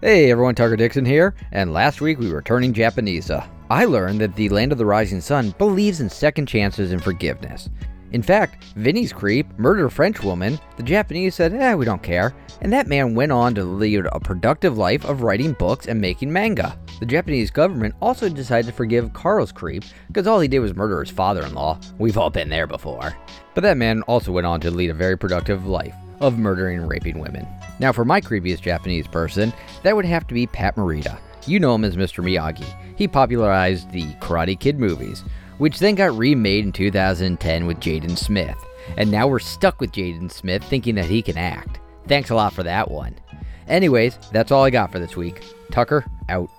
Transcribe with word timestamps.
Hey 0.00 0.30
everyone, 0.30 0.54
Tucker 0.54 0.76
Dixon 0.76 1.04
here, 1.04 1.34
and 1.50 1.72
last 1.72 2.00
week 2.00 2.20
we 2.20 2.30
were 2.30 2.40
turning 2.40 2.72
Japanese. 2.72 3.32
I 3.68 3.84
learned 3.84 4.20
that 4.20 4.36
the 4.36 4.48
Land 4.48 4.70
of 4.70 4.78
the 4.78 4.86
Rising 4.86 5.20
Sun 5.20 5.56
believes 5.58 6.00
in 6.00 6.08
second 6.08 6.46
chances 6.46 6.92
and 6.92 7.02
forgiveness. 7.02 7.68
In 8.12 8.22
fact, 8.22 8.62
Vinnie's 8.76 9.12
creep 9.12 9.48
murdered 9.58 9.86
a 9.86 9.90
French 9.90 10.22
woman. 10.22 10.60
The 10.76 10.84
Japanese 10.84 11.34
said, 11.34 11.52
eh, 11.52 11.74
we 11.74 11.84
don't 11.84 12.00
care. 12.00 12.32
And 12.60 12.72
that 12.72 12.86
man 12.86 13.16
went 13.16 13.32
on 13.32 13.56
to 13.56 13.64
lead 13.64 14.06
a 14.06 14.20
productive 14.20 14.78
life 14.78 15.04
of 15.04 15.22
writing 15.22 15.54
books 15.54 15.88
and 15.88 16.00
making 16.00 16.32
manga. 16.32 16.78
The 17.00 17.06
Japanese 17.06 17.50
government 17.50 17.96
also 18.00 18.28
decided 18.28 18.68
to 18.68 18.76
forgive 18.76 19.12
Karl's 19.12 19.50
creep 19.50 19.82
because 20.06 20.28
all 20.28 20.38
he 20.38 20.46
did 20.46 20.60
was 20.60 20.76
murder 20.76 21.00
his 21.00 21.10
father 21.10 21.44
in 21.44 21.54
law. 21.54 21.76
We've 21.98 22.18
all 22.18 22.30
been 22.30 22.50
there 22.50 22.68
before. 22.68 23.16
But 23.52 23.62
that 23.62 23.76
man 23.76 24.02
also 24.02 24.30
went 24.30 24.46
on 24.46 24.60
to 24.60 24.70
lead 24.70 24.90
a 24.90 24.94
very 24.94 25.18
productive 25.18 25.66
life 25.66 25.96
of 26.20 26.38
murdering 26.38 26.78
and 26.78 26.88
raping 26.88 27.18
women. 27.18 27.46
Now, 27.78 27.92
for 27.92 28.04
my 28.04 28.20
creepiest 28.20 28.62
Japanese 28.62 29.06
person, 29.06 29.52
that 29.82 29.94
would 29.94 30.04
have 30.04 30.26
to 30.26 30.34
be 30.34 30.46
Pat 30.46 30.76
Morita. 30.76 31.18
You 31.46 31.60
know 31.60 31.74
him 31.74 31.84
as 31.84 31.96
Mr. 31.96 32.22
Miyagi. 32.22 32.66
He 32.96 33.08
popularized 33.08 33.90
the 33.90 34.04
Karate 34.14 34.58
Kid 34.58 34.78
movies, 34.78 35.22
which 35.58 35.78
then 35.78 35.94
got 35.94 36.16
remade 36.16 36.64
in 36.64 36.72
2010 36.72 37.66
with 37.66 37.78
Jaden 37.80 38.18
Smith. 38.18 38.56
And 38.96 39.10
now 39.10 39.26
we're 39.28 39.38
stuck 39.38 39.80
with 39.80 39.92
Jaden 39.92 40.30
Smith 40.32 40.64
thinking 40.64 40.94
that 40.96 41.06
he 41.06 41.22
can 41.22 41.38
act. 41.38 41.80
Thanks 42.06 42.30
a 42.30 42.34
lot 42.34 42.52
for 42.52 42.62
that 42.62 42.90
one. 42.90 43.14
Anyways, 43.68 44.18
that's 44.32 44.50
all 44.50 44.64
I 44.64 44.70
got 44.70 44.90
for 44.90 44.98
this 44.98 45.16
week. 45.16 45.42
Tucker, 45.70 46.04
out. 46.28 46.50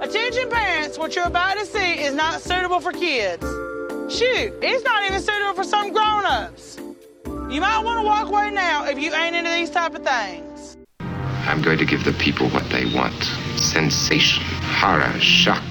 Attention 0.00 0.48
parents, 0.48 0.96
what 0.96 1.14
you're 1.16 1.26
about 1.26 1.58
to 1.58 1.66
see 1.66 1.94
is 1.94 2.14
not 2.14 2.40
suitable 2.40 2.80
for 2.80 2.92
kids. 2.92 3.44
Shoot, 4.14 4.54
it's 4.62 4.84
not 4.84 5.04
even 5.04 5.20
suitable 5.20 5.54
for 5.54 5.64
some 5.64 5.92
grown-ups. 5.92 6.78
You 7.50 7.62
might 7.62 7.78
want 7.78 8.00
to 8.00 8.06
walk 8.06 8.28
away 8.28 8.50
now 8.50 8.84
if 8.84 8.98
you 8.98 9.14
ain't 9.14 9.34
into 9.34 9.50
these 9.50 9.70
type 9.70 9.94
of 9.94 10.04
things. 10.04 10.76
I'm 11.00 11.62
going 11.62 11.78
to 11.78 11.86
give 11.86 12.04
the 12.04 12.12
people 12.12 12.50
what 12.50 12.68
they 12.68 12.84
want 12.94 13.14
sensation, 13.56 14.44
horror, 14.44 15.18
shock. 15.18 15.64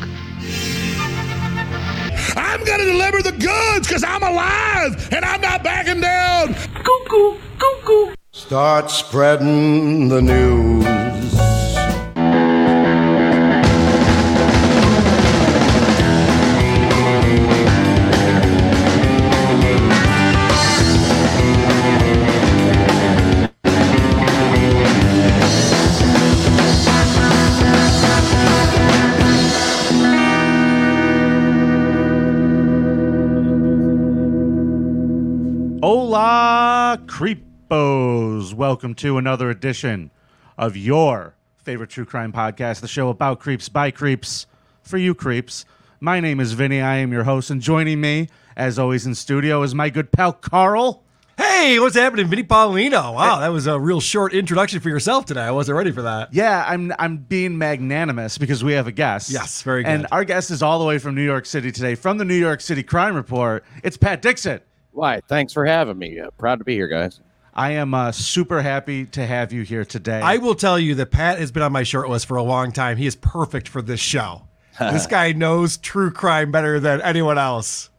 I'm 2.35 2.63
gonna 2.63 2.85
deliver 2.85 3.21
the 3.21 3.31
goods 3.31 3.87
because 3.87 4.03
I'm 4.03 4.23
alive 4.23 5.07
and 5.11 5.23
I'm 5.23 5.39
not 5.39 5.63
backing 5.63 6.01
down. 6.01 6.55
Cuckoo, 6.55 7.37
cuckoo. 7.59 8.15
Start 8.31 8.89
spreading 8.89 10.09
the 10.09 10.21
news. 10.21 11.56
Hola, 36.09 37.01
creepos! 37.05 38.53
Welcome 38.53 38.95
to 38.95 39.17
another 39.17 39.49
edition 39.49 40.09
of 40.57 40.77
your 40.77 41.35
favorite 41.57 41.89
true 41.89 42.05
crime 42.05 42.31
podcast, 42.31 42.79
the 42.79 42.87
show 42.87 43.09
about 43.09 43.41
creeps 43.41 43.67
by 43.67 43.91
creeps 43.91 44.45
for 44.81 44.97
you 44.97 45.13
creeps. 45.13 45.65
My 45.99 46.21
name 46.21 46.39
is 46.39 46.53
Vinnie. 46.53 46.79
I 46.79 46.95
am 46.99 47.11
your 47.11 47.25
host, 47.25 47.49
and 47.49 47.61
joining 47.61 47.99
me, 47.99 48.29
as 48.55 48.79
always, 48.79 49.05
in 49.05 49.15
studio 49.15 49.63
is 49.63 49.75
my 49.75 49.89
good 49.89 50.13
pal 50.13 50.31
Karl. 50.31 51.03
Hey, 51.35 51.77
what's 51.77 51.97
happening, 51.97 52.27
Vinnie 52.27 52.43
Paulino? 52.43 53.13
Wow, 53.13 53.41
that 53.41 53.49
was 53.49 53.67
a 53.67 53.77
real 53.77 53.99
short 53.99 54.33
introduction 54.33 54.79
for 54.79 54.87
yourself 54.87 55.25
today. 55.25 55.41
I 55.41 55.51
wasn't 55.51 55.75
ready 55.77 55.91
for 55.91 56.03
that. 56.03 56.33
Yeah, 56.33 56.63
I'm 56.65 56.93
I'm 56.97 57.17
being 57.17 57.57
magnanimous 57.57 58.37
because 58.37 58.63
we 58.63 58.71
have 58.71 58.87
a 58.87 58.93
guest. 58.93 59.29
Yes, 59.29 59.61
very 59.61 59.83
And 59.83 60.07
our 60.13 60.23
guest 60.23 60.51
is 60.51 60.63
all 60.63 60.79
the 60.79 60.85
way 60.85 60.99
from 60.99 61.15
New 61.15 61.25
York 61.25 61.45
City 61.45 61.69
today, 61.69 61.95
from 61.95 62.17
the 62.17 62.23
New 62.23 62.39
York 62.39 62.61
City 62.61 62.81
Crime 62.81 63.13
Report. 63.13 63.65
It's 63.83 63.97
Pat 63.97 64.21
Dixon. 64.21 64.61
Why? 64.97 65.21
Thanks 65.27 65.53
for 65.53 65.63
having 65.63 65.99
me. 65.99 66.19
Uh, 66.19 66.31
proud 66.39 66.57
to 66.57 66.65
be 66.65 66.73
here, 66.73 66.87
guys. 66.87 67.21
I 67.53 67.73
am 67.73 67.93
uh, 67.93 68.11
super 68.11 68.63
happy 68.63 69.05
to 69.05 69.27
have 69.27 69.53
you 69.53 69.61
here 69.61 69.85
today. 69.85 70.19
I 70.21 70.37
will 70.37 70.55
tell 70.55 70.79
you 70.79 70.95
that 70.95 71.11
Pat 71.11 71.37
has 71.37 71.51
been 71.51 71.61
on 71.61 71.71
my 71.71 71.83
short 71.83 72.09
list 72.09 72.25
for 72.25 72.35
a 72.35 72.41
long 72.41 72.71
time. 72.71 72.97
He 72.97 73.05
is 73.05 73.15
perfect 73.15 73.67
for 73.67 73.83
this 73.83 73.99
show. 73.99 74.47
this 74.79 75.05
guy 75.05 75.33
knows 75.33 75.77
true 75.77 76.09
crime 76.09 76.51
better 76.51 76.79
than 76.79 76.99
anyone 77.03 77.37
else. 77.37 77.91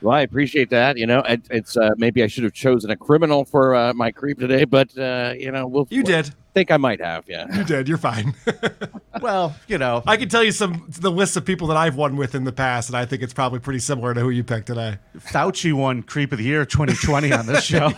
Well, 0.00 0.14
I 0.14 0.20
appreciate 0.20 0.70
that. 0.70 0.96
You 0.96 1.06
know, 1.06 1.20
it, 1.20 1.42
it's 1.50 1.76
uh, 1.76 1.90
maybe 1.96 2.22
I 2.22 2.28
should 2.28 2.44
have 2.44 2.52
chosen 2.52 2.90
a 2.90 2.96
criminal 2.96 3.44
for 3.44 3.74
uh, 3.74 3.92
my 3.94 4.12
creep 4.12 4.38
today, 4.38 4.64
but 4.64 4.96
uh, 4.96 5.34
you 5.36 5.50
know, 5.50 5.66
we'll. 5.66 5.86
You 5.90 6.02
did. 6.02 6.30
Think 6.54 6.70
I 6.70 6.76
might 6.76 7.00
have. 7.00 7.24
Yeah. 7.28 7.46
You 7.56 7.64
did. 7.64 7.88
You're 7.88 7.98
fine. 7.98 8.34
well, 9.20 9.54
you 9.68 9.76
know, 9.78 10.02
I 10.06 10.16
can 10.16 10.28
tell 10.28 10.42
you 10.42 10.50
some 10.52 10.86
the 10.88 11.10
list 11.10 11.36
of 11.36 11.44
people 11.44 11.66
that 11.68 11.76
I've 11.76 11.96
won 11.96 12.16
with 12.16 12.34
in 12.34 12.44
the 12.44 12.52
past, 12.52 12.88
and 12.88 12.96
I 12.96 13.04
think 13.06 13.22
it's 13.22 13.34
probably 13.34 13.58
pretty 13.60 13.78
similar 13.80 14.14
to 14.14 14.20
who 14.20 14.30
you 14.30 14.42
picked 14.44 14.66
today. 14.68 14.98
Fauci 15.18 15.72
won 15.72 16.02
Creep 16.02 16.32
of 16.32 16.38
the 16.38 16.44
Year 16.44 16.64
2020 16.64 17.32
on 17.32 17.46
this 17.46 17.64
show. 17.64 17.92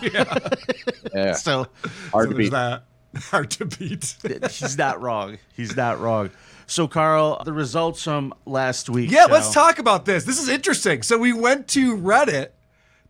Yeah. 1.13 1.33
So 1.33 1.67
Hard 2.11 2.27
So 2.27 2.31
to 2.31 2.35
beat. 2.35 2.51
that. 2.51 2.83
Hard 3.15 3.51
to 3.51 3.65
beat. 3.65 4.15
he's 4.49 4.77
not 4.77 5.01
wrong. 5.01 5.37
He's 5.55 5.75
not 5.75 5.99
wrong. 5.99 6.29
So, 6.71 6.87
Karl, 6.87 7.43
the 7.43 7.51
results 7.51 8.01
from 8.01 8.33
last 8.45 8.89
week. 8.89 9.11
Yeah, 9.11 9.25
let's 9.25 9.53
talk 9.53 9.77
about 9.77 10.05
this. 10.05 10.23
This 10.23 10.41
is 10.41 10.47
interesting. 10.47 11.01
So 11.01 11.17
we 11.17 11.33
went 11.33 11.67
to 11.69 11.97
Reddit 11.97 12.51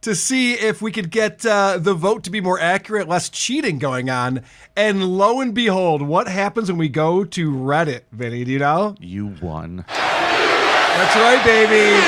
to 0.02 0.16
see 0.16 0.54
if 0.54 0.82
we 0.82 0.92
could 0.92 1.12
get 1.12 1.46
uh, 1.46 1.78
the 1.78 1.94
vote 1.94 2.24
to 2.24 2.32
be 2.32 2.42
more 2.42 2.60
accurate, 2.60 3.08
less 3.08 3.30
cheating 3.30 3.78
going 3.78 4.10
on. 4.10 4.42
And 4.76 5.04
lo 5.16 5.42
and 5.42 5.54
behold, 5.54 6.02
what 6.02 6.28
happens 6.28 6.72
when 6.72 6.80
we 6.80 6.90
go 6.90 7.24
to 7.24 7.52
Reddit, 7.52 8.02
Vinnie? 8.12 8.44
Do 8.46 8.52
you 8.52 8.58
know? 8.58 8.96
You 9.00 9.28
won. 9.40 9.86
That's 9.88 11.16
right, 11.16 11.46
baby. 11.46 12.02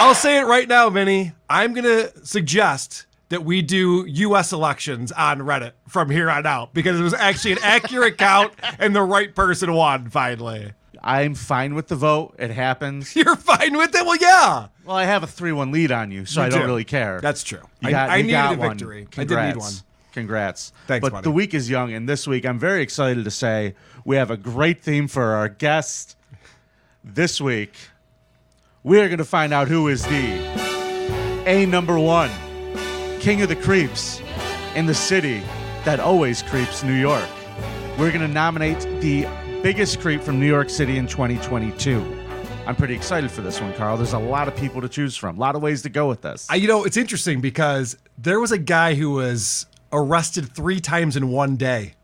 I'll 0.00 0.14
say 0.14 0.38
it 0.38 0.44
right 0.44 0.68
now, 0.68 0.90
Vinnie. 0.90 1.32
I'm 1.48 1.72
going 1.72 1.84
to 1.84 2.12
suggest 2.24 3.06
that 3.30 3.44
we 3.44 3.60
do 3.62 4.04
U.S. 4.08 4.52
elections 4.52 5.12
on 5.12 5.40
Reddit 5.40 5.72
from 5.86 6.08
here 6.10 6.30
on 6.30 6.46
out 6.46 6.72
because 6.74 6.98
it 6.98 7.02
was 7.02 7.14
actually 7.14 7.52
an 7.52 7.58
accurate 7.62 8.16
count 8.18 8.52
and 8.78 8.94
the 8.96 9.02
right 9.02 9.34
person 9.34 9.72
won 9.74 10.08
finally. 10.10 10.72
I'm 11.02 11.34
fine 11.34 11.74
with 11.74 11.88
the 11.88 11.94
vote. 11.96 12.34
It 12.38 12.50
happens. 12.50 13.14
You're 13.16 13.36
fine 13.36 13.76
with 13.76 13.94
it? 13.94 14.04
Well, 14.04 14.16
yeah. 14.16 14.68
Well, 14.84 14.96
I 14.96 15.04
have 15.04 15.22
a 15.22 15.26
3 15.26 15.52
1 15.52 15.70
lead 15.70 15.92
on 15.92 16.10
you, 16.10 16.24
so 16.24 16.40
You 16.40 16.46
I 16.46 16.48
don't 16.50 16.64
really 16.66 16.84
care. 16.84 17.20
That's 17.20 17.42
true. 17.44 17.60
You 17.80 17.88
I- 17.88 17.90
got, 17.92 18.10
I 18.10 18.16
needed 18.22 18.32
got 18.32 18.54
a 18.54 18.58
one. 18.58 18.68
victory. 18.70 18.98
I 18.98 19.00
did 19.02 19.10
Congrats. 19.28 19.54
need 19.56 19.60
one. 19.60 19.72
Congrats. 20.12 20.72
Thanks, 20.86 21.02
But 21.02 21.12
buddy. 21.12 21.22
the 21.24 21.30
week 21.30 21.54
is 21.54 21.70
young, 21.70 21.92
and 21.92 22.08
this 22.08 22.26
week 22.26 22.44
I'm 22.46 22.58
very 22.58 22.82
excited 22.82 23.24
to 23.24 23.30
say 23.30 23.74
we 24.04 24.16
have 24.16 24.30
a 24.30 24.36
great 24.36 24.80
theme 24.80 25.06
for 25.06 25.22
our 25.34 25.48
guest. 25.48 26.16
This 27.04 27.40
week, 27.40 27.74
we 28.82 28.98
are 29.00 29.06
going 29.08 29.18
to 29.18 29.24
find 29.24 29.52
out 29.52 29.68
who 29.68 29.86
is 29.86 30.02
the 30.04 31.42
A 31.46 31.66
number 31.66 31.98
one 31.98 32.30
king 33.18 33.42
of 33.42 33.48
the 33.48 33.56
creeps 33.56 34.22
in 34.74 34.86
the 34.86 34.94
city 34.94 35.42
that 35.84 35.98
always 35.98 36.42
creeps 36.42 36.82
New 36.84 36.94
York. 36.94 37.28
We're 37.98 38.10
going 38.12 38.26
to 38.26 38.28
nominate 38.28 38.80
the 39.00 39.26
biggest 39.62 40.00
creep 40.00 40.22
from 40.22 40.38
New 40.38 40.46
York 40.46 40.70
City 40.70 40.98
in 40.98 41.06
2022. 41.06 42.00
I'm 42.64 42.76
pretty 42.76 42.94
excited 42.94 43.30
for 43.30 43.40
this 43.40 43.60
one, 43.60 43.74
Karl. 43.74 43.96
There's 43.96 44.12
a 44.12 44.18
lot 44.18 44.46
of 44.46 44.54
people 44.54 44.80
to 44.82 44.88
choose 44.88 45.16
from, 45.16 45.36
a 45.36 45.40
lot 45.40 45.56
of 45.56 45.62
ways 45.62 45.82
to 45.82 45.88
go 45.88 46.08
with 46.08 46.22
this. 46.22 46.46
I, 46.48 46.56
you 46.56 46.68
know, 46.68 46.84
it's 46.84 46.96
interesting 46.96 47.40
because 47.40 47.96
there 48.16 48.38
was 48.38 48.52
a 48.52 48.58
guy 48.58 48.94
who 48.94 49.10
was 49.10 49.66
arrested 49.92 50.54
three 50.54 50.78
times 50.78 51.16
in 51.16 51.30
one 51.30 51.56
day. 51.56 51.94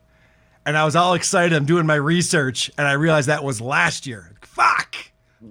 And 0.66 0.76
I 0.76 0.84
was 0.84 0.96
all 0.96 1.14
excited. 1.14 1.54
I'm 1.54 1.66
doing 1.66 1.86
my 1.86 1.96
research, 1.96 2.70
and 2.76 2.88
I 2.88 2.92
realized 2.92 3.28
that 3.28 3.44
was 3.44 3.60
last 3.60 4.06
year. 4.06 4.32
Fuck! 4.40 4.96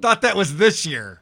Thought 0.02 0.24
that 0.24 0.36
was 0.36 0.58
this 0.58 0.86
year. 0.86 1.22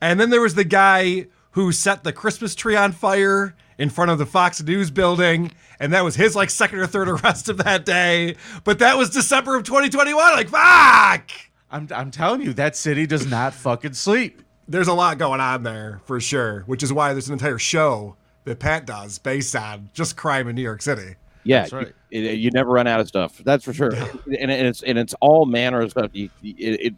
And 0.00 0.18
then 0.18 0.30
there 0.30 0.40
was 0.40 0.54
the 0.54 0.64
guy 0.64 1.26
who 1.52 1.72
set 1.72 2.04
the 2.04 2.12
Christmas 2.12 2.54
tree 2.54 2.76
on 2.76 2.92
fire 2.92 3.54
in 3.78 3.88
front 3.90 4.10
of 4.10 4.18
the 4.18 4.26
Fox 4.26 4.62
News 4.62 4.90
building, 4.90 5.50
and 5.80 5.92
that 5.92 6.04
was 6.04 6.16
his 6.16 6.36
like 6.36 6.50
second 6.50 6.78
or 6.80 6.86
third 6.86 7.08
arrest 7.08 7.48
of 7.48 7.58
that 7.58 7.84
day. 7.86 8.36
But 8.64 8.78
that 8.80 8.96
was 8.98 9.10
December 9.10 9.56
of 9.56 9.64
2021. 9.64 10.14
Like, 10.34 10.48
fuck! 10.48 11.30
I'm, 11.70 11.88
I'm 11.94 12.10
telling 12.10 12.42
you, 12.42 12.52
that 12.54 12.76
city 12.76 13.06
does 13.06 13.26
not 13.26 13.54
fucking 13.54 13.94
sleep. 13.94 14.42
there's 14.68 14.88
a 14.88 14.92
lot 14.94 15.18
going 15.18 15.40
on 15.40 15.62
there 15.62 16.00
for 16.04 16.20
sure, 16.20 16.60
which 16.66 16.82
is 16.82 16.92
why 16.92 17.12
there's 17.12 17.28
an 17.28 17.32
entire 17.34 17.58
show 17.58 18.16
that 18.44 18.58
Pat 18.58 18.86
does 18.86 19.18
based 19.18 19.56
on 19.56 19.88
just 19.94 20.16
crime 20.16 20.48
in 20.48 20.54
New 20.54 20.62
York 20.62 20.82
City. 20.82 21.14
Yeah. 21.44 21.60
That's 21.62 21.72
right. 21.72 21.92
You, 22.10 22.22
it- 22.22 22.38
you 22.38 22.50
never 22.50 22.70
run 22.70 22.86
out 22.86 23.00
of 23.00 23.08
stuff. 23.08 23.38
That's 23.38 23.64
for 23.64 23.72
sure. 23.72 23.92
and, 23.94 24.50
and 24.50 24.50
it's 24.66 24.82
and 24.82 24.98
it's 24.98 25.14
all 25.20 25.44
manner 25.46 25.80
of 25.80 25.90
stuff. 25.90 26.10
You, 26.12 26.28
you- 26.40 26.54
it, 26.58 26.80
it 26.80 26.94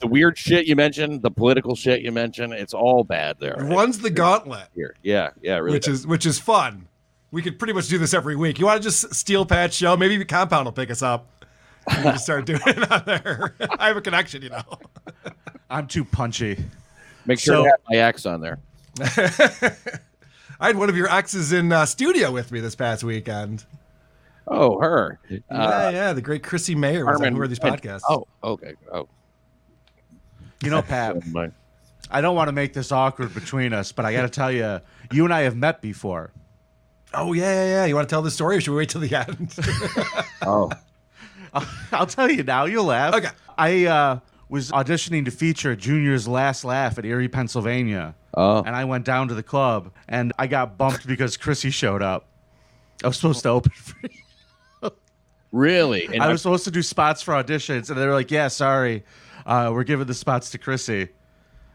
the 0.00 0.06
weird 0.06 0.36
shit 0.38 0.66
you 0.66 0.74
mentioned, 0.76 1.22
the 1.22 1.30
political 1.30 1.74
shit 1.76 2.00
you 2.02 2.12
mentioned, 2.12 2.52
it's 2.52 2.74
all 2.74 3.04
bad 3.04 3.36
there. 3.40 3.56
Runs 3.58 3.98
the 3.98 4.10
gauntlet, 4.10 4.68
here. 4.74 4.94
Yeah. 5.02 5.30
Yeah. 5.42 5.56
Really. 5.58 5.74
which 5.76 5.86
does. 5.86 6.00
is 6.00 6.06
which 6.06 6.26
is 6.26 6.38
fun. 6.38 6.88
We 7.30 7.42
could 7.42 7.58
pretty 7.58 7.72
much 7.74 7.88
do 7.88 7.98
this 7.98 8.14
every 8.14 8.36
week. 8.36 8.58
You 8.58 8.66
want 8.66 8.80
to 8.82 8.88
just 8.88 9.14
steal 9.14 9.44
Pat's 9.44 9.76
show? 9.76 9.96
Maybe 9.96 10.24
Compound 10.24 10.64
will 10.64 10.72
pick 10.72 10.90
us 10.90 11.02
up. 11.02 11.28
We 11.88 11.94
can 11.94 12.04
just 12.12 12.24
start 12.24 12.46
doing 12.46 12.60
it 12.66 12.90
on 12.90 13.02
there. 13.04 13.54
I 13.78 13.88
have 13.88 13.96
a 13.96 14.00
connection, 14.00 14.42
you 14.42 14.48
know. 14.50 14.62
I'm 15.68 15.86
too 15.86 16.04
punchy. 16.04 16.56
Make 17.26 17.38
sure 17.38 17.56
so- 17.56 17.62
to 17.64 17.70
have 17.70 17.80
my 17.90 17.96
axe 17.96 18.26
on 18.26 18.40
there. 18.40 18.58
I 20.58 20.68
had 20.68 20.76
one 20.78 20.88
of 20.88 20.96
your 20.96 21.08
exes 21.12 21.52
in 21.52 21.70
uh, 21.70 21.84
studio 21.84 22.32
with 22.32 22.50
me 22.50 22.60
this 22.60 22.74
past 22.74 23.04
weekend. 23.04 23.64
Oh, 24.48 24.80
her. 24.80 25.18
yeah, 25.28 25.38
Uh, 25.50 25.90
yeah, 25.92 26.12
the 26.12 26.22
great 26.22 26.42
Chrissy 26.42 26.74
Mayer 26.74 27.04
was 27.04 27.16
on 27.16 27.20
Carmen 27.20 27.34
Who 27.36 27.42
Are 27.42 27.48
These 27.48 27.58
Pen- 27.58 27.74
Podcasts. 27.76 28.02
Oh, 28.08 28.26
okay. 28.42 28.72
Oh, 28.92 29.08
You 30.62 30.70
know, 30.70 30.82
Pat, 30.82 31.26
never. 31.32 31.52
I 32.10 32.20
don't 32.20 32.36
want 32.36 32.48
to 32.48 32.52
make 32.52 32.72
this 32.72 32.92
awkward 32.92 33.34
between 33.34 33.72
us, 33.72 33.92
but 33.92 34.04
I 34.04 34.12
got 34.12 34.22
to 34.22 34.28
tell 34.28 34.52
you, 34.52 34.80
you 35.12 35.24
and 35.24 35.34
I 35.34 35.40
have 35.40 35.56
met 35.56 35.80
before. 35.80 36.30
Oh, 37.14 37.32
yeah, 37.32 37.52
yeah, 37.52 37.64
yeah. 37.64 37.84
You 37.86 37.94
want 37.94 38.08
to 38.08 38.12
tell 38.12 38.22
the 38.22 38.30
story 38.30 38.56
or 38.56 38.60
should 38.60 38.72
we 38.72 38.78
wait 38.78 38.90
till 38.90 39.00
the 39.00 39.14
end? 39.14 39.54
oh, 40.42 40.70
I'll 41.92 42.06
tell 42.06 42.30
you 42.30 42.42
now. 42.42 42.66
You'll 42.66 42.84
laugh. 42.84 43.14
Okay. 43.14 43.28
I 43.56 43.86
uh, 43.86 44.18
was 44.48 44.70
auditioning 44.70 45.24
to 45.24 45.30
feature 45.30 45.74
Junior's 45.74 46.28
Last 46.28 46.64
Laugh 46.64 46.98
at 46.98 47.04
Erie, 47.04 47.28
Pennsylvania. 47.28 48.14
Oh. 48.34 48.62
And 48.62 48.76
I 48.76 48.84
went 48.84 49.04
down 49.04 49.28
to 49.28 49.34
the 49.34 49.42
club 49.42 49.90
and 50.08 50.32
I 50.38 50.46
got 50.46 50.76
bumped 50.76 51.06
because 51.06 51.36
Chrissy 51.36 51.70
showed 51.70 52.02
up. 52.02 52.28
I 53.02 53.08
was 53.08 53.16
supposed 53.16 53.42
to 53.42 53.48
open 53.48 53.72
for 53.74 53.96
you. 54.02 54.90
really? 55.52 56.06
And 56.06 56.22
I 56.22 56.28
was 56.28 56.42
supposed 56.42 56.64
to 56.64 56.70
do 56.70 56.82
spots 56.82 57.22
for 57.22 57.34
auditions, 57.34 57.90
and 57.90 57.98
they 57.98 58.06
were 58.06 58.14
like, 58.14 58.30
"Yeah, 58.30 58.48
sorry, 58.48 59.04
uh, 59.46 59.70
we're 59.72 59.84
giving 59.84 60.06
the 60.06 60.14
spots 60.14 60.50
to 60.50 60.58
Chrissy." 60.58 61.08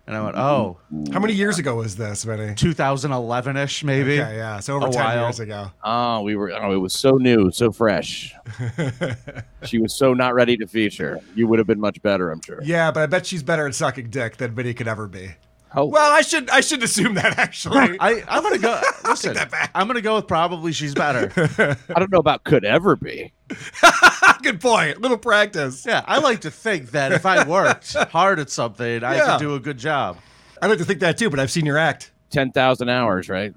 And 0.07 0.17
I 0.17 0.23
went, 0.23 0.35
"Oh, 0.35 0.77
How 1.13 1.19
many 1.19 1.33
years 1.33 1.57
ago 1.59 1.75
was 1.75 1.95
this, 1.95 2.23
Vinnie? 2.23 2.53
2011 2.55 3.55
ish, 3.55 3.83
maybe." 3.83 4.19
Okay, 4.21 4.35
yeah. 4.35 4.59
So 4.59 4.75
over 4.75 4.87
A 4.87 4.91
10 4.91 5.03
while. 5.03 5.21
years 5.25 5.39
ago. 5.39 5.71
Oh, 5.83 6.21
we 6.21 6.35
were. 6.35 6.51
Oh, 6.51 6.73
it 6.73 6.77
was 6.77 6.91
so 6.93 7.11
new, 7.17 7.51
so 7.51 7.71
fresh. 7.71 8.33
she 9.63 9.77
was 9.79 9.93
so 9.95 10.13
not 10.13 10.33
ready 10.33 10.57
to 10.57 10.67
feature. 10.67 11.19
You 11.35 11.47
would 11.47 11.59
have 11.59 11.67
been 11.67 11.79
much 11.79 12.01
better, 12.01 12.31
I'm 12.31 12.41
sure. 12.41 12.59
Yeah, 12.63 12.91
but 12.91 13.03
I 13.03 13.05
bet 13.05 13.25
she's 13.25 13.43
better 13.43 13.67
at 13.67 13.75
sucking 13.75 14.09
dick 14.09 14.37
than 14.37 14.53
Vinnie 14.55 14.73
could 14.73 14.87
ever 14.87 15.07
be. 15.07 15.31
Oh, 15.73 15.85
Well, 15.85 16.11
I 16.11 16.21
should 16.21 16.49
I 16.49 16.59
should 16.61 16.83
assume 16.83 17.13
that 17.15 17.37
actually. 17.39 17.97
I, 17.99 18.23
I'm 18.27 18.43
gonna 18.43 18.57
go. 18.57 18.81
Listen, 19.05 19.33
that 19.35 19.49
back. 19.51 19.71
I'm 19.73 19.87
gonna 19.87 20.01
go 20.01 20.15
with 20.15 20.27
probably 20.27 20.73
she's 20.73 20.93
better. 20.93 21.31
I 21.95 21.99
don't 21.99 22.11
know 22.11 22.19
about 22.19 22.43
could 22.43 22.65
ever 22.65 22.95
be. 22.95 23.31
Good 24.43 24.59
point. 24.59 24.99
Little 25.01 25.17
practice. 25.17 25.85
yeah, 25.85 26.03
I 26.05 26.19
like 26.19 26.41
to 26.41 26.51
think 26.51 26.91
that 26.91 27.11
if 27.11 27.25
I 27.25 27.47
worked 27.47 27.93
hard 27.93 28.39
at 28.39 28.49
something, 28.49 29.03
I 29.03 29.15
Yeah. 29.15 29.37
could 29.37 29.39
do 29.43 29.55
a 29.55 29.59
good 29.59 29.77
job. 29.77 30.17
I 30.61 30.67
like 30.67 30.77
to 30.79 30.85
think 30.85 30.99
that 30.99 31.17
too, 31.17 31.29
but 31.29 31.39
I've 31.39 31.51
seen 31.51 31.65
your 31.65 31.77
act. 31.77 32.11
Ten 32.31 32.51
thousand 32.51 32.87
hours, 32.89 33.27
right? 33.29 33.53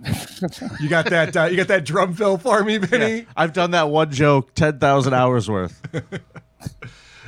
You 0.80 0.88
got 0.88 1.06
that 1.06 1.36
uh, 1.36 1.44
you 1.44 1.56
got 1.56 1.68
that 1.68 1.84
drum 1.84 2.12
fill 2.14 2.38
for 2.38 2.62
me, 2.64 2.78
Vinnie? 2.78 3.18
Yeah, 3.18 3.24
I've 3.36 3.52
done 3.52 3.70
that 3.70 3.88
one 3.88 4.10
joke 4.10 4.52
10,000 4.54 5.14
hours 5.14 5.48
worth. 5.48 5.80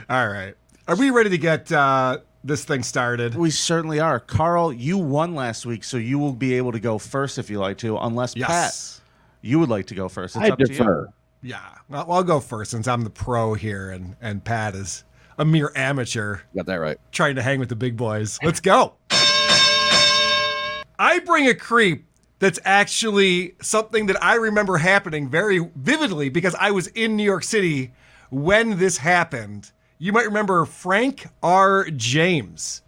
All 0.08 0.28
right. 0.28 0.54
Are 0.88 0.96
we 0.96 1.10
ready 1.10 1.30
to 1.30 1.38
get 1.38 1.70
uh, 1.72 2.18
this 2.46 2.64
thing 2.64 2.82
started? 2.82 3.34
We 3.34 3.50
certainly 3.50 4.00
are. 4.00 4.20
Karl, 4.20 4.72
you 4.72 4.98
won 4.98 5.34
last 5.34 5.66
week, 5.66 5.84
so 5.84 5.96
you 5.96 6.18
will 6.18 6.32
be 6.32 6.54
able 6.54 6.72
to 6.72 6.80
go 6.80 6.98
first 6.98 7.38
if 7.38 7.50
you 7.50 7.58
like 7.58 7.78
to, 7.78 7.98
unless 7.98 8.34
Yes. 8.36 9.00
Pat, 9.00 9.02
you 9.42 9.58
would 9.58 9.68
like 9.68 9.86
to 9.86 9.94
go 9.94 10.08
first. 10.08 10.36
It's 10.36 10.44
I 10.44 10.48
up 10.50 10.58
to 10.58 10.64
defer. 10.64 11.06
you. 11.42 11.50
Yeah. 11.50 11.60
Well, 11.88 12.10
I'll 12.10 12.22
go 12.24 12.40
first 12.40 12.70
since 12.70 12.88
I'm 12.88 13.02
the 13.02 13.10
pro 13.10 13.54
here 13.54 13.90
and, 13.90 14.16
and 14.20 14.42
Pat 14.42 14.74
is 14.74 15.04
a 15.38 15.44
mere 15.44 15.70
amateur 15.76 16.38
Got 16.54 16.66
that 16.66 16.76
right. 16.76 16.98
trying 17.12 17.34
to 17.36 17.42
hang 17.42 17.60
with 17.60 17.68
the 17.68 17.76
big 17.76 17.96
boys. 17.96 18.38
Let's 18.42 18.60
go. 18.60 18.94
I 20.98 21.20
bring 21.24 21.46
a 21.48 21.54
creep 21.54 22.06
that's 22.38 22.58
actually 22.64 23.54
something 23.60 24.06
that 24.06 24.22
I 24.22 24.34
remember 24.36 24.78
happening 24.78 25.28
very 25.28 25.58
vividly 25.76 26.28
because 26.30 26.54
I 26.58 26.70
was 26.70 26.86
in 26.88 27.16
New 27.16 27.22
York 27.22 27.44
City 27.44 27.92
when 28.30 28.78
this 28.78 28.98
happened. 28.98 29.70
You 29.98 30.12
might 30.12 30.26
remember 30.26 30.66
Frank 30.66 31.26
R. 31.42 31.88
James. 31.90 32.82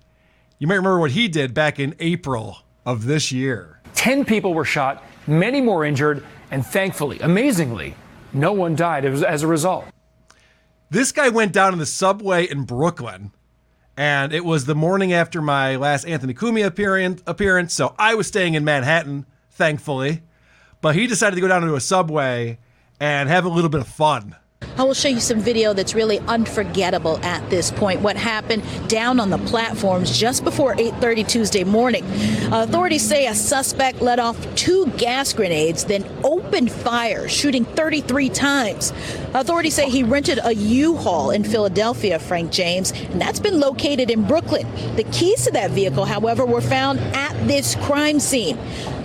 You 0.58 0.66
might 0.66 0.74
remember 0.74 0.98
what 0.98 1.12
he 1.12 1.26
did 1.26 1.54
back 1.54 1.80
in 1.80 1.94
April 2.00 2.58
of 2.84 3.06
this 3.06 3.32
year. 3.32 3.80
10 3.94 4.26
people 4.26 4.52
were 4.52 4.66
shot, 4.66 5.02
many 5.26 5.62
more 5.62 5.86
injured, 5.86 6.22
and 6.50 6.66
thankfully, 6.66 7.18
amazingly, 7.20 7.94
no 8.34 8.52
one 8.52 8.76
died 8.76 9.06
as 9.06 9.42
a 9.42 9.46
result. 9.46 9.86
This 10.90 11.10
guy 11.10 11.30
went 11.30 11.52
down 11.52 11.72
in 11.72 11.78
the 11.78 11.86
subway 11.86 12.44
in 12.46 12.64
Brooklyn, 12.64 13.32
and 13.96 14.32
it 14.34 14.44
was 14.44 14.66
the 14.66 14.74
morning 14.74 15.12
after 15.12 15.40
my 15.40 15.76
last 15.76 16.04
Anthony 16.04 16.34
Cumia 16.34 16.66
appearance, 16.66 17.22
appearance. 17.26 17.72
So 17.72 17.94
I 17.98 18.14
was 18.16 18.26
staying 18.26 18.52
in 18.52 18.64
Manhattan, 18.64 19.24
thankfully. 19.50 20.22
But 20.82 20.94
he 20.94 21.06
decided 21.06 21.36
to 21.36 21.40
go 21.40 21.48
down 21.48 21.62
into 21.62 21.74
a 21.74 21.80
subway 21.80 22.58
and 23.00 23.30
have 23.30 23.46
a 23.46 23.48
little 23.48 23.70
bit 23.70 23.80
of 23.80 23.88
fun. 23.88 24.36
I 24.78 24.84
will 24.84 24.94
show 24.94 25.08
you 25.08 25.18
some 25.18 25.40
video 25.40 25.72
that's 25.72 25.92
really 25.92 26.20
unforgettable 26.20 27.18
at 27.24 27.50
this 27.50 27.72
point. 27.72 28.00
What 28.00 28.16
happened 28.16 28.62
down 28.86 29.18
on 29.18 29.28
the 29.28 29.38
platforms 29.38 30.16
just 30.16 30.44
before 30.44 30.76
8:30 30.76 31.24
Tuesday 31.24 31.64
morning. 31.64 32.04
Authorities 32.52 33.02
say 33.02 33.26
a 33.26 33.34
suspect 33.34 34.00
let 34.00 34.20
off 34.20 34.36
two 34.54 34.86
gas 34.96 35.32
grenades, 35.32 35.82
then 35.82 36.04
opened 36.22 36.70
fire, 36.70 37.28
shooting 37.28 37.64
33 37.64 38.28
times. 38.28 38.92
Authorities 39.34 39.74
say 39.74 39.90
he 39.90 40.04
rented 40.04 40.38
a 40.44 40.54
U-Haul 40.54 41.32
in 41.32 41.42
Philadelphia, 41.42 42.20
Frank 42.20 42.52
James, 42.52 42.92
and 42.92 43.20
that's 43.20 43.40
been 43.40 43.58
located 43.58 44.12
in 44.12 44.22
Brooklyn. 44.28 44.66
The 44.94 45.04
keys 45.10 45.44
to 45.46 45.50
that 45.52 45.72
vehicle, 45.72 46.04
however, 46.04 46.46
were 46.46 46.60
found 46.60 47.00
at 47.00 47.34
this 47.48 47.74
crime 47.74 48.20
scene. 48.20 48.56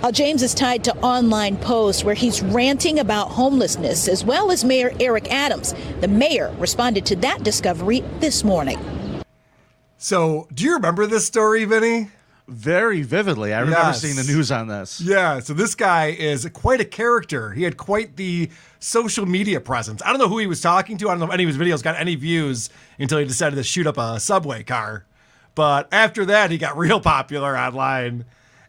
Uh, 0.04 0.12
James 0.12 0.42
is 0.42 0.54
tied 0.54 0.84
to 0.84 0.96
online 0.98 1.56
posts 1.56 2.04
where 2.04 2.14
he's 2.14 2.42
ranting 2.42 2.98
about 3.00 3.30
homelessness, 3.30 4.06
as 4.06 4.24
well 4.24 4.52
as 4.52 4.64
Mayor 4.64 4.92
Eric 5.00 5.32
Adams. 5.32 5.43
The 5.48 6.08
mayor 6.08 6.54
responded 6.58 7.04
to 7.06 7.16
that 7.16 7.42
discovery 7.42 8.00
this 8.20 8.44
morning. 8.44 8.78
So, 9.98 10.48
do 10.54 10.64
you 10.64 10.72
remember 10.74 11.06
this 11.06 11.26
story, 11.26 11.66
Vinnie? 11.66 12.08
Very 12.48 13.02
vividly. 13.02 13.52
I 13.52 13.60
remember 13.60 13.80
Yes. 13.88 14.00
seeing 14.00 14.16
the 14.16 14.22
news 14.22 14.50
on 14.50 14.68
this. 14.68 15.00
Yeah, 15.02 15.40
so 15.40 15.52
this 15.52 15.74
guy 15.74 16.06
is 16.18 16.48
quite 16.54 16.80
a 16.80 16.84
character. 16.84 17.52
He 17.52 17.62
had 17.62 17.76
quite 17.76 18.16
the 18.16 18.50
social 18.80 19.26
media 19.26 19.60
presence. 19.60 20.00
I 20.04 20.10
don't 20.10 20.18
know 20.18 20.28
who 20.28 20.38
he 20.38 20.46
was 20.46 20.62
talking 20.62 20.96
to. 20.98 21.08
I 21.08 21.12
don't 21.12 21.20
know 21.20 21.26
if 21.26 21.32
any 21.32 21.44
of 21.44 21.48
his 21.48 21.58
videos 21.58 21.82
got 21.82 21.96
any 21.96 22.14
views 22.14 22.70
until 22.98 23.18
he 23.18 23.24
decided 23.26 23.56
to 23.56 23.62
shoot 23.62 23.86
up 23.86 23.98
a 23.98 24.18
subway 24.20 24.62
car. 24.62 25.04
But 25.54 25.88
after 25.92 26.24
that, 26.24 26.50
he 26.50 26.56
got 26.56 26.76
real 26.78 27.00
popular 27.00 27.56
online, 27.56 28.24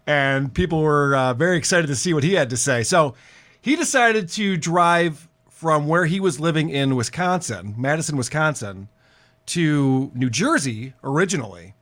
and 0.06 0.54
people 0.54 0.81
were 0.81 1.16
uh, 1.16 1.33
very 1.33 1.57
excited 1.57 1.88
to 1.88 1.95
see 1.95 2.13
what 2.13 2.24
he 2.24 2.33
had 2.33 2.50
to 2.50 2.57
say. 2.57 2.83
So 2.83 3.16
he 3.62 3.75
decided 3.78 4.28
to 4.30 4.56
drive 4.57 5.25
from 5.56 5.88
where 5.88 6.06
he 6.06 6.19
was 6.19 6.40
living 6.40 6.69
in 6.69 6.96
Wisconsin, 6.96 7.74
Madison, 7.78 8.18
Wisconsin, 8.18 8.90
to 9.48 10.12
New 10.13 10.30
Jersey 10.30 10.94
originally 11.04 11.75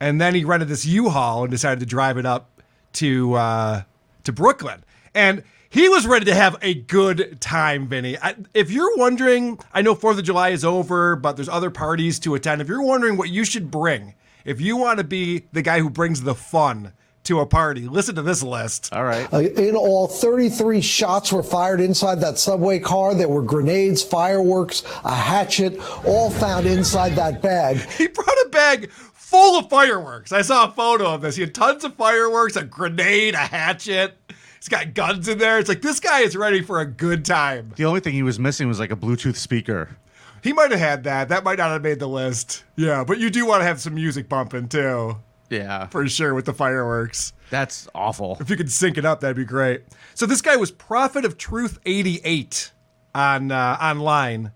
and 0.00 0.20
then 0.20 0.34
he 0.34 0.44
rented 0.44 0.68
this 0.68 0.84
U-Haul 0.84 1.44
and 1.44 1.50
decided 1.50 1.80
to 1.80 1.86
drive 1.86 2.18
it 2.18 2.26
up 2.26 2.62
to 2.94 3.34
uh, 3.34 3.82
to 4.24 4.32
Brooklyn. 4.32 4.84
And 5.14 5.42
he 5.70 5.88
was 5.88 6.06
ready 6.06 6.24
to 6.26 6.34
have 6.34 6.56
a 6.60 6.74
good 6.74 7.40
time, 7.40 7.88
Vinnie. 7.88 8.18
I, 8.18 8.36
if 8.52 8.70
you're 8.70 8.96
wondering, 8.96 9.58
I 9.72 9.82
know 9.82 9.94
Fourth 9.94 10.18
of 10.18 10.24
July 10.24 10.50
is 10.50 10.64
over, 10.64 11.16
but 11.16 11.36
there's 11.36 11.48
other 11.48 11.70
parties 11.70 12.18
to 12.20 12.34
attend. 12.34 12.60
If 12.60 12.68
you're 12.68 12.82
wondering 12.82 13.16
what 13.16 13.30
you 13.30 13.44
should 13.44 13.70
bring, 13.70 14.14
if 14.44 14.60
you 14.60 14.76
want 14.76 14.98
to 14.98 15.04
be 15.04 15.46
the 15.52 15.62
guy 15.62 15.80
who 15.80 15.90
brings 15.90 16.22
the 16.22 16.34
fun 16.34 16.92
to 17.24 17.40
a 17.40 17.46
party, 17.46 17.88
listen 17.88 18.14
to 18.14 18.22
this 18.22 18.42
list. 18.42 18.92
All 18.92 19.04
right. 19.04 19.32
Uh, 19.32 19.40
in 19.40 19.76
all, 19.76 20.06
33 20.06 20.80
shots 20.80 21.32
were 21.32 21.42
fired 21.42 21.80
inside 21.80 22.20
that 22.20 22.38
subway 22.38 22.78
car. 22.78 23.14
There 23.14 23.28
were 23.28 23.42
grenades, 23.42 24.02
fireworks, 24.02 24.82
a 25.04 25.14
hatchet, 25.14 25.78
all 26.04 26.30
found 26.30 26.66
inside 26.66 27.16
that 27.16 27.42
bag. 27.42 27.78
He 27.94 28.08
brought 28.08 28.28
a 28.44 28.48
bag 28.50 28.90
full 28.90 29.58
of 29.58 29.70
fireworks. 29.70 30.32
I 30.32 30.42
saw 30.42 30.66
a 30.66 30.70
photo 30.70 31.14
of 31.14 31.22
this. 31.22 31.36
He 31.36 31.42
had 31.42 31.54
tons 31.54 31.84
of 31.84 31.94
fireworks, 31.94 32.56
a 32.56 32.64
grenade, 32.64 33.34
a 33.34 33.38
hatchet. 33.38 34.16
He's 34.58 34.68
got 34.68 34.94
guns 34.94 35.28
in 35.28 35.38
there. 35.38 35.58
It's 35.58 35.68
like 35.68 35.82
this 35.82 36.00
guy 36.00 36.20
is 36.20 36.36
ready 36.36 36.60
for 36.62 36.80
a 36.80 36.86
good 36.86 37.24
time. 37.24 37.72
The 37.76 37.84
only 37.84 38.00
thing 38.00 38.14
he 38.14 38.22
was 38.22 38.38
missing 38.38 38.68
was 38.68 38.80
like 38.80 38.90
a 38.90 38.96
Bluetooth 38.96 39.36
speaker. 39.36 39.96
He 40.42 40.52
might 40.52 40.70
have 40.70 40.80
had 40.80 41.04
that. 41.04 41.30
That 41.30 41.42
might 41.44 41.58
not 41.58 41.70
have 41.70 41.82
made 41.82 41.98
the 41.98 42.06
list. 42.06 42.64
Yeah, 42.76 43.02
but 43.04 43.18
you 43.18 43.30
do 43.30 43.46
want 43.46 43.62
to 43.62 43.66
have 43.66 43.80
some 43.80 43.94
music 43.94 44.28
bumping 44.28 44.68
too, 44.68 45.16
Yeah. 45.50 45.86
for 45.88 46.06
sure, 46.08 46.34
with 46.34 46.46
the 46.46 46.54
fireworks. 46.54 47.32
That's 47.50 47.88
awful. 47.94 48.36
If 48.40 48.50
you 48.50 48.56
could 48.56 48.72
sync 48.72 48.98
it 48.98 49.04
up, 49.04 49.20
that'd 49.20 49.36
be 49.36 49.44
great. 49.44 49.82
So 50.14 50.26
this 50.26 50.42
guy 50.42 50.56
was 50.56 50.70
Prophet 50.70 51.24
of 51.24 51.38
Truth 51.38 51.78
88 51.84 52.72
on 53.14 53.52
uh, 53.52 53.78
online. 53.80 54.52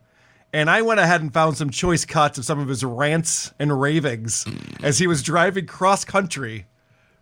And 0.53 0.71
I 0.71 0.83
went 0.83 0.99
ahead 0.99 1.21
and 1.21 1.33
found 1.33 1.57
some 1.59 1.71
choice 1.71 2.05
cuts 2.05 2.39
of 2.39 2.45
some 2.45 2.59
of 2.59 2.69
his 2.69 2.83
rants 2.83 3.53
and 3.59 3.81
ravings 3.81 4.47
as 4.83 4.99
he 4.99 5.07
was 5.07 5.23
driving 5.23 5.67
cross 5.67 6.05
country 6.05 6.67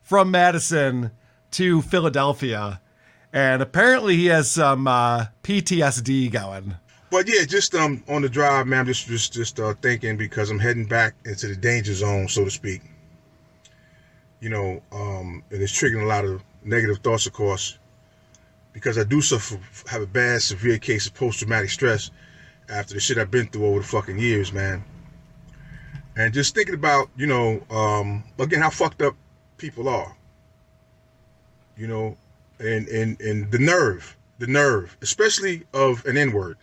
from 0.01 0.31
Madison 0.31 1.11
to 1.53 1.83
Philadelphia. 1.83 2.81
And 3.33 3.61
apparently 3.61 4.17
he 4.17 4.27
has 4.27 4.51
some 4.51 4.87
uh, 4.87 5.27
PTSD 5.43 6.31
going. 6.31 6.77
But 7.11 7.29
yeah, 7.29 7.45
just 7.45 7.75
um 7.75 8.03
on 8.09 8.23
the 8.23 8.29
drive, 8.29 8.67
man. 8.67 8.81
I'm 8.81 8.87
just 8.87 9.07
just 9.07 9.33
just 9.33 9.61
uh, 9.61 9.75
thinking 9.81 10.17
because 10.17 10.51
I'm 10.51 10.59
heading 10.59 10.85
back 10.87 11.15
into 11.25 11.49
the 11.49 11.57
danger 11.57 11.95
zone, 11.95 12.29
so 12.29 12.45
to 12.45 12.51
speak. 12.51 12.83
You 14.41 14.51
know, 14.51 14.83
um, 14.93 15.43
and 15.51 15.63
it's 15.63 15.73
triggering 15.73 16.03
a 16.03 16.07
lot 16.07 16.25
of 16.25 16.43
negative 16.63 16.99
thoughts, 16.99 17.27
of 17.27 17.33
course, 17.33 17.79
because 18.73 18.99
I 18.99 19.05
do 19.05 19.21
suffer 19.21 19.59
have 19.87 20.03
a 20.03 20.07
bad, 20.07 20.43
severe 20.43 20.79
case 20.79 21.07
of 21.07 21.15
post-traumatic 21.15 21.71
stress 21.71 22.11
after 22.69 22.95
the 22.95 23.01
shit 23.01 23.17
I've 23.17 23.31
been 23.31 23.47
through 23.47 23.67
over 23.67 23.81
the 23.81 23.87
fucking 23.87 24.19
years, 24.19 24.53
man. 24.53 24.85
And 26.17 26.33
just 26.35 26.55
thinking 26.55 26.75
about, 26.75 27.09
you 27.17 27.27
know, 27.27 27.63
um, 27.71 28.25
again, 28.39 28.61
how 28.61 28.71
fucked 28.71 29.03
up 29.03 29.15
people 29.59 29.89
are. 29.89 30.17
You 31.77 31.87
know, 31.87 32.17
and 32.59 32.89
and 32.89 33.21
and 33.21 33.51
the 33.51 33.59
nerve, 33.59 34.17
the 34.39 34.47
nerve, 34.47 34.97
especially 35.03 35.65
of 35.75 36.05
an 36.07 36.17
N 36.17 36.33
word, 36.33 36.57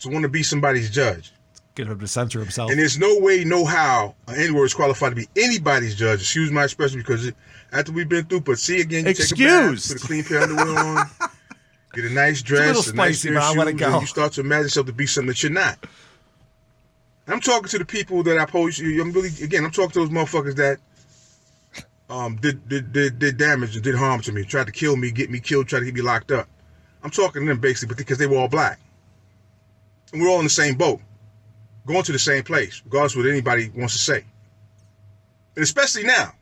to 0.00 0.08
want 0.08 0.22
to 0.22 0.28
be 0.28 0.42
somebody's 0.42 0.90
judge. 0.90 1.32
Get 1.76 1.88
him 1.88 2.00
to 2.00 2.08
censor 2.08 2.40
himself. 2.40 2.70
And 2.70 2.80
there's 2.80 2.98
no 2.98 3.18
way, 3.18 3.44
no 3.44 3.66
how 3.66 4.14
an 4.28 4.40
N 4.40 4.54
word 4.54 4.64
is 4.64 4.72
qualified 4.72 5.10
to 5.10 5.16
be 5.16 5.28
anybody's 5.36 5.94
judge. 5.94 6.20
Excuse 6.20 6.50
my 6.50 6.64
expression 6.64 6.98
because 6.98 7.26
it, 7.26 7.36
after 7.70 7.92
we've 7.92 8.08
been 8.08 8.24
through, 8.24 8.40
but 8.40 8.58
see 8.58 8.80
again, 8.80 9.04
you 9.04 9.12
take 9.12 9.30
a 9.30 9.34
bath, 9.34 9.88
put 9.88 10.02
a 10.02 10.06
clean 10.06 10.24
pair 10.24 10.38
of 10.38 10.50
underwear 10.50 10.78
on, 10.78 11.06
get 11.92 12.06
a 12.06 12.10
nice 12.10 12.40
dress, 12.40 12.74
little 12.74 12.92
a 12.92 12.96
nice 12.96 13.18
spicy, 13.18 13.28
pair 13.28 13.36
of 13.36 13.44
I'll 13.44 13.54
let 13.56 13.68
it 13.68 13.72
shoes, 13.72 13.80
go. 13.80 13.92
and 13.92 14.00
you 14.00 14.06
start 14.06 14.32
to 14.32 14.40
imagine 14.40 14.64
yourself 14.64 14.86
to 14.86 14.94
be 14.94 15.06
something 15.06 15.28
that 15.28 15.42
you're 15.42 15.52
not. 15.52 15.78
I'm 17.28 17.40
talking 17.40 17.68
to 17.68 17.78
the 17.78 17.84
people 17.84 18.22
that 18.22 18.38
I 18.38 18.46
pose 18.46 18.78
you. 18.78 19.02
I'm 19.02 19.12
really 19.12 19.28
again. 19.42 19.62
I'm 19.62 19.70
talking 19.70 19.90
to 19.90 19.98
those 19.98 20.08
motherfuckers 20.08 20.56
that 20.56 20.78
um 22.08 22.36
did 22.36 22.66
did 22.70 22.90
did, 22.90 23.18
did 23.18 23.36
damage 23.36 23.74
and 23.74 23.84
did 23.84 23.96
harm 23.96 24.22
to 24.22 24.32
me, 24.32 24.44
tried 24.44 24.66
to 24.66 24.72
kill 24.72 24.96
me, 24.96 25.10
get 25.10 25.30
me 25.30 25.40
killed, 25.40 25.68
tried 25.68 25.80
to 25.80 25.84
get 25.84 25.94
me 25.94 26.00
locked 26.00 26.32
up. 26.32 26.48
I'm 27.02 27.10
talking 27.10 27.42
to 27.42 27.48
them 27.48 27.60
basically, 27.60 27.88
but 27.88 27.98
because 27.98 28.16
they 28.16 28.26
were 28.26 28.38
all 28.38 28.48
black, 28.48 28.80
and 30.14 30.22
we're 30.22 30.28
all 30.30 30.38
in 30.38 30.44
the 30.44 30.50
same 30.50 30.76
boat, 30.76 31.00
going 31.86 32.02
to 32.04 32.12
the 32.12 32.18
same 32.18 32.42
place, 32.42 32.82
regardless 32.84 33.14
of 33.14 33.18
what 33.24 33.30
anybody 33.30 33.70
wants 33.74 33.94
to 33.94 34.00
say, 34.00 34.24
and 35.54 35.62
especially 35.62 36.04
now, 36.04 36.32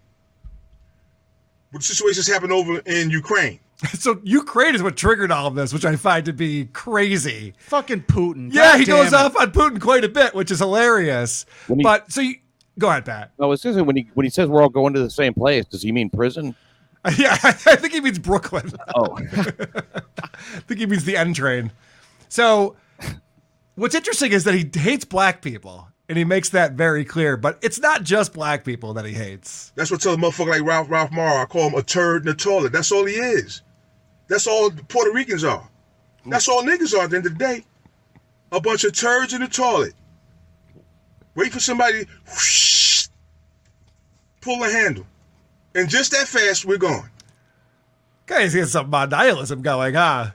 with 1.72 1.82
the 1.82 1.86
situations 1.94 2.26
happening 2.26 2.52
over 2.52 2.78
in 2.86 3.10
Ukraine. 3.10 3.60
So 3.98 4.18
Ukraine 4.22 4.74
is 4.74 4.82
what 4.82 4.96
triggered 4.96 5.30
all 5.30 5.46
of 5.48 5.56
this, 5.56 5.72
which 5.74 5.84
I 5.84 5.96
find 5.96 6.24
to 6.26 6.32
be 6.32 6.66
crazy. 6.72 7.52
Fucking 7.58 8.02
Putin. 8.04 8.50
Yeah, 8.52 8.72
God 8.72 8.78
he 8.80 8.86
goes 8.86 9.08
it. 9.08 9.14
off 9.14 9.36
on 9.38 9.52
Putin 9.52 9.80
quite 9.80 10.04
a 10.04 10.08
bit, 10.08 10.34
which 10.34 10.50
is 10.50 10.60
hilarious. 10.60 11.44
He- 11.68 11.82
but 11.82 12.10
so 12.10 12.22
you, 12.22 12.36
go 12.78 12.88
ahead, 12.88 13.04
Pat. 13.04 13.32
No, 13.38 13.52
it's 13.52 13.62
just 13.62 13.78
when 13.80 13.96
he 13.96 14.08
when 14.14 14.24
he 14.24 14.30
says 14.30 14.48
we're 14.48 14.62
all 14.62 14.70
going 14.70 14.94
to 14.94 15.00
the 15.00 15.10
same 15.10 15.34
place. 15.34 15.66
Does 15.66 15.82
he 15.82 15.92
mean 15.92 16.08
prison? 16.08 16.54
Yeah, 17.18 17.36
I 17.42 17.52
think 17.52 17.92
he 17.92 18.00
means 18.00 18.18
Brooklyn. 18.18 18.72
Oh, 18.94 19.18
I 19.36 20.60
think 20.66 20.80
he 20.80 20.86
means 20.86 21.04
the 21.04 21.18
N 21.18 21.34
train. 21.34 21.70
So, 22.30 22.76
what's 23.76 23.94
interesting 23.94 24.32
is 24.32 24.44
that 24.44 24.54
he 24.54 24.70
hates 24.72 25.04
black 25.04 25.42
people, 25.42 25.88
and 26.08 26.18
he 26.18 26.24
makes 26.24 26.50
that 26.50 26.72
very 26.72 27.04
clear. 27.04 27.36
But 27.36 27.58
it's 27.62 27.80
not 27.80 28.02
just 28.02 28.32
black 28.32 28.64
people 28.64 28.94
that 28.94 29.04
he 29.04 29.12
hates. 29.12 29.72
That's 29.74 29.90
what 29.90 30.00
tells 30.00 30.16
a 30.16 30.20
motherfucker 30.20 30.50
like 30.50 30.62
Ralph 30.62 30.90
Ralph 30.90 31.12
Maher. 31.12 31.40
I 31.40 31.44
call 31.46 31.68
him 31.68 31.74
a 31.74 31.82
turd 31.82 32.22
in 32.22 32.26
the 32.26 32.34
toilet. 32.34 32.72
That's 32.72 32.92
all 32.92 33.04
he 33.04 33.14
is. 33.14 33.62
That's 34.28 34.46
all 34.46 34.70
Puerto 34.70 35.12
Ricans 35.12 35.44
are. 35.44 35.68
That's 36.26 36.48
all 36.48 36.62
niggas 36.62 36.94
are 36.94 37.04
at 37.04 37.10
the 37.10 37.16
end 37.16 37.26
of 37.26 37.32
the 37.36 37.38
day. 37.38 37.64
A 38.52 38.60
bunch 38.60 38.84
of 38.84 38.94
turds 38.94 39.34
in 39.34 39.40
the 39.40 39.48
toilet. 39.48 39.92
Wait 41.34 41.52
for 41.52 41.60
somebody 41.60 42.04
to 42.04 42.10
whoosh, 42.26 43.08
pull 44.40 44.62
a 44.62 44.70
handle. 44.70 45.06
And 45.74 45.88
just 45.88 46.12
that 46.12 46.28
fast, 46.28 46.64
we're 46.64 46.78
gone. 46.78 47.10
Guys, 48.26 48.54
got 48.54 48.68
some 48.68 48.90
nihilism 48.90 49.60
going, 49.60 49.94
huh? 49.94 50.30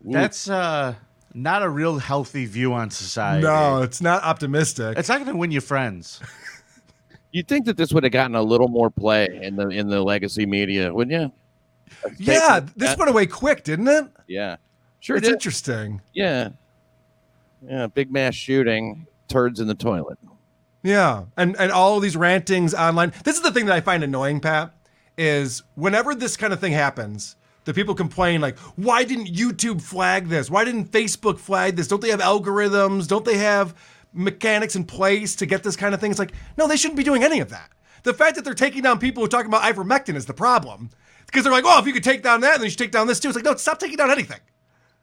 That's 0.00 0.48
uh 0.48 0.94
not 1.34 1.62
a 1.62 1.68
real 1.68 1.98
healthy 1.98 2.46
view 2.46 2.72
on 2.72 2.90
society. 2.90 3.42
No, 3.44 3.82
it's 3.82 4.00
not 4.00 4.22
optimistic. 4.22 4.98
It's 4.98 5.08
not 5.08 5.18
going 5.18 5.30
to 5.30 5.36
win 5.36 5.50
you 5.50 5.60
friends. 5.60 6.20
you'd 7.32 7.48
think 7.48 7.66
that 7.66 7.76
this 7.76 7.92
would 7.92 8.04
have 8.04 8.12
gotten 8.12 8.34
a 8.34 8.42
little 8.42 8.68
more 8.68 8.90
play 8.90 9.28
in 9.42 9.56
the 9.56 9.68
in 9.68 9.88
the 9.88 10.02
legacy 10.02 10.46
media, 10.46 10.92
wouldn't 10.92 11.20
you? 11.20 11.32
yeah, 12.18 12.60
this 12.76 12.96
went 12.96 13.10
away 13.10 13.26
quick, 13.26 13.64
didn't 13.64 13.88
it? 13.88 14.06
Yeah, 14.26 14.56
sure. 15.00 15.16
it's 15.16 15.26
did. 15.26 15.34
interesting. 15.34 16.00
Yeah, 16.12 16.50
yeah. 17.66 17.86
Big 17.86 18.12
mass 18.12 18.34
shooting, 18.34 19.06
turds 19.28 19.60
in 19.60 19.66
the 19.66 19.74
toilet. 19.74 20.18
Yeah, 20.82 21.24
and 21.36 21.56
and 21.58 21.72
all 21.72 21.96
of 21.96 22.02
these 22.02 22.16
rantings 22.16 22.74
online. 22.74 23.12
This 23.24 23.36
is 23.36 23.42
the 23.42 23.52
thing 23.52 23.66
that 23.66 23.74
I 23.74 23.80
find 23.80 24.04
annoying, 24.04 24.40
Pat, 24.40 24.74
is 25.16 25.62
whenever 25.74 26.14
this 26.14 26.36
kind 26.36 26.52
of 26.52 26.60
thing 26.60 26.72
happens, 26.72 27.36
the 27.68 27.74
people 27.74 27.94
complain 27.94 28.40
like, 28.40 28.58
"Why 28.76 29.04
didn't 29.04 29.26
YouTube 29.26 29.82
flag 29.82 30.28
this? 30.28 30.50
Why 30.50 30.64
didn't 30.64 30.90
Facebook 30.90 31.38
flag 31.38 31.76
this? 31.76 31.86
Don't 31.86 32.00
they 32.00 32.08
have 32.08 32.20
algorithms? 32.20 33.06
Don't 33.06 33.26
they 33.26 33.36
have 33.36 33.74
mechanics 34.14 34.74
in 34.74 34.84
place 34.84 35.36
to 35.36 35.44
get 35.46 35.62
this 35.62 35.76
kind 35.76 35.92
of 35.94 36.00
thing?" 36.00 36.10
It's 36.10 36.18
like, 36.18 36.32
no, 36.56 36.66
they 36.66 36.76
shouldn't 36.78 36.96
be 36.96 37.04
doing 37.04 37.22
any 37.22 37.40
of 37.40 37.50
that. 37.50 37.70
The 38.04 38.14
fact 38.14 38.36
that 38.36 38.44
they're 38.44 38.54
taking 38.54 38.82
down 38.82 38.98
people 38.98 39.20
who 39.22 39.26
are 39.26 39.28
talking 39.28 39.48
about 39.48 39.62
ivermectin 39.62 40.14
is 40.16 40.24
the 40.24 40.32
problem. 40.32 40.88
Because 41.26 41.44
they're 41.44 41.52
like, 41.52 41.64
oh, 41.66 41.78
if 41.78 41.86
you 41.86 41.92
could 41.92 42.04
take 42.04 42.22
down 42.22 42.40
that, 42.40 42.54
then 42.56 42.64
you 42.64 42.70
should 42.70 42.78
take 42.78 42.90
down 42.90 43.06
this 43.06 43.20
too. 43.20 43.28
It's 43.28 43.36
like, 43.36 43.44
no, 43.44 43.54
stop 43.56 43.78
taking 43.78 43.98
down 43.98 44.10
anything. 44.10 44.40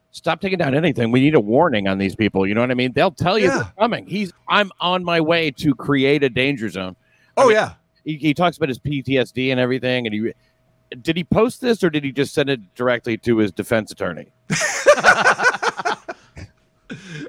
Stop 0.10 0.42
taking 0.42 0.58
down 0.58 0.74
anything. 0.74 1.12
We 1.12 1.20
need 1.20 1.36
a 1.36 1.40
warning 1.40 1.88
on 1.88 2.00
these 2.00 2.16
people. 2.16 2.48
You 2.48 2.56
know 2.56 2.62
what 2.62 2.72
I 2.72 2.74
mean? 2.74 2.94
They'll 2.94 3.12
tell 3.12 3.38
you 3.38 3.46
Yeah. 3.48 3.58
they're 3.58 3.74
coming. 3.78 4.08
He's. 4.08 4.34
I'm 4.50 4.72
on 4.80 5.04
my 5.04 5.22
way 5.22 5.52
to 5.52 5.76
create 5.76 6.24
a 6.24 6.30
danger 6.30 6.68
zone. 6.70 6.96
I 7.38 7.44
Oh 7.44 7.48
mean, 7.48 7.58
yeah. 7.58 7.74
He, 8.06 8.16
he 8.16 8.34
talks 8.34 8.58
about 8.58 8.70
his 8.70 8.80
PTSD 8.80 9.52
and 9.52 9.60
everything, 9.60 10.08
and 10.08 10.14
he 10.16 10.34
did 11.02 11.18
he 11.18 11.24
post 11.24 11.62
this 11.62 11.84
or 11.84 11.90
did 11.90 12.04
he 12.04 12.12
just 12.12 12.34
send 12.34 12.50
it 12.50 12.76
directly 12.76 13.18
to 13.20 13.38
his 13.38 13.52
defense 13.52 13.92
attorney? 13.92 14.28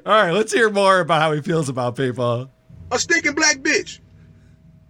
All 0.07 0.13
right, 0.13 0.31
let's 0.31 0.53
hear 0.53 0.71
more 0.71 1.01
about 1.01 1.21
how 1.21 1.33
he 1.33 1.43
feels 1.43 1.69
about 1.69 1.97
people. 1.97 2.51
A 2.93 2.99
stinking 2.99 3.35
black 3.35 3.59
bitch 3.59 4.01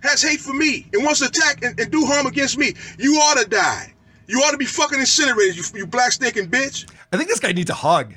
has 0.02 0.22
hate 0.22 0.40
for 0.40 0.52
me 0.52 0.86
and 0.92 1.04
wants 1.04 1.20
to 1.20 1.26
attack 1.26 1.62
and, 1.62 1.78
and 1.80 1.90
do 1.90 2.04
harm 2.04 2.26
against 2.26 2.58
me. 2.58 2.74
You 2.98 3.14
ought 3.14 3.42
to 3.42 3.48
die. 3.48 3.94
You 4.26 4.38
ought 4.40 4.50
to 4.50 4.58
be 4.58 4.66
fucking 4.66 4.98
incinerated, 4.98 5.56
you, 5.56 5.62
you 5.74 5.86
black 5.86 6.12
stinking 6.12 6.50
bitch. 6.50 6.90
I 7.12 7.16
think 7.16 7.28
this 7.28 7.40
guy 7.40 7.52
needs 7.52 7.70
a 7.70 7.74
hug. 7.74 8.14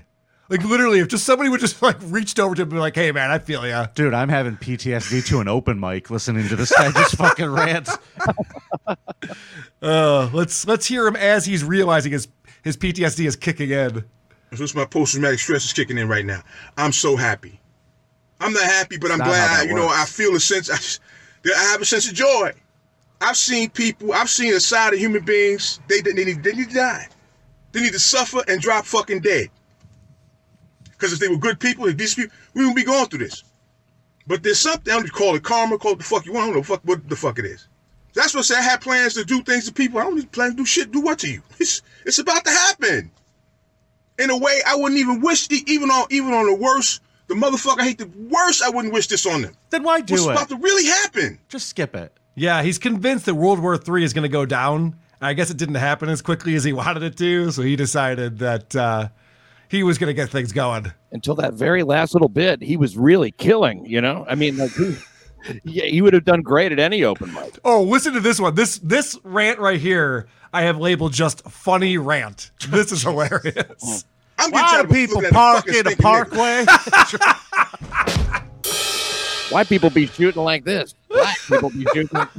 Like 0.50 0.64
literally, 0.64 1.00
if 1.00 1.08
just 1.08 1.26
somebody 1.26 1.50
would 1.50 1.60
just 1.60 1.82
like 1.84 1.98
reached 2.02 2.40
over 2.40 2.56
to 2.56 2.62
him 2.64 2.68
and 2.70 2.74
be 2.74 2.80
like, 2.80 2.96
"Hey, 2.96 3.12
man, 3.12 3.30
I 3.32 3.38
feel 3.40 3.66
ya." 3.68 3.88
Dude, 3.94 4.14
I'm 4.14 4.30
having 4.30 4.58
PTSD 4.58 5.26
to 5.28 5.40
an 5.42 5.48
open 5.48 5.80
mic 5.80 6.10
listening 6.10 6.48
to 6.50 6.56
this 6.56 6.72
guy 6.76 6.92
just 6.92 7.16
fucking 7.16 7.50
rant. 7.50 7.90
Uh, 9.82 10.30
let's 10.34 10.68
let's 10.68 10.86
hear 10.86 11.08
him 11.08 11.16
as 11.16 11.46
he's 11.46 11.64
realizing 11.64 12.12
his 12.12 12.28
his 12.64 12.76
PTSD 12.76 13.26
is 13.26 13.36
kicking 13.38 13.70
in. 13.70 14.04
This 14.52 14.76
my 14.76 14.84
post 14.86 15.14
traumatic 15.14 15.40
stress 15.40 15.64
is 15.64 15.72
kicking 15.74 15.98
in 15.98 16.10
right 16.10 16.26
now. 16.26 16.42
I'm 16.78 16.92
so 16.92 17.16
happy. 17.16 17.62
I'm 18.42 18.52
not 18.52 18.64
happy, 18.64 18.98
but 18.98 19.12
I'm 19.12 19.20
not 19.20 19.28
glad. 19.28 19.62
that 19.62 19.68
you 19.70 19.76
know, 19.76 19.88
I 19.88 20.06
feel 20.06 20.36
a 20.36 20.40
sense. 20.40 20.70
I, 20.70 20.76
just- 20.76 21.02
I 21.46 21.62
have 21.72 21.82
a 21.82 21.86
sense 21.86 22.10
of 22.10 22.14
joy. 22.16 22.52
I've 23.22 23.38
seen 23.38 23.70
people. 23.70 24.12
I've 24.14 24.30
seen 24.30 24.54
a 24.54 24.60
side 24.60 24.94
of 24.94 25.00
human 25.00 25.24
beings. 25.24 25.80
They 25.88 26.02
they 26.02 26.12
need 26.12 26.44
they 26.44 26.52
need 26.54 26.70
to 26.70 26.76
die. 26.76 27.08
They 27.72 27.82
need 27.82 27.94
to 27.94 28.00
suffer 28.00 28.42
and 28.50 28.60
drop 28.60 28.86
fucking 28.86 29.22
dead. 29.22 29.48
Because 31.00 31.14
if 31.14 31.20
they 31.20 31.30
were 31.30 31.38
good 31.38 31.60
people, 31.62 31.86
if 31.86 31.96
these 31.96 32.14
people, 32.16 32.36
we 32.54 32.62
wouldn't 32.62 32.76
be 32.76 32.84
going 32.84 33.06
through 33.06 33.20
this. 33.20 33.44
But 34.28 34.44
there's 34.44 34.60
something. 34.60 34.94
I 34.94 34.98
don't 34.98 35.12
call 35.12 35.34
it 35.36 35.44
karma. 35.44 35.78
Call 35.78 35.94
it 35.94 36.00
the 36.00 36.04
fuck 36.04 36.26
you 36.26 36.34
want. 36.34 36.44
I 36.44 36.48
don't 36.48 36.58
know 36.58 36.64
fuck 36.64 36.82
what 36.84 37.08
the 37.08 37.16
fuck 37.16 37.40
it 37.40 37.46
is. 37.46 37.68
That's 38.14 38.34
what 38.34 38.42
I 38.42 38.44
say. 38.44 38.56
I 38.58 38.62
had 38.62 38.82
plans 38.82 39.14
to 39.14 39.24
do 39.24 39.42
things 39.42 39.66
to 39.68 39.74
people. 39.74 40.00
I 40.00 40.04
don't 40.04 40.16
need 40.16 40.32
plans 40.32 40.54
to 40.56 40.58
do 40.58 40.66
shit. 40.66 40.92
Do 40.92 41.00
what 41.00 41.20
to 41.20 41.32
you? 41.32 41.42
It's 41.60 41.82
it's 42.06 42.20
about 42.20 42.44
to 42.44 42.52
happen. 42.52 43.12
In 44.20 44.30
a 44.30 44.38
way, 44.38 44.60
I 44.68 44.76
wouldn't 44.76 45.00
even 45.00 45.22
wish 45.22 45.50
e- 45.50 45.64
even 45.68 45.90
on 45.90 46.06
even 46.10 46.34
on 46.34 46.46
the 46.48 46.56
worst. 46.56 47.02
The 47.28 47.36
motherfucker 47.36 47.80
I 47.80 47.86
hate 47.86 47.98
the 48.00 48.10
worst. 48.30 48.62
I 48.62 48.70
wouldn't 48.70 48.94
wish 48.94 49.08
this 49.08 49.26
on 49.26 49.44
them. 49.44 49.54
Then 49.70 49.84
why 49.84 50.02
do 50.02 50.14
What's 50.16 50.26
it? 50.26 50.32
about 50.32 50.50
to 50.50 50.58
really 50.58 50.86
happen? 50.86 51.40
Just 51.48 51.70
skip 51.70 51.96
it. 51.96 52.12
Yeah, 52.36 52.62
he's 52.64 52.78
convinced 52.80 53.26
that 53.28 53.36
World 53.36 53.60
War 53.60 53.76
III 53.76 54.04
is 54.04 54.14
going 54.14 54.24
to 54.24 54.30
go 54.30 54.46
down. 54.46 54.96
I 55.22 55.34
guess 55.34 55.50
it 55.50 55.58
didn't 55.58 55.76
happen 55.76 56.10
as 56.10 56.22
quickly 56.22 56.56
as 56.56 56.64
he 56.64 56.74
wanted 56.82 57.04
it 57.04 57.18
to, 57.18 57.52
so 57.52 57.62
he 57.62 57.76
decided 57.76 58.40
that 58.40 58.76
uh, 58.76 59.10
he 59.70 59.84
was 59.84 59.98
going 59.98 60.08
to 60.10 60.14
get 60.14 60.30
things 60.30 60.52
going. 60.52 60.92
Until 61.12 61.36
that 61.36 61.54
very 61.54 61.84
last 61.84 62.14
little 62.14 62.28
bit, 62.30 62.62
he 62.62 62.76
was 62.76 62.98
really 62.98 63.32
killing. 63.32 63.86
You 63.86 64.02
know, 64.02 64.26
I 64.28 64.36
mean, 64.36 64.58
like 64.58 64.72
he, 64.72 64.96
yeah, 65.64 65.86
he 65.86 66.02
would 66.02 66.14
have 66.14 66.26
done 66.26 66.42
great 66.42 66.72
at 66.72 66.80
any 66.80 67.04
open 67.04 67.32
mic. 67.34 67.60
Oh, 67.64 67.84
listen 67.84 68.14
to 68.14 68.20
this 68.20 68.40
one. 68.40 68.56
This 68.56 68.80
this 68.80 69.18
rant 69.24 69.60
right 69.60 69.80
here, 69.80 70.28
I 70.54 70.64
have 70.64 70.78
labeled 70.78 71.14
just 71.14 71.48
funny 71.50 71.98
rant. 71.98 72.52
This 72.70 72.92
is 72.92 73.04
hilarious. 73.04 74.06
I'm 74.42 74.52
Why 74.52 74.62
tired 74.62 74.88
do 74.88 74.94
people 74.94 75.22
looking 75.22 75.26
at 75.26 75.34
the 75.34 75.36
park 75.36 75.68
in 75.68 75.88
a 75.88 75.96
parkway? 75.98 76.66
Why 79.50 79.64
people 79.64 79.90
be 79.90 80.06
shooting 80.06 80.44
like 80.44 80.64
this? 80.64 80.94
Black 81.10 81.38
people 81.48 81.70
be 81.72 81.86
shooting. 81.94 82.10
Like 82.14 82.30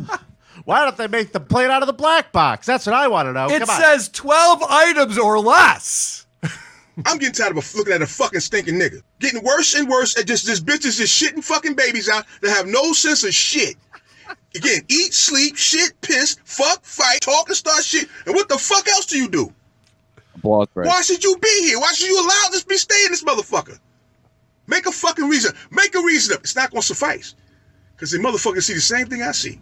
Why 0.65 0.85
don't 0.85 0.97
they 0.97 1.09
make 1.09 1.33
the 1.33 1.41
plate 1.41 1.69
out 1.71 1.83
of 1.83 1.87
the 1.89 1.93
black 1.93 2.33
box? 2.33 2.67
That's 2.67 2.87
what 2.87 2.95
I 2.95 3.09
want 3.09 3.27
to 3.27 3.33
know. 3.33 3.49
it 3.51 3.61
Come 3.61 3.71
on. 3.71 3.81
says 3.81 4.09
12 4.09 4.63
items 4.63 5.19
or 5.19 5.39
less. 5.41 6.20
I'm 7.07 7.19
getting 7.19 7.35
tired 7.35 7.57
of 7.57 7.75
looking 7.75 7.93
at 7.93 8.03
a 8.03 8.07
fucking 8.07 8.41
stinking 8.41 8.75
nigga. 8.75 9.03
Getting 9.19 9.43
worse 9.45 9.75
and 9.75 9.89
worse 9.89 10.19
at 10.19 10.27
just 10.27 10.47
this 10.47 10.61
bitches 10.61 10.99
just 10.99 11.23
shitting 11.23 11.45
fucking 11.45 11.75
babies 11.75 12.09
out 12.09 12.25
that 12.43 12.51
have 12.51 12.67
no 12.67 12.93
sense 12.93 13.25
of 13.25 13.35
shit. 13.35 13.77
Again, 14.55 14.83
eat, 14.89 15.15
sleep, 15.15 15.57
shit, 15.57 15.93
piss, 16.01 16.37
fuck, 16.45 16.85
fight, 16.85 17.21
talk, 17.21 17.49
and 17.49 17.57
start 17.57 17.85
shit. 17.85 18.09
And 18.27 18.35
what 18.35 18.49
the 18.49 18.59
fuck 18.59 18.89
else 18.89 19.07
do 19.07 19.19
you 19.19 19.29
do? 19.29 19.53
applause 20.41 20.69
break. 20.75 20.89
Why 20.89 21.03
should 21.03 21.23
you 21.23 21.37
be 21.37 21.63
here? 21.69 21.79
Why 21.79 21.93
should 21.93 22.09
you 22.09 22.21
allow 22.21 22.49
this 22.51 22.65
be 22.65 22.77
staying 22.77 23.11
this 23.11 23.25
motherfucker? 23.25 23.79
Make 24.67 24.87
a 24.87 24.93
fucking 24.93 25.29
reason. 25.29 25.55
Make 25.71 25.95
a 25.95 26.01
reason 26.01 26.35
up. 26.35 26.41
It's 26.41 26.57
not 26.57 26.71
gonna 26.71 26.83
suffice. 26.83 27.35
Cause 27.97 28.11
the 28.11 28.19
motherfuckers 28.19 28.63
see 28.63 28.75
the 28.75 28.81
same 28.81 29.07
thing 29.07 29.23
I 29.23 29.33
see. 29.33 29.61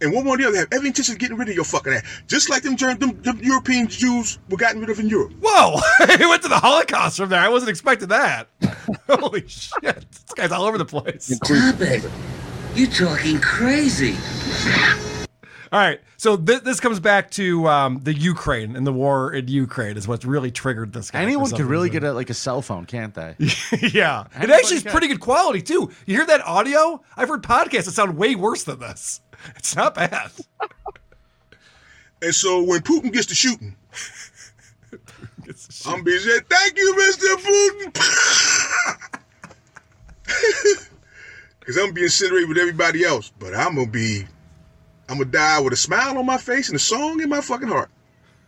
And 0.00 0.12
one 0.12 0.24
more 0.24 0.34
or 0.34 0.38
the 0.38 0.46
other 0.46 0.58
have 0.58 0.68
every 0.72 0.88
intention 0.88 1.14
of 1.14 1.18
getting 1.18 1.36
rid 1.36 1.48
of 1.48 1.54
your 1.54 1.64
fucking 1.64 1.92
ass. 1.92 2.22
Just 2.26 2.50
like 2.50 2.62
them, 2.62 2.76
Germ- 2.76 2.98
them, 2.98 3.20
them 3.22 3.38
European 3.42 3.86
Jews 3.88 4.38
were 4.50 4.56
gotten 4.56 4.80
rid 4.80 4.90
of 4.90 4.98
in 4.98 5.08
Europe. 5.08 5.32
Whoa, 5.40 5.80
he 6.18 6.26
went 6.26 6.42
to 6.42 6.48
the 6.48 6.58
Holocaust 6.58 7.16
from 7.16 7.28
there. 7.28 7.40
I 7.40 7.48
wasn't 7.48 7.70
expecting 7.70 8.08
that. 8.08 8.48
Holy 9.08 9.46
shit. 9.46 9.82
This 10.10 10.24
guy's 10.34 10.52
all 10.52 10.64
over 10.64 10.78
the 10.78 10.84
place. 10.84 11.26
Stop 11.36 11.80
it. 11.80 12.04
You're 12.74 12.90
talking 12.90 13.40
crazy. 13.40 14.16
All 14.66 14.98
All 15.72 15.80
right. 15.80 16.00
So 16.16 16.36
th- 16.36 16.62
this 16.62 16.80
comes 16.80 17.00
back 17.00 17.30
to 17.32 17.68
um, 17.68 18.00
the 18.02 18.14
Ukraine 18.14 18.76
and 18.76 18.86
the 18.86 18.92
war 18.92 19.32
in 19.32 19.46
Ukraine 19.48 19.96
is 19.96 20.08
what's 20.08 20.24
really 20.24 20.50
triggered 20.50 20.92
this 20.92 21.10
guy. 21.10 21.20
Anyone 21.20 21.48
some 21.48 21.58
could 21.58 21.66
really 21.66 21.90
get 21.90 22.02
a, 22.02 22.12
like 22.12 22.30
a 22.30 22.34
cell 22.34 22.62
phone, 22.62 22.86
can't 22.86 23.12
they? 23.12 23.36
yeah. 23.38 24.22
It 24.22 24.36
Anybody 24.36 24.52
actually 24.54 24.76
is 24.78 24.82
pretty 24.84 25.08
good 25.08 25.20
quality 25.20 25.60
too. 25.60 25.90
You 26.06 26.16
hear 26.16 26.26
that 26.26 26.40
audio? 26.46 27.02
I've 27.16 27.28
heard 27.28 27.42
podcasts 27.42 27.84
that 27.84 27.92
sound 27.92 28.16
way 28.16 28.36
worse 28.36 28.64
than 28.64 28.78
this. 28.78 29.20
It's 29.56 29.76
not 29.76 29.94
bad. 29.94 30.30
And 32.22 32.34
so 32.34 32.62
when 32.62 32.80
Putin 32.80 33.12
gets 33.12 33.26
to 33.26 33.34
shooting, 33.34 33.76
I'm 35.86 36.02
be 36.02 36.18
saying, 36.18 36.40
thank 36.48 36.78
you, 36.78 36.94
Mr. 36.98 37.36
Putin. 37.36 37.92
Because 41.64 41.78
I'm 41.78 41.84
gonna 41.84 41.94
be 41.94 42.02
incinerated 42.02 42.48
with 42.48 42.58
everybody 42.58 43.04
else. 43.04 43.32
But 43.38 43.54
I'm 43.54 43.74
gonna 43.74 43.86
be, 43.90 44.24
I'm 45.08 45.16
gonna 45.16 45.30
die 45.30 45.60
with 45.60 45.72
a 45.72 45.76
smile 45.76 46.18
on 46.18 46.26
my 46.26 46.36
face 46.36 46.68
and 46.68 46.76
a 46.76 46.78
song 46.78 47.22
in 47.22 47.30
my 47.30 47.40
fucking 47.40 47.68
heart. 47.68 47.88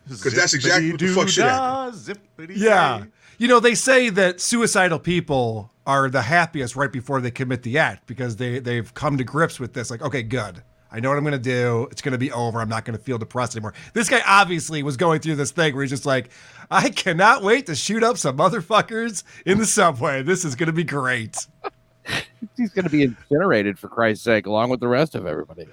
Because 0.07 0.35
that's 0.35 0.53
exactly 0.53 0.91
what 0.91 1.01
the 1.01 1.09
fuck 1.09 1.29
shit 1.29 1.45
happened. 1.45 2.19
Yeah. 2.51 3.05
You 3.39 3.49
know, 3.49 3.59
they 3.59 3.75
say 3.75 4.11
that 4.11 4.41
suicidal 4.41 4.99
people 4.99 5.71
are 5.87 6.11
the 6.11 6.23
happiest 6.23 6.77
right 6.77 6.93
before 6.93 7.21
they 7.21 7.31
commit 7.31 7.63
the 7.63 7.79
act 7.79 8.07
because 8.07 8.37
they, 8.37 8.59
they've 8.59 8.93
come 8.95 9.17
to 9.19 9.25
grips 9.25 9.59
with 9.59 9.73
this. 9.73 9.91
Like, 9.91 10.03
okay, 10.03 10.23
good. 10.23 10.63
I 10.91 11.01
know 11.01 11.09
what 11.09 11.19
I'm 11.19 11.25
going 11.25 11.33
to 11.33 11.39
do. 11.39 11.89
It's 11.91 12.01
going 12.01 12.13
to 12.13 12.19
be 12.19 12.31
over. 12.33 12.61
I'm 12.61 12.69
not 12.69 12.85
going 12.85 12.97
to 12.97 13.03
feel 13.03 13.19
depressed 13.19 13.57
anymore. 13.57 13.75
This 13.93 14.09
guy 14.09 14.23
obviously 14.27 14.83
was 14.83 14.97
going 14.97 15.21
through 15.21 15.37
this 15.37 15.51
thing 15.51 15.75
where 15.75 15.83
he's 15.83 15.91
just 15.91 16.07
like, 16.07 16.31
I 16.71 16.91
cannot 16.91 17.43
wait 17.43 17.67
to 17.67 17.75
shoot 17.75 18.03
up 18.03 18.19
some 18.19 18.39
motherfuckers 18.39 19.23
in 19.45 19.59
the 19.59 19.67
subway. 19.67 20.23
This 20.23 20.45
is 20.45 20.55
going 20.55 20.69
to 20.69 20.73
be 20.73 20.85
great. 20.85 21.47
He's 22.57 22.71
going 22.71 22.85
to 22.85 22.91
be 22.91 23.03
incinerated 23.03 23.79
for 23.79 23.89
Christ's 23.89 24.25
sake, 24.25 24.47
along 24.47 24.71
with 24.71 24.79
the 24.79 24.87
rest 24.87 25.17
of 25.17 25.27
everybody. 25.27 25.67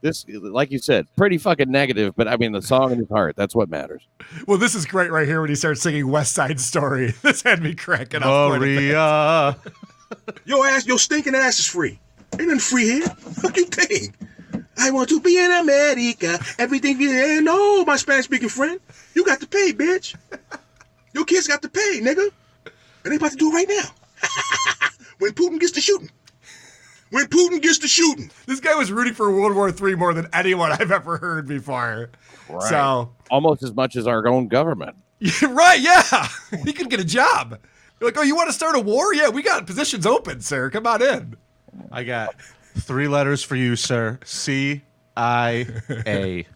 This, 0.00 0.26
like 0.28 0.70
you 0.70 0.78
said, 0.78 1.06
pretty 1.16 1.38
fucking 1.38 1.70
negative. 1.70 2.14
But 2.16 2.26
I 2.26 2.36
mean, 2.36 2.52
the 2.52 2.62
song 2.62 2.90
in 2.90 2.98
his 2.98 3.08
heart—that's 3.08 3.54
what 3.54 3.68
matters. 3.68 4.02
Well, 4.46 4.58
this 4.58 4.74
is 4.74 4.86
great 4.86 5.10
right 5.12 5.28
here 5.28 5.40
when 5.40 5.50
he 5.50 5.54
starts 5.54 5.82
singing 5.82 6.08
West 6.08 6.32
Side 6.34 6.58
Story. 6.58 7.14
This 7.22 7.42
had 7.42 7.62
me 7.62 7.74
cracking 7.74 8.22
up. 8.22 8.48
quite 8.48 8.56
a 8.56 8.60
bit. 8.60 8.74
Maria. 8.74 9.56
Your 10.44 10.66
ass, 10.66 10.86
your 10.86 10.98
stinking 10.98 11.36
ass 11.36 11.60
is 11.60 11.66
free. 11.66 11.98
Ain't 12.32 12.48
nothing 12.48 12.58
free 12.58 12.84
here. 12.84 13.06
Fuck 13.06 13.56
you 13.56 13.66
think? 13.66 14.14
I 14.78 14.90
want 14.90 15.08
to 15.10 15.20
be 15.20 15.38
in 15.38 15.50
America. 15.50 16.38
Everything 16.58 17.00
you 17.00 17.12
there. 17.12 17.42
No, 17.42 17.84
my 17.84 17.96
Spanish 17.96 18.24
speaking 18.26 18.48
friend. 18.48 18.80
You 19.14 19.24
got 19.24 19.40
to 19.40 19.46
pay, 19.46 19.72
bitch. 19.72 20.14
Your 21.12 21.24
kids 21.24 21.46
got 21.46 21.62
to 21.62 21.68
pay, 21.68 22.00
nigga. 22.00 22.30
And 23.04 23.12
they 23.12 23.16
about 23.16 23.32
to 23.32 23.36
do 23.36 23.50
it 23.50 23.54
right 23.54 23.68
now. 23.68 23.90
when 25.18 25.32
Putin 25.32 25.60
gets 25.60 25.72
to 25.72 25.80
shooting. 25.80 26.10
When 27.10 27.26
Putin 27.26 27.60
gets 27.60 27.78
to 27.78 27.88
shooting. 27.88 28.30
This 28.46 28.60
guy 28.60 28.74
was 28.74 28.92
rooting 28.92 29.14
for 29.14 29.30
World 29.30 29.54
War 29.56 29.68
III 29.70 29.96
more 29.96 30.14
than 30.14 30.28
anyone 30.32 30.72
I've 30.72 30.92
ever 30.92 31.16
heard 31.18 31.48
before. 31.48 32.10
So, 32.68 33.12
almost 33.30 33.62
as 33.62 33.74
much 33.74 33.96
as 33.96 34.06
our 34.06 34.26
own 34.26 34.48
government. 34.48 34.96
right, 35.42 35.80
yeah. 35.80 36.28
He 36.64 36.72
could 36.72 36.90
get 36.90 37.00
a 37.00 37.04
job. 37.04 37.58
You're 38.00 38.08
like, 38.08 38.18
oh, 38.18 38.22
you 38.22 38.34
want 38.34 38.48
to 38.48 38.52
start 38.52 38.76
a 38.76 38.80
war? 38.80 39.14
Yeah, 39.14 39.28
we 39.28 39.42
got 39.42 39.66
positions 39.66 40.06
open, 40.06 40.40
sir. 40.40 40.70
Come 40.70 40.86
on 40.86 41.02
in. 41.02 41.36
I 41.92 42.02
got 42.02 42.34
three 42.78 43.08
letters 43.08 43.42
for 43.42 43.56
you, 43.56 43.76
sir. 43.76 44.18
C 44.24 44.82
I 45.16 45.66
A. 46.06 46.46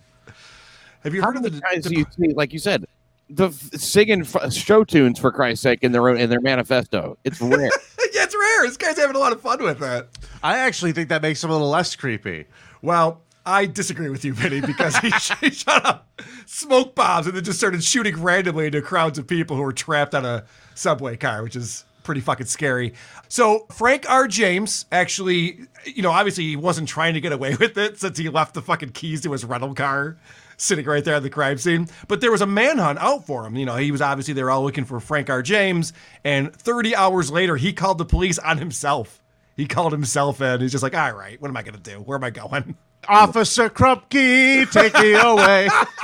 Have 1.02 1.14
you 1.14 1.20
How 1.20 1.28
heard 1.28 1.36
of 1.36 1.42
the 1.42 1.50
many 1.50 1.60
times 1.60 1.86
do 1.86 1.94
you 1.94 2.06
see, 2.18 2.32
like 2.32 2.52
you 2.52 2.58
said, 2.58 2.86
the 3.28 3.48
f- 3.48 3.52
singing 3.74 4.22
f- 4.22 4.52
show 4.52 4.84
tunes 4.84 5.18
for 5.18 5.30
Christ's 5.30 5.62
sake 5.62 5.80
in 5.82 5.92
their 5.92 6.08
own, 6.08 6.16
in 6.16 6.30
their 6.30 6.40
manifesto? 6.40 7.18
It's 7.24 7.40
rare. 7.42 7.58
yeah, 7.60 8.22
it's 8.24 8.34
rare. 8.34 8.66
This 8.66 8.76
guy's 8.78 8.96
having 8.96 9.16
a 9.16 9.18
lot 9.18 9.32
of 9.32 9.40
fun 9.40 9.62
with 9.62 9.82
it. 9.82 10.08
I 10.42 10.58
actually 10.60 10.92
think 10.92 11.10
that 11.10 11.20
makes 11.20 11.44
him 11.44 11.50
a 11.50 11.52
little 11.52 11.68
less 11.68 11.94
creepy. 11.94 12.46
Well, 12.80 13.20
I 13.44 13.66
disagree 13.66 14.08
with 14.08 14.24
you, 14.24 14.32
Vinnie, 14.32 14.62
because 14.62 14.96
he, 14.98 15.10
he 15.40 15.50
shot 15.50 15.84
up 15.84 16.08
smoke 16.46 16.94
bombs 16.94 17.26
and 17.26 17.36
then 17.36 17.44
just 17.44 17.58
started 17.58 17.84
shooting 17.84 18.22
randomly 18.22 18.66
into 18.66 18.80
crowds 18.80 19.18
of 19.18 19.26
people 19.26 19.56
who 19.56 19.62
were 19.62 19.72
trapped 19.72 20.14
on 20.14 20.24
a 20.24 20.44
subway 20.74 21.16
car, 21.16 21.42
which 21.42 21.56
is 21.56 21.84
pretty 22.04 22.20
fucking 22.20 22.46
scary. 22.46 22.94
So 23.28 23.66
Frank 23.72 24.08
R. 24.08 24.28
James 24.28 24.86
actually, 24.92 25.66
you 25.84 26.02
know, 26.02 26.12
obviously 26.12 26.44
he 26.44 26.56
wasn't 26.56 26.88
trying 26.88 27.14
to 27.14 27.20
get 27.20 27.32
away 27.32 27.56
with 27.60 27.76
it 27.76 27.98
since 27.98 28.16
he 28.16 28.28
left 28.28 28.54
the 28.54 28.62
fucking 28.62 28.90
keys 28.90 29.22
to 29.22 29.32
his 29.32 29.44
rental 29.44 29.74
car 29.74 30.16
sitting 30.56 30.84
right 30.84 31.04
there 31.04 31.16
at 31.16 31.22
the 31.22 31.30
crime 31.30 31.58
scene. 31.58 31.88
But 32.06 32.20
there 32.20 32.30
was 32.30 32.40
a 32.40 32.46
manhunt 32.46 32.98
out 33.00 33.26
for 33.26 33.44
him. 33.44 33.56
You 33.56 33.66
know, 33.66 33.76
he 33.76 33.90
was 33.90 34.00
obviously 34.00 34.34
they 34.34 34.42
were 34.42 34.50
all 34.50 34.62
looking 34.62 34.84
for 34.84 35.00
Frank 35.00 35.28
R. 35.28 35.42
James, 35.42 35.92
and 36.24 36.54
30 36.54 36.94
hours 36.94 37.30
later 37.30 37.56
he 37.56 37.72
called 37.72 37.98
the 37.98 38.04
police 38.04 38.38
on 38.38 38.58
himself. 38.58 39.20
He 39.56 39.66
called 39.66 39.92
himself 39.92 40.40
in. 40.40 40.60
He's 40.60 40.72
just 40.72 40.82
like, 40.82 40.96
all 40.96 41.12
right, 41.12 41.40
what 41.40 41.48
am 41.48 41.56
I 41.56 41.62
gonna 41.62 41.78
do? 41.78 42.00
Where 42.00 42.16
am 42.16 42.24
I 42.24 42.30
going? 42.30 42.76
Officer 43.08 43.68
Krupke, 43.68 44.70
take 44.70 44.94
me 44.94 45.12
away. 45.12 45.68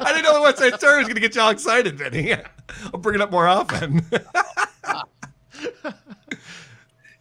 I 0.00 0.12
didn't 0.12 0.24
know 0.24 0.34
the 0.34 0.40
West 0.40 0.58
Side 0.58 0.74
Story 0.78 0.98
was 0.98 1.06
going 1.06 1.16
to 1.16 1.20
get 1.20 1.34
y'all 1.34 1.50
excited, 1.50 1.98
Vinnie. 1.98 2.34
I'll 2.94 3.00
bring 3.00 3.16
it 3.16 3.20
up 3.20 3.30
more 3.30 3.46
often. 3.46 4.06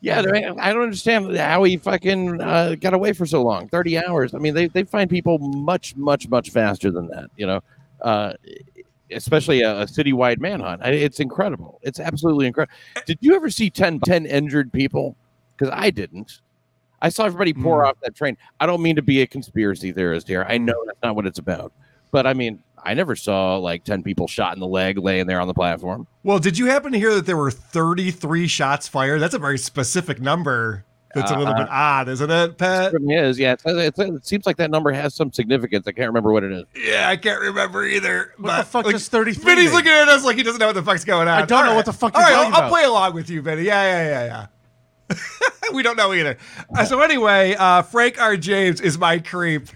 Yeah, 0.01 0.19
I 0.21 0.71
don't 0.71 0.83
understand 0.83 1.35
how 1.35 1.63
he 1.63 1.75
fucking 1.75 2.39
uh, 2.39 2.75
got 2.79 2.93
away 2.93 3.11
for 3.11 3.25
so 3.25 3.43
long. 3.43 3.67
Thirty 3.67 3.97
hours. 3.97 4.33
I 4.33 4.37
mean, 4.37 4.53
they, 4.53 4.67
they 4.67 4.83
find 4.83 5.09
people 5.09 5.39
much, 5.39 5.93
much, 5.97 6.29
much 6.29 6.51
faster 6.51 6.89
than 6.89 7.07
that. 7.09 7.25
You 7.35 7.47
know, 7.47 7.59
uh, 8.01 8.31
especially 9.11 9.61
a, 9.61 9.81
a 9.81 9.85
citywide 9.85 10.39
manhunt. 10.39 10.81
I- 10.85 10.91
It's 10.91 11.19
incredible. 11.19 11.81
It's 11.83 11.99
absolutely 11.99 12.47
incredible. 12.47 12.73
Did 13.05 13.17
you 13.19 13.35
ever 13.35 13.49
see 13.49 13.69
10, 13.69 13.99
10 13.99 14.25
injured 14.25 14.71
people? 14.71 15.17
Because 15.57 15.73
I 15.75 15.89
didn't. 15.89 16.39
I 17.01 17.09
saw 17.09 17.25
everybody 17.25 17.51
pour 17.53 17.85
off 17.85 17.97
that 18.01 18.15
train. 18.15 18.37
I 18.61 18.65
don't 18.67 18.81
mean 18.81 18.95
to 18.95 19.01
be 19.01 19.21
a 19.21 19.27
conspiracy 19.27 19.91
theorist 19.91 20.29
here. 20.29 20.45
I 20.47 20.57
know 20.57 20.81
that's 20.85 20.99
not 21.03 21.17
what 21.17 21.25
it's 21.25 21.39
about. 21.39 21.73
But 22.11 22.25
I 22.25 22.33
mean, 22.33 22.63
I 22.83 22.93
never 22.93 23.15
saw 23.15 23.57
like 23.57 23.83
ten 23.83 24.03
people 24.03 24.27
shot 24.27 24.53
in 24.53 24.59
the 24.59 24.67
leg 24.67 24.97
laying 24.97 25.27
there 25.27 25.39
on 25.41 25.47
the 25.47 25.53
platform. 25.53 26.07
well, 26.23 26.39
did 26.39 26.57
you 26.57 26.67
happen 26.67 26.91
to 26.91 26.99
hear 26.99 27.13
that 27.15 27.25
there 27.25 27.37
were 27.37 27.51
33 27.51 28.47
shots 28.47 28.87
fired? 28.87 29.19
That's 29.19 29.33
a 29.33 29.39
very 29.39 29.57
specific 29.57 30.21
number. 30.21 30.85
That's 31.15 31.31
a 31.31 31.37
little 31.39 31.55
Uh, 31.55 31.57
bit 31.57 31.67
odd, 31.71 32.07
isn't 32.07 32.29
it, 32.29 32.57
Pat? 32.59 32.93
It 32.93 33.01
is, 33.01 33.39
yeah. 33.39 33.53
It's, 33.53 33.63
it's, 33.65 33.97
it 33.99 34.27
seems 34.27 34.45
like 34.45 34.57
that 34.57 34.69
number 34.69 34.91
has 34.91 35.15
some 35.15 35.33
significance. 35.33 35.87
I 35.87 35.91
can't 35.91 36.05
remember 36.07 36.31
what 36.31 36.43
it 36.43 36.51
is. 36.51 36.65
Yeah, 36.75 37.09
I 37.09 37.17
can't 37.17 37.41
remember 37.41 37.83
either. 37.83 38.33
What 38.37 38.57
the 38.57 38.63
fuck 38.63 38.85
does 38.85 39.07
33 39.09 39.43
Vinnie's 39.43 39.65
mean? 39.65 39.73
looking 39.73 39.91
at 39.91 40.07
us 40.07 40.23
like 40.23 40.35
he 40.37 40.43
doesn't 40.43 40.59
know 40.59 40.67
what 40.67 40.75
the 40.75 40.83
fuck's 40.83 41.03
going 41.05 41.27
on. 41.27 41.41
I 41.41 41.45
don't 41.45 41.57
All 41.57 41.63
know 41.63 41.69
right. 41.71 41.75
what 41.77 41.85
the 41.87 41.93
fuck 41.93 42.13
All 42.13 42.21
you're 42.21 42.29
right, 42.29 42.53
I'll, 42.53 42.63
I'll 42.65 42.69
play 42.69 42.83
along 42.83 43.15
with 43.15 43.27
you, 43.31 43.41
Vinnie. 43.41 43.63
Yeah, 43.63 43.81
yeah, 44.03 44.07
yeah, 44.27 44.45
yeah. 45.09 45.17
we 45.73 45.81
don't 45.81 45.97
know 45.97 46.13
either. 46.13 46.37
Uh, 46.77 46.85
so 46.85 47.01
anyway, 47.01 47.55
uh, 47.57 47.81
Frank 47.81 48.21
R. 48.21 48.37
James 48.37 48.79
is 48.79 48.99
my 48.99 49.17
creep. 49.17 49.67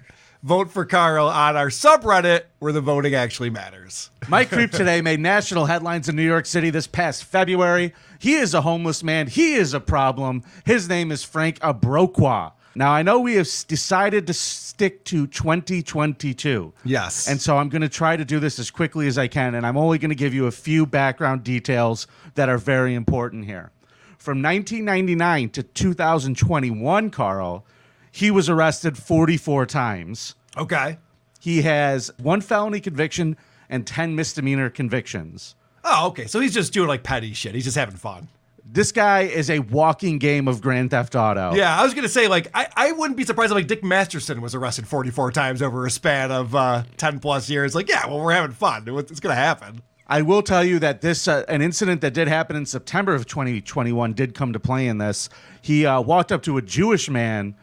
Vote 0.43 0.69
for 0.69 0.83
Karl 0.83 1.29
on 1.29 1.55
our 1.55 1.69
subreddit 1.69 2.41
where 2.59 2.73
the 2.73 2.81
voting 2.81 3.15
actually 3.15 3.49
matters. 3.49 4.09
My 4.27 4.43
creep 4.43 4.71
today 4.73 4.99
made 4.99 5.21
national 5.21 5.67
headlines 5.67 6.09
in 6.09 6.17
New 6.17 6.27
York 6.27 6.45
City 6.45 6.69
this 6.69 6.85
past 6.85 7.23
February. 7.23 7.93
He 8.19 8.33
is 8.33 8.53
a 8.53 8.59
homeless 8.59 9.03
man. 9.03 9.27
He 9.27 9.53
is 9.53 9.73
a 9.73 9.79
problem. 9.79 10.43
His 10.65 10.89
name 10.89 11.13
is 11.13 11.23
Frank 11.23 11.59
Abrokwa. 11.59 12.51
Now, 12.75 12.91
I 12.91 13.03
know 13.03 13.21
we 13.21 13.35
have 13.35 13.47
decided 13.69 14.27
to 14.27 14.33
stick 14.33 15.05
to 15.05 15.27
2022. 15.27 16.73
Yes. 16.83 17.29
And 17.29 17.41
so 17.41 17.57
I'm 17.57 17.69
going 17.69 17.81
to 17.81 17.87
try 17.87 18.17
to 18.17 18.25
do 18.25 18.41
this 18.41 18.59
as 18.59 18.69
quickly 18.69 19.07
as 19.07 19.17
I 19.17 19.29
can. 19.29 19.55
And 19.55 19.65
I'm 19.65 19.77
only 19.77 19.97
going 19.97 20.09
to 20.09 20.15
give 20.15 20.33
you 20.33 20.47
a 20.47 20.51
few 20.51 20.85
background 20.85 21.45
details 21.45 22.05
that 22.35 22.49
are 22.49 22.57
very 22.57 22.95
important 22.95 23.45
here. 23.45 23.71
From 24.17 24.41
1999 24.41 25.51
to 25.51 25.63
2021, 25.63 27.11
Karl, 27.11 27.65
he 28.13 28.29
was 28.29 28.47
arrested 28.47 28.95
44 28.95 29.65
times. 29.65 30.35
Okay. 30.55 30.99
He 31.39 31.63
has 31.63 32.11
one 32.21 32.41
felony 32.41 32.79
conviction 32.79 33.35
and 33.67 33.87
10 33.87 34.15
misdemeanor 34.15 34.69
convictions. 34.69 35.55
Oh, 35.83 36.07
okay. 36.09 36.27
So 36.27 36.39
he's 36.39 36.53
just 36.53 36.71
doing 36.73 36.87
like 36.87 37.01
petty 37.01 37.33
shit. 37.33 37.55
He's 37.55 37.63
just 37.63 37.75
having 37.75 37.95
fun. 37.95 38.27
This 38.63 38.91
guy 38.91 39.21
is 39.21 39.49
a 39.49 39.59
walking 39.59 40.19
game 40.19 40.47
of 40.47 40.61
Grand 40.61 40.91
Theft 40.91 41.15
Auto. 41.15 41.55
Yeah, 41.55 41.77
I 41.77 41.83
was 41.83 41.93
gonna 41.93 42.07
say 42.07 42.27
like 42.27 42.49
I, 42.53 42.67
I 42.75 42.91
wouldn't 42.91 43.17
be 43.17 43.25
surprised 43.25 43.51
if 43.51 43.55
like 43.55 43.67
Dick 43.67 43.83
Masterson 43.83 44.41
was 44.41 44.55
arrested 44.55 44.87
44 44.87 45.31
times 45.31 45.61
over 45.61 45.85
a 45.85 45.91
span 45.91 46.31
of 46.31 46.55
uh, 46.55 46.83
10 46.97 47.19
plus 47.19 47.49
years. 47.49 47.75
Like, 47.75 47.89
yeah, 47.89 48.05
well, 48.07 48.19
we're 48.19 48.31
having 48.31 48.51
fun. 48.51 48.85
It's 48.87 49.19
gonna 49.19 49.35
happen. 49.35 49.81
I 50.07 50.21
will 50.21 50.41
tell 50.41 50.63
you 50.63 50.79
that 50.79 51.01
this 51.01 51.27
uh, 51.27 51.45
an 51.47 51.61
incident 51.61 52.01
that 52.01 52.13
did 52.13 52.27
happen 52.27 52.55
in 52.55 52.65
September 52.65 53.15
of 53.15 53.25
2021 53.25 54.13
did 54.13 54.33
come 54.35 54.53
to 54.53 54.59
play 54.59 54.87
in 54.87 54.97
this. 54.97 55.29
He 55.61 55.85
uh, 55.85 56.01
walked 56.01 56.31
up 56.31 56.43
to 56.43 56.57
a 56.57 56.61
Jewish 56.61 57.09
man 57.09 57.55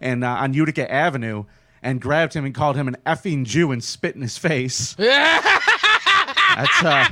and 0.00 0.24
uh, 0.24 0.28
on 0.28 0.54
Utica 0.54 0.90
Avenue 0.90 1.44
and 1.82 2.00
grabbed 2.00 2.34
him 2.34 2.44
and 2.44 2.54
called 2.54 2.76
him 2.76 2.86
an 2.86 2.96
effing 3.04 3.44
Jew 3.44 3.72
and 3.72 3.82
spit 3.82 4.14
in 4.14 4.22
his 4.22 4.38
face. 4.38 4.94
That's 4.94 6.84
uh, 6.84 7.08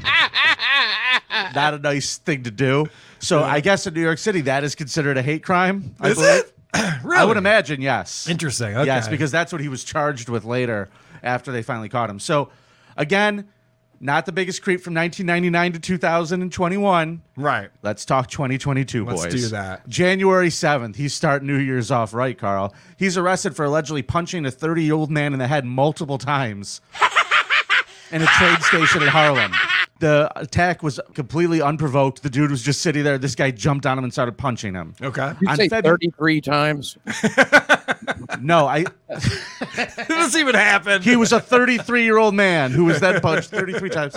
not 1.54 1.74
a 1.74 1.78
nice 1.78 2.18
thing 2.18 2.44
to 2.44 2.50
do. 2.50 2.86
So 3.18 3.42
I 3.42 3.60
guess 3.60 3.86
in 3.86 3.94
New 3.94 4.02
York 4.02 4.18
City 4.18 4.42
that 4.42 4.62
is 4.64 4.74
considered 4.74 5.16
a 5.16 5.22
hate 5.22 5.42
crime. 5.42 5.94
I 6.00 6.10
Is 6.10 6.14
believe. 6.16 6.44
it? 6.44 6.54
really? 7.02 7.16
I 7.20 7.24
would 7.24 7.36
imagine, 7.36 7.80
yes. 7.80 8.28
Interesting. 8.28 8.76
Okay. 8.76 8.86
Yes, 8.86 9.08
because 9.08 9.30
that's 9.32 9.50
what 9.50 9.60
he 9.60 9.68
was 9.68 9.82
charged 9.82 10.28
with 10.28 10.44
later 10.44 10.88
after 11.22 11.50
they 11.50 11.62
finally 11.62 11.88
caught 11.88 12.08
him. 12.08 12.20
So, 12.20 12.50
again, 12.96 13.48
not 14.00 14.24
the 14.24 14.32
biggest 14.32 14.62
creep 14.62 14.80
from 14.80 14.94
1999 14.94 15.74
to 15.74 15.78
2021. 15.78 17.22
Right. 17.36 17.70
Let's 17.82 18.04
talk 18.04 18.28
2022, 18.30 19.04
Let's 19.04 19.22
boys. 19.24 19.34
do 19.34 19.48
that. 19.48 19.86
January 19.88 20.48
7th, 20.48 20.96
he's 20.96 21.12
starting 21.12 21.46
New 21.46 21.58
Year's 21.58 21.90
off 21.90 22.14
right, 22.14 22.36
Karl. 22.36 22.74
He's 22.96 23.18
arrested 23.18 23.54
for 23.54 23.64
allegedly 23.66 24.02
punching 24.02 24.46
a 24.46 24.50
30 24.50 24.84
year 24.84 24.94
old 24.94 25.10
man 25.10 25.32
in 25.34 25.38
the 25.38 25.46
head 25.46 25.64
multiple 25.66 26.18
times 26.18 26.80
in 28.10 28.22
a 28.22 28.26
train 28.26 28.60
station 28.60 29.02
in 29.02 29.08
Harlem. 29.08 29.52
The 30.00 30.30
attack 30.36 30.82
was 30.82 30.98
completely 31.14 31.62
unprovoked. 31.62 32.22
The 32.22 32.30
dude 32.30 32.50
was 32.50 32.62
just 32.62 32.80
sitting 32.80 33.04
there. 33.04 33.18
This 33.18 33.34
guy 33.34 33.50
jumped 33.50 33.86
on 33.86 33.96
him 33.98 34.04
and 34.04 34.12
started 34.12 34.36
punching 34.36 34.74
him. 34.74 34.94
Okay. 35.00 35.34
You 35.40 35.48
On 35.48 35.56
say 35.56 35.68
Febu- 35.68 35.82
33 35.82 36.40
times? 36.40 36.98
No, 38.40 38.66
I. 38.66 38.84
this 39.08 40.36
even 40.36 40.54
happened. 40.54 41.04
He 41.04 41.16
was 41.16 41.32
a 41.32 41.40
33 41.40 42.04
year 42.04 42.16
old 42.16 42.34
man 42.34 42.70
who 42.70 42.84
was 42.84 43.00
then 43.00 43.20
punched 43.20 43.50
33 43.50 43.90
times. 43.90 44.16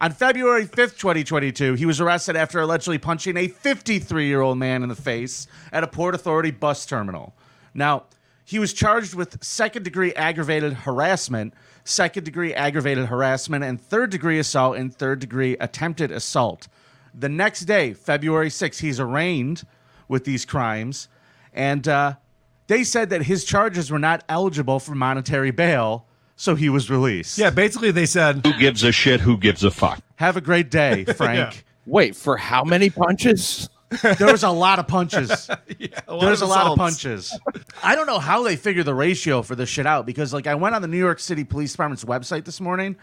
On 0.00 0.12
February 0.12 0.64
5th, 0.64 0.96
2022, 0.98 1.74
he 1.74 1.84
was 1.86 2.00
arrested 2.00 2.36
after 2.36 2.60
allegedly 2.60 2.98
punching 2.98 3.36
a 3.36 3.48
53 3.48 4.26
year 4.26 4.40
old 4.40 4.58
man 4.58 4.82
in 4.82 4.88
the 4.88 4.94
face 4.94 5.46
at 5.72 5.82
a 5.82 5.86
Port 5.86 6.14
Authority 6.14 6.50
bus 6.50 6.86
terminal. 6.86 7.34
Now, 7.74 8.04
he 8.44 8.58
was 8.58 8.72
charged 8.72 9.14
with 9.14 9.42
second 9.42 9.82
degree 9.82 10.14
aggravated 10.14 10.72
harassment, 10.72 11.52
second 11.88 12.24
degree 12.24 12.54
aggravated 12.54 13.06
harassment, 13.06 13.64
and 13.64 13.80
third 13.80 14.10
degree 14.10 14.38
assault 14.38 14.76
and 14.76 14.94
third 14.94 15.18
degree 15.20 15.56
attempted 15.58 16.10
assault. 16.10 16.68
The 17.14 17.28
next 17.28 17.60
day, 17.60 17.94
February 17.94 18.50
6th, 18.50 18.80
he's 18.80 19.00
arraigned 19.00 19.66
with 20.06 20.24
these 20.24 20.44
crimes, 20.44 21.08
and 21.52 21.86
uh, 21.88 22.14
they 22.66 22.84
said 22.84 23.10
that 23.10 23.22
his 23.22 23.44
charges 23.44 23.90
were 23.90 23.98
not 23.98 24.24
eligible 24.28 24.78
for 24.78 24.94
monetary 24.94 25.50
bail, 25.50 26.06
so 26.36 26.54
he 26.54 26.68
was 26.68 26.90
released. 26.90 27.38
Yeah, 27.38 27.50
basically 27.50 27.90
they 27.90 28.06
said, 28.06 28.46
Who 28.46 28.52
gives 28.58 28.84
a 28.84 28.92
shit? 28.92 29.20
Who 29.20 29.36
gives 29.36 29.64
a 29.64 29.70
fuck? 29.70 30.00
Have 30.16 30.36
a 30.36 30.40
great 30.40 30.70
day, 30.70 31.04
Frank. 31.16 31.64
Wait, 31.86 32.14
for 32.14 32.36
how 32.36 32.64
many 32.64 32.90
punches? 32.90 33.68
There 34.18 34.30
was 34.30 34.42
a 34.42 34.50
lot 34.50 34.78
of 34.78 34.86
punches. 34.86 35.48
lot 35.48 36.20
There's 36.20 36.42
of 36.42 36.48
a 36.48 36.50
lot 36.50 36.66
of 36.66 36.76
punches. 36.76 37.38
I 37.82 37.94
don't 37.94 38.06
know 38.06 38.18
how 38.18 38.42
they 38.42 38.56
figure 38.56 38.82
the 38.82 38.94
ratio 38.94 39.42
for 39.42 39.54
this 39.54 39.68
shit 39.68 39.86
out 39.86 40.06
because, 40.06 40.32
like, 40.32 40.46
I 40.46 40.54
went 40.54 40.74
on 40.74 40.82
the 40.82 40.88
New 40.88 40.98
York 40.98 41.20
City 41.20 41.44
Police 41.44 41.72
Department's 41.72 42.04
website 42.04 42.44
this 42.44 42.60
morning, 42.60 42.96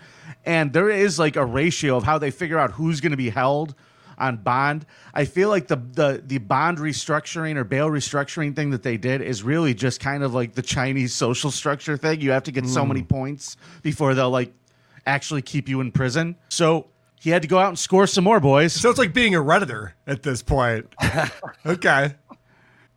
and 0.45 0.73
there 0.73 0.89
is 0.89 1.17
like 1.17 1.35
a 1.35 1.45
ratio 1.45 1.97
of 1.97 2.03
how 2.03 2.17
they 2.17 2.31
figure 2.31 2.59
out 2.59 2.71
who's 2.71 3.01
going 3.01 3.11
to 3.11 3.17
be 3.17 3.29
held 3.29 3.73
on 4.17 4.37
bond. 4.37 4.85
I 5.13 5.25
feel 5.25 5.49
like 5.49 5.67
the 5.67 5.77
the 5.77 6.23
the 6.25 6.37
bond 6.37 6.77
restructuring 6.77 7.57
or 7.57 7.63
bail 7.63 7.89
restructuring 7.89 8.55
thing 8.55 8.69
that 8.71 8.83
they 8.83 8.97
did 8.97 9.21
is 9.21 9.43
really 9.43 9.73
just 9.73 9.99
kind 9.99 10.23
of 10.23 10.33
like 10.33 10.53
the 10.53 10.61
Chinese 10.61 11.13
social 11.13 11.51
structure 11.51 11.97
thing. 11.97 12.21
You 12.21 12.31
have 12.31 12.43
to 12.43 12.51
get 12.51 12.67
so 12.67 12.85
many 12.85 13.01
mm. 13.01 13.09
points 13.09 13.57
before 13.81 14.13
they'll 14.13 14.29
like 14.29 14.53
actually 15.05 15.41
keep 15.41 15.69
you 15.69 15.81
in 15.81 15.91
prison. 15.91 16.35
So 16.49 16.87
he 17.19 17.29
had 17.29 17.41
to 17.41 17.47
go 17.47 17.57
out 17.57 17.69
and 17.69 17.79
score 17.79 18.07
some 18.07 18.23
more, 18.23 18.39
boys. 18.39 18.73
so 18.73 18.89
it's 18.89 18.99
like 18.99 19.13
being 19.13 19.35
a 19.35 19.39
Redditor 19.39 19.93
at 20.05 20.23
this 20.23 20.41
point. 20.43 20.87
okay. 21.65 22.15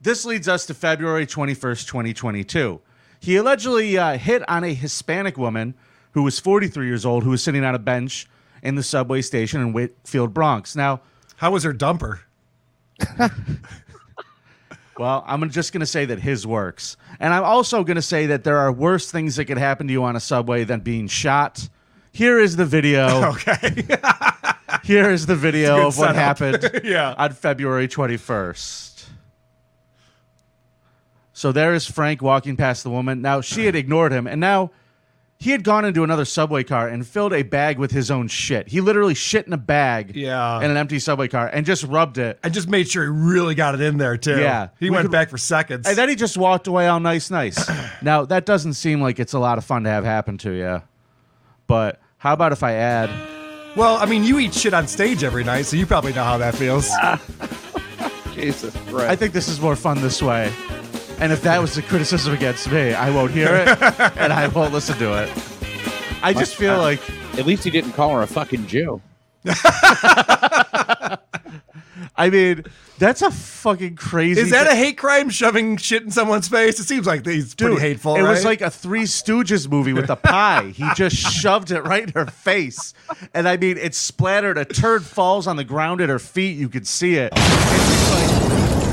This 0.01 0.25
leads 0.25 0.49
us 0.49 0.67
to 0.67 0.75
February 0.75 1.27
21st, 1.27 1.87
2022. 1.87 2.81
He 3.21 3.37
allegedly 3.37 3.99
uh, 3.99 4.17
hit 4.19 4.49
on 4.49 4.65
a 4.65 4.75
Hispanic 4.75 5.37
woman 5.37 5.75
who 6.13 6.23
was 6.23 6.39
43 6.39 6.87
years 6.87 7.05
old 7.05 7.25
who 7.25 7.31
was 7.31 7.43
sitting 7.43 7.65
on 7.65 7.75
a 7.75 7.79
bench 7.79 8.29
in 8.63 8.75
the 8.75 8.83
subway 8.83 9.23
station 9.23 9.61
in 9.61 9.73
Whitfield, 9.73 10.35
Bronx. 10.35 10.77
Now, 10.77 11.01
How 11.37 11.51
was 11.51 11.63
her 11.65 11.73
dumper? 11.73 12.21
well, 14.99 15.25
I'm 15.27 15.49
just 15.51 15.73
going 15.73 15.81
to 15.81 15.87
say 15.87 16.05
that 16.05 16.19
his 16.21 16.47
works. 16.47 16.97
And 17.21 17.33
I'm 17.33 17.45
also 17.45 17.85
going 17.85 17.97
to 17.97 18.03
say 18.03 18.27
that 18.27 18.45
there 18.45 18.59
are 18.59 18.73
worse 18.73 19.11
things 19.11 19.37
that 19.37 19.47
could 19.47 19.59
happen 19.59 19.87
to 19.87 19.93
you 19.93 20.05
on 20.05 20.17
a 20.17 20.21
subway 20.21 20.65
than 20.65 20.81
being 20.81 21.07
shot. 21.07 21.69
Here 22.13 22.39
is 22.39 22.57
the 22.57 22.65
video. 22.67 23.33
Okay. 23.33 23.85
Here 24.85 25.11
is 25.11 25.27
the 25.27 25.37
video 25.37 25.89
of 25.89 25.99
what 25.99 26.15
setup. 26.15 26.39
happened 26.39 26.81
Yeah. 26.85 27.15
on 27.19 27.33
February 27.33 27.89
21st. 27.89 29.07
So 31.33 31.53
there 31.53 31.75
is 31.75 31.87
Frank 31.87 32.23
walking 32.23 32.57
past 32.57 32.85
the 32.85 32.91
woman. 32.91 33.21
Now 33.23 33.41
she 33.41 33.67
had 33.67 33.75
ignored 33.77 34.13
him, 34.13 34.27
and 34.27 34.41
now 34.41 34.71
he 35.39 35.51
had 35.53 35.63
gone 35.63 35.85
into 35.85 36.03
another 36.05 36.25
subway 36.25 36.65
car 36.65 36.89
and 36.89 37.07
filled 37.07 37.33
a 37.33 37.43
bag 37.43 37.79
with 37.79 37.93
his 37.93 38.11
own 38.11 38.29
shit. 38.29 38.69
He 38.69 38.81
literally 38.81 39.15
shit 39.15 39.47
in 39.47 39.53
a 39.53 39.57
bag 39.59 40.17
Yeah. 40.17 40.59
in 40.61 40.71
an 40.71 40.77
empty 40.77 40.99
subway 40.99 41.29
car 41.29 41.47
and 41.53 41.65
just 41.65 41.85
rubbed 41.85 42.19
it. 42.19 42.39
I 42.43 42.49
just 42.49 42.69
made 42.69 42.89
sure 42.89 43.05
he 43.05 43.11
really 43.11 43.55
got 43.55 43.75
it 43.75 43.81
in 43.81 43.99
there 43.99 44.17
too. 44.17 44.39
Yeah. 44.41 44.69
He 44.81 44.87
We 44.87 44.91
went 44.97 45.05
could- 45.05 45.13
back 45.13 45.29
for 45.31 45.39
seconds. 45.39 45.87
And 45.87 45.97
then 45.97 46.09
he 46.09 46.15
just 46.17 46.37
walked 46.37 46.67
away 46.67 46.89
all 46.89 46.99
nice, 47.01 47.31
nice. 47.31 47.71
now 48.03 48.25
that 48.27 48.47
doesn't 48.47 48.75
seem 48.75 49.01
like 49.01 49.21
it's 49.21 49.33
a 49.35 49.39
lot 49.39 49.59
of 49.59 49.65
fun 49.65 49.85
to 49.85 49.91
have 49.91 50.05
happen 50.05 50.39
to 50.39 50.51
you. 50.53 50.83
But 51.69 52.01
how 52.17 52.33
about 52.33 52.51
if 52.51 52.65
I 52.65 52.73
add? 52.73 53.11
well, 53.77 53.97
I 53.97 54.07
mean, 54.07 54.25
you 54.25 54.41
eat 54.41 54.55
shit 54.55 54.75
on 54.75 54.89
stage 54.89 55.23
every 55.23 55.45
night, 55.45 55.67
so 55.67 55.77
you 55.77 55.87
probably 55.87 56.13
know 56.13 56.25
how 56.25 56.39
that 56.39 56.57
feels. 56.57 56.91
Jesus 58.35 58.75
Christ. 58.89 59.09
I 59.09 59.15
think 59.15 59.33
this 59.33 59.49
is 59.49 59.61
more 59.61 59.77
fun 59.77 60.01
this 60.01 60.21
way. 60.21 60.53
And 61.21 61.33
if 61.33 61.43
that 61.43 61.61
was 61.61 61.77
a 61.77 61.83
criticism 61.83 62.33
against 62.35 62.71
me, 62.71 62.93
I 62.95 63.11
won't 63.11 63.31
hear 63.33 63.55
it 63.55 63.69
and 64.17 64.33
I 64.33 64.49
won't 64.49 64.73
listen 64.73 64.97
to 64.99 65.23
it. 65.23 65.31
I 66.23 66.33
just 66.33 66.57
feel 66.57 66.75
uh, 66.75 66.79
like 66.79 67.01
At 67.39 67.47
least 67.47 67.65
he 67.65 67.71
didn't 67.71 67.93
call 67.93 68.15
her 68.15 68.23
a 68.23 68.27
fucking 68.27 68.67
Jew. 68.67 69.01
I 72.17 72.31
mean, 72.31 72.65
that's 72.99 73.23
a 73.23 73.31
fucking 73.31 73.97
crazy. 73.97 74.41
Is 74.41 74.51
that 74.51 74.67
a 74.67 74.75
hate 74.75 74.99
crime? 74.99 75.31
Shoving 75.31 75.77
shit 75.77 76.03
in 76.03 76.11
someone's 76.11 76.49
face? 76.49 76.79
It 76.81 76.85
seems 76.85 77.07
like 77.07 77.25
he's 77.25 77.55
pretty 77.55 77.75
Dude, 77.75 77.83
hateful. 77.83 78.17
It 78.17 78.23
was 78.23 78.45
like 78.45 78.61
a 78.61 78.71
Three 78.71 79.05
Stooges 79.05 79.69
movie 79.69 79.93
with 79.93 80.11
a 80.11 80.17
pie. 80.17 80.69
he 80.75 80.85
just 80.95 81.17
shoved 81.41 81.71
it 81.71 81.83
right 81.83 82.05
in 82.05 82.13
her 82.15 82.27
face, 82.27 82.95
and 83.35 83.49
I 83.49 83.57
mean, 83.57 83.79
it 83.79 83.95
splattered. 83.95 84.59
A 84.59 84.65
turd 84.65 85.05
falls 85.05 85.47
on 85.47 85.57
the 85.57 85.65
ground 85.65 86.01
at 86.01 86.09
her 86.09 86.19
feet. 86.19 86.57
You 86.57 86.69
could 86.69 86.87
see 86.87 87.17
it. 87.17 87.33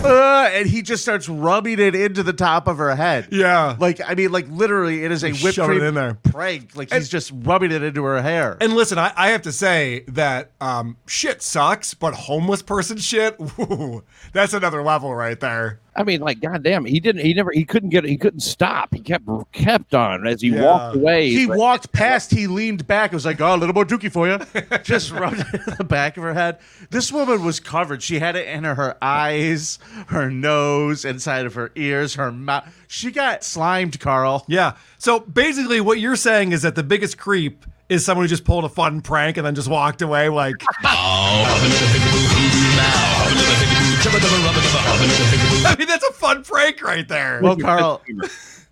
And 0.05 0.11
she's 0.11 0.17
like, 0.19 0.45
"Ugh," 0.45 0.51
and 0.55 0.69
he 0.69 0.81
just 0.81 1.03
starts 1.03 1.27
rubbing 1.29 1.79
it 1.79 1.95
into 1.95 2.23
the 2.23 2.33
top 2.33 2.67
of 2.67 2.77
her 2.77 2.95
head. 2.95 3.29
yeah. 3.31 3.75
Like 3.79 3.99
I 4.05 4.15
mean, 4.15 4.31
like 4.31 4.47
literally, 4.49 5.03
it 5.03 5.11
is 5.11 5.23
a 5.23 5.31
whipped 5.31 5.55
Shove 5.55 5.69
it 5.69 5.73
cream 5.73 5.83
in 5.83 5.93
there. 5.95 6.15
prank. 6.23 6.75
Like 6.75 6.91
he's 6.93 7.09
just 7.09 7.31
rubbing 7.33 7.71
it 7.71 7.83
into 7.83 8.03
her 8.03 8.21
hair. 8.21 8.57
And 8.61 8.73
listen, 8.73 8.97
I, 8.97 9.11
I 9.15 9.29
have 9.29 9.41
to 9.43 9.51
say 9.51 10.03
that 10.09 10.51
um, 10.61 10.97
shit 11.07 11.41
sucks, 11.41 11.93
but 11.93 12.13
homeless 12.13 12.61
person 12.61 12.97
shit, 12.97 13.35
ooh, 13.59 14.03
that's 14.33 14.53
another 14.53 14.81
level 14.83 15.13
right 15.13 15.39
there. 15.39 15.79
I 15.97 16.03
mean, 16.03 16.19
like, 16.19 16.41
goddamn, 16.41 16.83
he 16.83 16.99
didn't. 16.99 17.21
He 17.25 17.33
never. 17.33 17.51
He 17.51 17.63
couldn't 17.63 17.89
get. 17.89 18.03
He 18.03 18.17
couldn't 18.17 18.41
stop. 18.41 18.93
He 18.93 18.99
kept 18.99 19.25
kept 19.53 19.95
on 19.95 20.27
as 20.27 20.41
he 20.41 20.49
Yeah. 20.49 20.63
walked 20.63 20.95
away. 20.97 21.29
he 21.29 21.45
like, 21.45 21.57
walked 21.57 21.91
past. 21.93 22.31
He 22.31 22.47
leaned 22.47 22.85
back. 22.85 23.13
It 23.13 23.15
was 23.15 23.25
like, 23.25 23.39
oh, 23.39 23.55
a 23.55 23.57
little 23.57 23.73
more 23.73 23.85
dookie 23.85 24.11
for 24.11 24.27
you. 24.27 24.39
Just 24.83 25.11
rubbed 25.11 25.39
it 25.39 25.61
in 25.67 25.75
the 25.77 25.83
back 25.85 26.17
of 26.17 26.23
her 26.23 26.33
head. 26.33 26.59
This 26.89 27.11
woman 27.13 27.45
was 27.45 27.59
covered. 27.61 28.03
She 28.03 28.19
had 28.19 28.35
it 28.35 28.47
in 28.47 28.65
her 28.65 28.97
eyes, 29.01 29.79
her 30.07 30.29
nose, 30.29 31.05
inside 31.05 31.45
of 31.45 31.53
her 31.53 31.71
ears, 31.75 32.15
her 32.15 32.31
mouth. 32.31 32.67
She 32.87 33.11
got 33.11 33.43
slimed, 33.43 33.99
Karl. 33.99 34.43
Yeah. 34.49 34.73
So 34.97 35.19
basically, 35.21 35.79
what 35.79 35.99
you're 35.99 36.15
saying 36.17 36.51
is 36.51 36.63
that 36.63 36.75
the 36.75 36.83
biggest 36.83 37.17
creep 37.17 37.65
is 37.87 38.03
someone 38.03 38.25
who 38.25 38.27
just 38.27 38.43
pulled 38.45 38.65
a 38.65 38.69
fun 38.69 38.99
prank 38.99 39.37
and 39.37 39.45
then 39.45 39.55
just 39.55 39.67
walked 39.69 40.01
away 40.01 40.27
like, 40.27 40.55
oh. 40.83 41.55
I 44.07 45.75
mean, 45.77 45.87
that's 45.87 46.03
a 46.03 46.13
fun 46.13 46.43
prank 46.43 46.81
right 46.81 47.07
there. 47.07 47.39
Well, 47.41 47.57
Karl, 47.57 48.01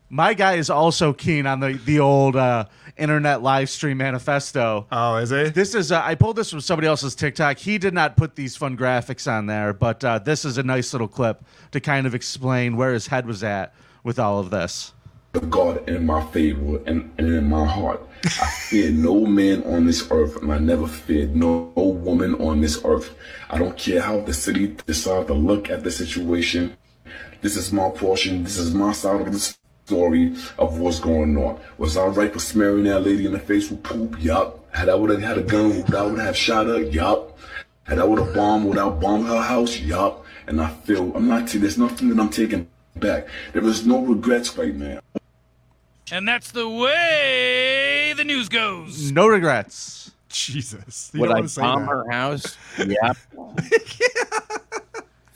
my 0.09 0.33
guy 0.33 0.53
is 0.53 0.69
also 0.69 1.11
keen 1.13 1.47
on 1.47 1.59
the 1.59 1.73
the 1.85 1.99
old 1.99 2.35
uh, 2.35 2.65
internet 2.97 3.41
live 3.41 3.69
stream 3.69 3.97
manifesto. 3.97 4.85
oh, 4.91 5.15
is 5.17 5.31
he? 5.31 5.49
This 5.49 5.73
is 5.73 5.91
uh, 5.91 6.01
I 6.03 6.15
pulled 6.15 6.35
this 6.35 6.51
from 6.51 6.61
somebody 6.61 6.87
else's 6.87 7.15
TikTok. 7.15 7.57
He 7.57 7.77
did 7.77 7.93
not 7.93 8.15
put 8.15 8.35
these 8.35 8.55
fun 8.55 8.77
graphics 8.77 9.31
on 9.31 9.47
there, 9.47 9.73
but 9.73 10.03
uh, 10.03 10.19
this 10.19 10.45
is 10.45 10.57
a 10.57 10.63
nice 10.63 10.93
little 10.93 11.07
clip 11.07 11.43
to 11.71 11.79
kind 11.79 12.05
of 12.05 12.13
explain 12.13 12.77
where 12.77 12.93
his 12.93 13.07
head 13.07 13.25
was 13.25 13.43
at 13.43 13.73
with 14.03 14.19
all 14.19 14.39
of 14.39 14.51
this. 14.51 14.93
The 15.31 15.39
God 15.41 15.89
in 15.89 16.05
my 16.05 16.23
favor 16.27 16.77
and, 16.85 17.11
and 17.17 17.27
in 17.27 17.49
my 17.49 17.65
heart. 17.65 18.07
I 18.25 18.49
fear 18.69 18.89
no 18.89 19.25
man 19.25 19.63
on 19.63 19.85
this 19.85 20.09
earth, 20.09 20.41
and 20.41 20.53
I 20.53 20.57
never 20.57 20.87
feared 20.87 21.35
no, 21.35 21.73
no 21.75 21.83
woman 21.83 22.35
on 22.35 22.61
this 22.61 22.79
earth. 22.85 23.15
I 23.49 23.57
don't 23.57 23.77
care 23.77 24.01
how 24.01 24.21
the 24.21 24.33
city 24.33 24.67
decides 24.85 25.27
to 25.27 25.33
look 25.33 25.69
at 25.69 25.83
the 25.83 25.91
situation. 25.91 26.77
This 27.41 27.57
is 27.57 27.73
my 27.73 27.89
portion. 27.89 28.45
This 28.45 28.57
is 28.57 28.73
my 28.73 28.93
side 28.93 29.19
of 29.19 29.33
the 29.33 29.55
story 29.85 30.35
of 30.57 30.79
what's 30.79 31.01
going 31.01 31.35
on. 31.37 31.59
Was 31.77 31.97
I 31.97 32.05
right 32.05 32.31
for 32.31 32.39
smearing 32.39 32.85
that 32.85 33.01
lady 33.01 33.25
in 33.25 33.33
the 33.33 33.39
face 33.39 33.69
with 33.69 33.83
poop? 33.83 34.15
Yup. 34.21 34.73
Had 34.73 34.87
I 34.87 34.95
would 34.95 35.09
have 35.09 35.21
had 35.21 35.37
a 35.37 35.43
gun, 35.43 35.83
I 35.93 36.03
would 36.03 36.19
have 36.19 36.37
shot 36.37 36.67
her? 36.67 36.81
Yup. 36.81 37.37
Had 37.83 37.99
I 37.99 38.05
would 38.05 38.19
have 38.19 38.33
bombed, 38.33 38.65
would 38.69 38.77
I 38.77 38.87
bombed 38.87 39.27
her 39.27 39.41
house? 39.41 39.77
Yup. 39.79 40.25
And 40.47 40.61
I 40.61 40.69
feel 40.69 41.13
I'm 41.13 41.27
not. 41.27 41.47
There's 41.47 41.77
nothing 41.77 42.07
that 42.07 42.19
I'm 42.21 42.29
taking 42.29 42.69
back. 42.95 43.27
There 43.51 43.63
is 43.65 43.85
no 43.85 43.99
regrets 43.99 44.57
right 44.57 44.73
now. 44.73 45.01
And 46.11 46.27
that's 46.27 46.51
the 46.51 46.69
way 46.69 47.82
the 48.27 48.33
news 48.33 48.49
goes. 48.49 49.11
No 49.11 49.27
regrets. 49.27 50.11
Jesus. 50.29 51.11
You 51.13 51.19
Would 51.21 51.27
don't 51.27 51.35
I 51.35 51.39
wanna 51.39 51.49
say 51.49 51.61
bomb 51.61 51.81
that. 51.81 51.89
her 51.89 52.09
house? 52.11 52.57
Yep. 52.77 53.17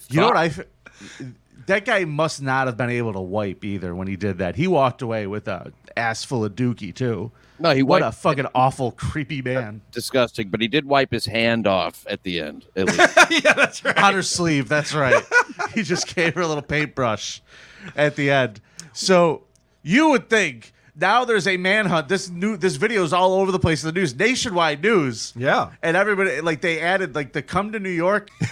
You 0.10 0.22
know 0.22 0.28
what 0.28 0.38
I? 0.38 0.46
f- 0.46 0.62
That 1.66 1.84
guy 1.86 2.06
must 2.06 2.42
not 2.42 2.68
have 2.68 2.78
been 2.78 2.90
able 2.90 3.12
to 3.14 3.20
wipe 3.20 3.66
either 3.66 3.94
when 3.94 4.08
he 4.08 4.16
did 4.16 4.38
that. 4.38 4.56
He 4.56 4.68
walked 4.68 5.02
away 5.02 5.28
with 5.28 5.48
a 5.50 5.74
ass 5.98 6.24
full 6.24 6.46
of 6.46 6.54
dookie 6.56 6.96
too. 6.96 7.32
No, 7.60 7.72
he 7.74 7.84
what 7.84 8.02
wiped- 8.02 8.16
a 8.16 8.18
fucking 8.18 8.46
awful, 8.56 8.92
creepy 8.92 9.42
man. 9.42 9.82
Disgusting, 9.92 10.48
but 10.50 10.62
he 10.62 10.68
did 10.70 10.86
wipe 10.86 11.12
his 11.12 11.26
hand 11.26 11.68
off 11.68 12.06
at 12.10 12.24
the 12.24 12.40
end. 12.40 12.66
At 12.76 12.86
least. 12.88 13.44
yeah, 13.44 13.54
that's 13.54 13.84
right. 13.84 13.98
on 14.02 14.14
her 14.14 14.22
sleeve. 14.24 14.70
That's 14.70 14.94
right. 14.94 15.22
he 15.74 15.84
just 15.84 16.16
gave 16.16 16.36
her 16.36 16.42
a 16.42 16.48
little 16.48 16.64
paintbrush 16.64 17.42
at 17.96 18.16
the 18.16 18.32
end. 18.32 18.62
So 18.94 19.44
you 19.84 20.10
would 20.10 20.30
think 20.30 20.72
now 21.00 21.26
there's 21.26 21.48
a 21.48 21.58
manhunt. 21.58 22.08
This 22.08 22.30
new 22.30 22.58
this 22.58 22.76
video 22.76 23.04
is 23.04 23.14
all 23.14 23.36
over 23.36 23.52
the 23.52 23.60
place 23.60 23.84
in 23.84 23.94
the 23.94 24.00
news, 24.00 24.16
nationwide 24.16 24.82
news. 24.82 25.34
Yeah. 25.36 25.72
And 25.82 25.96
everybody 25.96 26.42
like 26.42 26.62
they 26.62 26.80
added 26.80 27.16
like 27.16 27.34
the 27.34 27.42
come 27.42 27.72
to 27.74 27.80
New 27.80 27.90
York, 27.90 28.30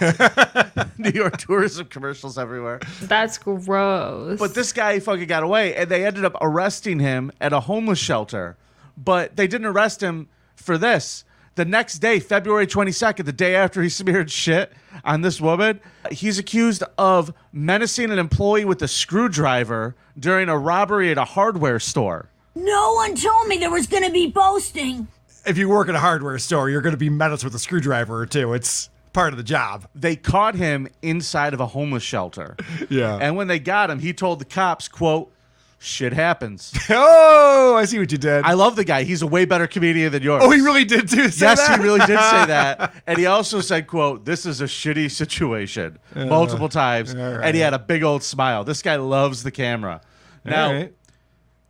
New 0.98 1.10
York 1.10 1.36
tourism 1.38 1.86
commercials 1.86 2.38
everywhere. 2.38 2.80
That's 3.02 3.38
gross. 3.38 4.38
But 4.38 4.54
this 4.54 4.72
guy 4.72 5.00
fucking 5.00 5.26
got 5.26 5.42
away, 5.42 5.74
and 5.74 5.90
they 5.90 6.06
ended 6.06 6.24
up 6.24 6.36
arresting 6.40 7.00
him 7.00 7.32
at 7.40 7.52
a 7.52 7.60
homeless 7.60 7.98
shelter. 7.98 8.56
But 8.96 9.36
they 9.36 9.46
didn't 9.46 9.66
arrest 9.66 10.02
him 10.02 10.28
for 10.54 10.78
this. 10.78 11.24
The 11.56 11.64
next 11.64 11.98
day, 11.98 12.20
February 12.20 12.66
22nd, 12.66 13.24
the 13.24 13.32
day 13.32 13.54
after 13.56 13.82
he 13.82 13.88
smeared 13.90 14.30
shit 14.30 14.72
on 15.04 15.22
this 15.22 15.40
woman, 15.40 15.80
he's 16.12 16.38
accused 16.38 16.82
of 16.96 17.32
menacing 17.52 18.10
an 18.10 18.18
employee 18.18 18.64
with 18.64 18.82
a 18.82 18.88
screwdriver 18.88 19.96
during 20.18 20.48
a 20.48 20.56
robbery 20.56 21.10
at 21.10 21.18
a 21.18 21.24
hardware 21.24 21.80
store. 21.80 22.28
No 22.56 22.94
one 22.94 23.14
told 23.14 23.48
me 23.48 23.58
there 23.58 23.70
was 23.70 23.86
going 23.86 24.02
to 24.02 24.10
be 24.10 24.28
boasting. 24.28 25.08
If 25.44 25.58
you 25.58 25.68
work 25.68 25.90
at 25.90 25.94
a 25.94 25.98
hardware 25.98 26.38
store, 26.38 26.70
you're 26.70 26.80
going 26.80 26.94
to 26.94 26.98
be 26.98 27.10
menaced 27.10 27.44
with 27.44 27.54
a 27.54 27.58
screwdriver 27.58 28.18
or 28.18 28.24
two. 28.24 28.54
It's 28.54 28.88
part 29.12 29.34
of 29.34 29.36
the 29.36 29.42
job. 29.44 29.86
They 29.94 30.16
caught 30.16 30.54
him 30.54 30.88
inside 31.02 31.52
of 31.52 31.60
a 31.60 31.66
homeless 31.66 32.02
shelter. 32.02 32.56
Yeah. 32.88 33.18
And 33.20 33.36
when 33.36 33.48
they 33.48 33.58
got 33.58 33.90
him, 33.90 33.98
he 33.98 34.12
told 34.14 34.38
the 34.38 34.44
cops, 34.46 34.88
quote, 34.88 35.30
shit 35.78 36.14
happens. 36.14 36.72
oh, 36.90 37.74
I 37.76 37.84
see 37.84 37.98
what 37.98 38.10
you 38.10 38.16
did. 38.18 38.44
I 38.44 38.54
love 38.54 38.74
the 38.74 38.84
guy. 38.84 39.02
He's 39.02 39.20
a 39.22 39.26
way 39.26 39.44
better 39.44 39.66
comedian 39.66 40.12
than 40.12 40.22
yours. 40.22 40.42
Oh, 40.44 40.50
he 40.50 40.60
really 40.60 40.84
did 40.84 41.08
too. 41.10 41.28
Say 41.28 41.46
yes, 41.46 41.66
that? 41.66 41.78
he 41.78 41.84
really 41.84 41.98
did 42.00 42.18
say 42.18 42.46
that. 42.46 42.94
And 43.06 43.18
he 43.18 43.26
also 43.26 43.60
said, 43.60 43.86
quote, 43.86 44.24
this 44.24 44.46
is 44.46 44.62
a 44.62 44.64
shitty 44.64 45.10
situation 45.10 45.98
multiple 46.14 46.68
times. 46.70 47.14
all 47.14 47.20
And 47.20 47.54
he 47.54 47.60
had 47.60 47.74
a 47.74 47.78
big 47.78 48.02
old 48.02 48.22
smile. 48.22 48.64
This 48.64 48.80
guy 48.82 48.96
loves 48.96 49.42
the 49.42 49.50
camera. 49.50 50.00
Now, 50.44 50.68
All 50.68 50.72
right. 50.74 50.94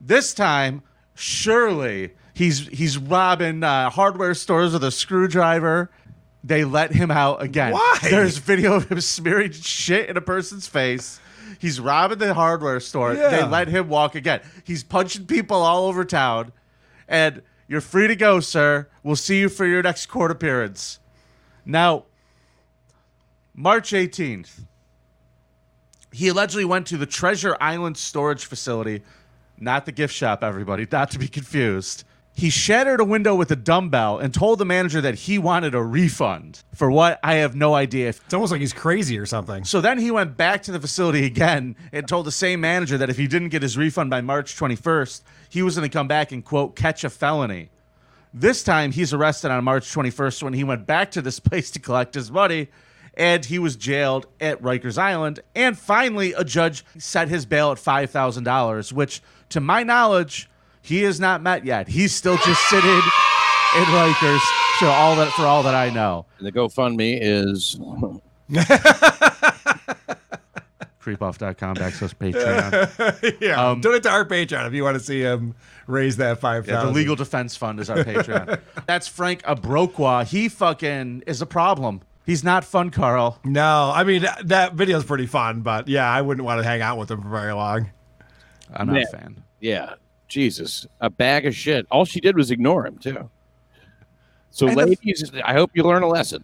This 0.00 0.34
time, 0.34 0.82
surely 1.14 2.12
he's 2.34 2.66
he's 2.68 2.98
robbing 2.98 3.62
uh, 3.62 3.90
hardware 3.90 4.34
stores 4.34 4.72
with 4.72 4.84
a 4.84 4.90
screwdriver. 4.90 5.90
They 6.44 6.64
let 6.64 6.92
him 6.92 7.10
out 7.10 7.42
again. 7.42 7.72
Why? 7.72 7.98
There's 8.02 8.38
video 8.38 8.74
of 8.74 8.88
him 8.90 9.00
smearing 9.00 9.52
shit 9.52 10.08
in 10.08 10.16
a 10.16 10.20
person's 10.20 10.68
face. 10.68 11.18
He's 11.58 11.80
robbing 11.80 12.18
the 12.18 12.34
hardware 12.34 12.78
store. 12.80 13.14
They 13.14 13.42
let 13.44 13.68
him 13.68 13.88
walk 13.88 14.14
again. 14.14 14.40
He's 14.64 14.84
punching 14.84 15.26
people 15.26 15.56
all 15.56 15.86
over 15.86 16.04
town. 16.04 16.52
And 17.08 17.42
you're 17.66 17.80
free 17.80 18.06
to 18.06 18.16
go, 18.16 18.40
sir. 18.40 18.88
We'll 19.02 19.16
see 19.16 19.40
you 19.40 19.48
for 19.48 19.64
your 19.64 19.82
next 19.82 20.06
court 20.06 20.30
appearance. 20.30 20.98
Now, 21.64 22.04
March 23.54 23.90
18th, 23.90 24.60
he 26.12 26.28
allegedly 26.28 26.64
went 26.64 26.86
to 26.88 26.96
the 26.96 27.06
Treasure 27.06 27.56
Island 27.60 27.96
storage 27.96 28.44
facility, 28.44 29.02
not 29.58 29.86
the 29.86 29.92
gift 29.92 30.14
shop, 30.14 30.42
everybody, 30.42 30.86
not 30.90 31.10
to 31.12 31.18
be 31.18 31.28
confused. 31.28 32.04
He 32.34 32.50
shattered 32.50 33.00
a 33.00 33.04
window 33.04 33.34
with 33.34 33.50
a 33.50 33.56
dumbbell 33.56 34.18
and 34.18 34.32
told 34.32 34.58
the 34.58 34.66
manager 34.66 35.00
that 35.00 35.14
he 35.14 35.38
wanted 35.38 35.74
a 35.74 35.82
refund. 35.82 36.62
For 36.74 36.90
what? 36.90 37.18
I 37.22 37.36
have 37.36 37.56
no 37.56 37.74
idea. 37.74 38.10
It's 38.10 38.34
almost 38.34 38.52
like 38.52 38.60
he's 38.60 38.74
crazy 38.74 39.18
or 39.18 39.24
something. 39.24 39.64
So 39.64 39.80
then 39.80 39.98
he 39.98 40.10
went 40.10 40.36
back 40.36 40.62
to 40.64 40.72
the 40.72 40.78
facility 40.78 41.24
again 41.24 41.76
and 41.92 42.06
told 42.06 42.26
the 42.26 42.32
same 42.32 42.60
manager 42.60 42.98
that 42.98 43.08
if 43.08 43.16
he 43.16 43.26
didn't 43.26 43.48
get 43.48 43.62
his 43.62 43.78
refund 43.78 44.10
by 44.10 44.20
March 44.20 44.54
21st, 44.54 45.22
he 45.48 45.62
was 45.62 45.76
going 45.76 45.88
to 45.88 45.92
come 45.92 46.08
back 46.08 46.30
and, 46.30 46.44
quote, 46.44 46.76
catch 46.76 47.04
a 47.04 47.10
felony. 47.10 47.70
This 48.34 48.62
time 48.62 48.92
he's 48.92 49.14
arrested 49.14 49.50
on 49.50 49.64
March 49.64 49.90
21st 49.90 50.42
when 50.42 50.52
he 50.52 50.62
went 50.62 50.86
back 50.86 51.12
to 51.12 51.22
this 51.22 51.40
place 51.40 51.70
to 51.70 51.80
collect 51.80 52.14
his 52.14 52.30
money 52.30 52.68
and 53.16 53.44
he 53.44 53.58
was 53.58 53.76
jailed 53.76 54.26
at 54.40 54.60
Rikers 54.62 54.98
Island. 54.98 55.40
And 55.54 55.78
finally, 55.78 56.32
a 56.34 56.44
judge 56.44 56.84
set 56.98 57.28
his 57.28 57.46
bail 57.46 57.72
at 57.72 57.78
$5,000, 57.78 58.92
which, 58.92 59.22
to 59.50 59.60
my 59.60 59.82
knowledge, 59.82 60.50
he 60.82 61.02
has 61.02 61.18
not 61.18 61.42
met 61.42 61.64
yet. 61.64 61.88
He's 61.88 62.14
still 62.14 62.36
just 62.38 62.60
sitting 62.68 62.90
in 62.90 63.84
Rikers 63.84 64.40
for 64.78 64.86
all 64.86 65.16
that, 65.16 65.32
for 65.34 65.42
all 65.42 65.62
that 65.62 65.74
I 65.74 65.90
know. 65.90 66.26
And 66.38 66.46
the 66.46 66.52
GoFundMe 66.52 67.18
is 67.20 67.78
creepoff.com 71.00 71.76
backslash 71.76 72.14
Patreon. 72.20 73.36
yeah. 73.40 73.70
Um, 73.70 73.80
Donate 73.80 74.02
to 74.04 74.10
our 74.10 74.24
Patreon 74.24 74.66
if 74.66 74.74
you 74.74 74.82
want 74.84 74.98
to 74.98 75.02
see 75.02 75.20
him 75.20 75.54
raise 75.86 76.16
that 76.16 76.38
five 76.40 76.66
Yeah, 76.66 76.84
the 76.84 76.90
Legal 76.90 77.16
Defense 77.16 77.56
Fund 77.56 77.80
is 77.80 77.88
our 77.88 77.98
Patreon. 77.98 78.60
That's 78.86 79.06
Frank 79.08 79.42
Abrokwa. 79.42 80.26
He 80.26 80.48
fucking 80.48 81.22
is 81.26 81.40
a 81.40 81.46
problem. 81.46 82.02
He's 82.26 82.42
not 82.42 82.64
fun, 82.64 82.90
Karl. 82.90 83.38
No, 83.44 83.92
I 83.94 84.02
mean 84.04 84.22
that, 84.22 84.48
that 84.48 84.74
video's 84.74 85.04
pretty 85.04 85.26
fun, 85.26 85.60
but 85.62 85.86
yeah, 85.88 86.10
I 86.10 86.20
wouldn't 86.22 86.44
want 86.44 86.60
to 86.60 86.64
hang 86.68 86.82
out 86.82 86.98
with 86.98 87.08
him 87.10 87.22
for 87.22 87.28
very 87.28 87.52
long. 87.52 87.90
I'm 88.74 88.88
not 88.88 88.94
Man. 88.94 89.04
a 89.04 89.16
fan. 89.16 89.42
Yeah, 89.60 89.94
Jesus, 90.26 90.86
a 91.00 91.08
bag 91.08 91.46
of 91.46 91.54
shit. 91.54 91.86
All 91.90 92.04
she 92.04 92.20
did 92.20 92.36
was 92.36 92.50
ignore 92.50 92.84
him 92.84 92.98
too. 92.98 93.30
So, 94.50 94.66
And 94.66 94.76
the- 94.76 94.86
ladies, 94.86 95.30
I 95.44 95.52
hope 95.52 95.70
you 95.74 95.84
learn 95.84 96.02
a 96.02 96.08
lesson. 96.08 96.42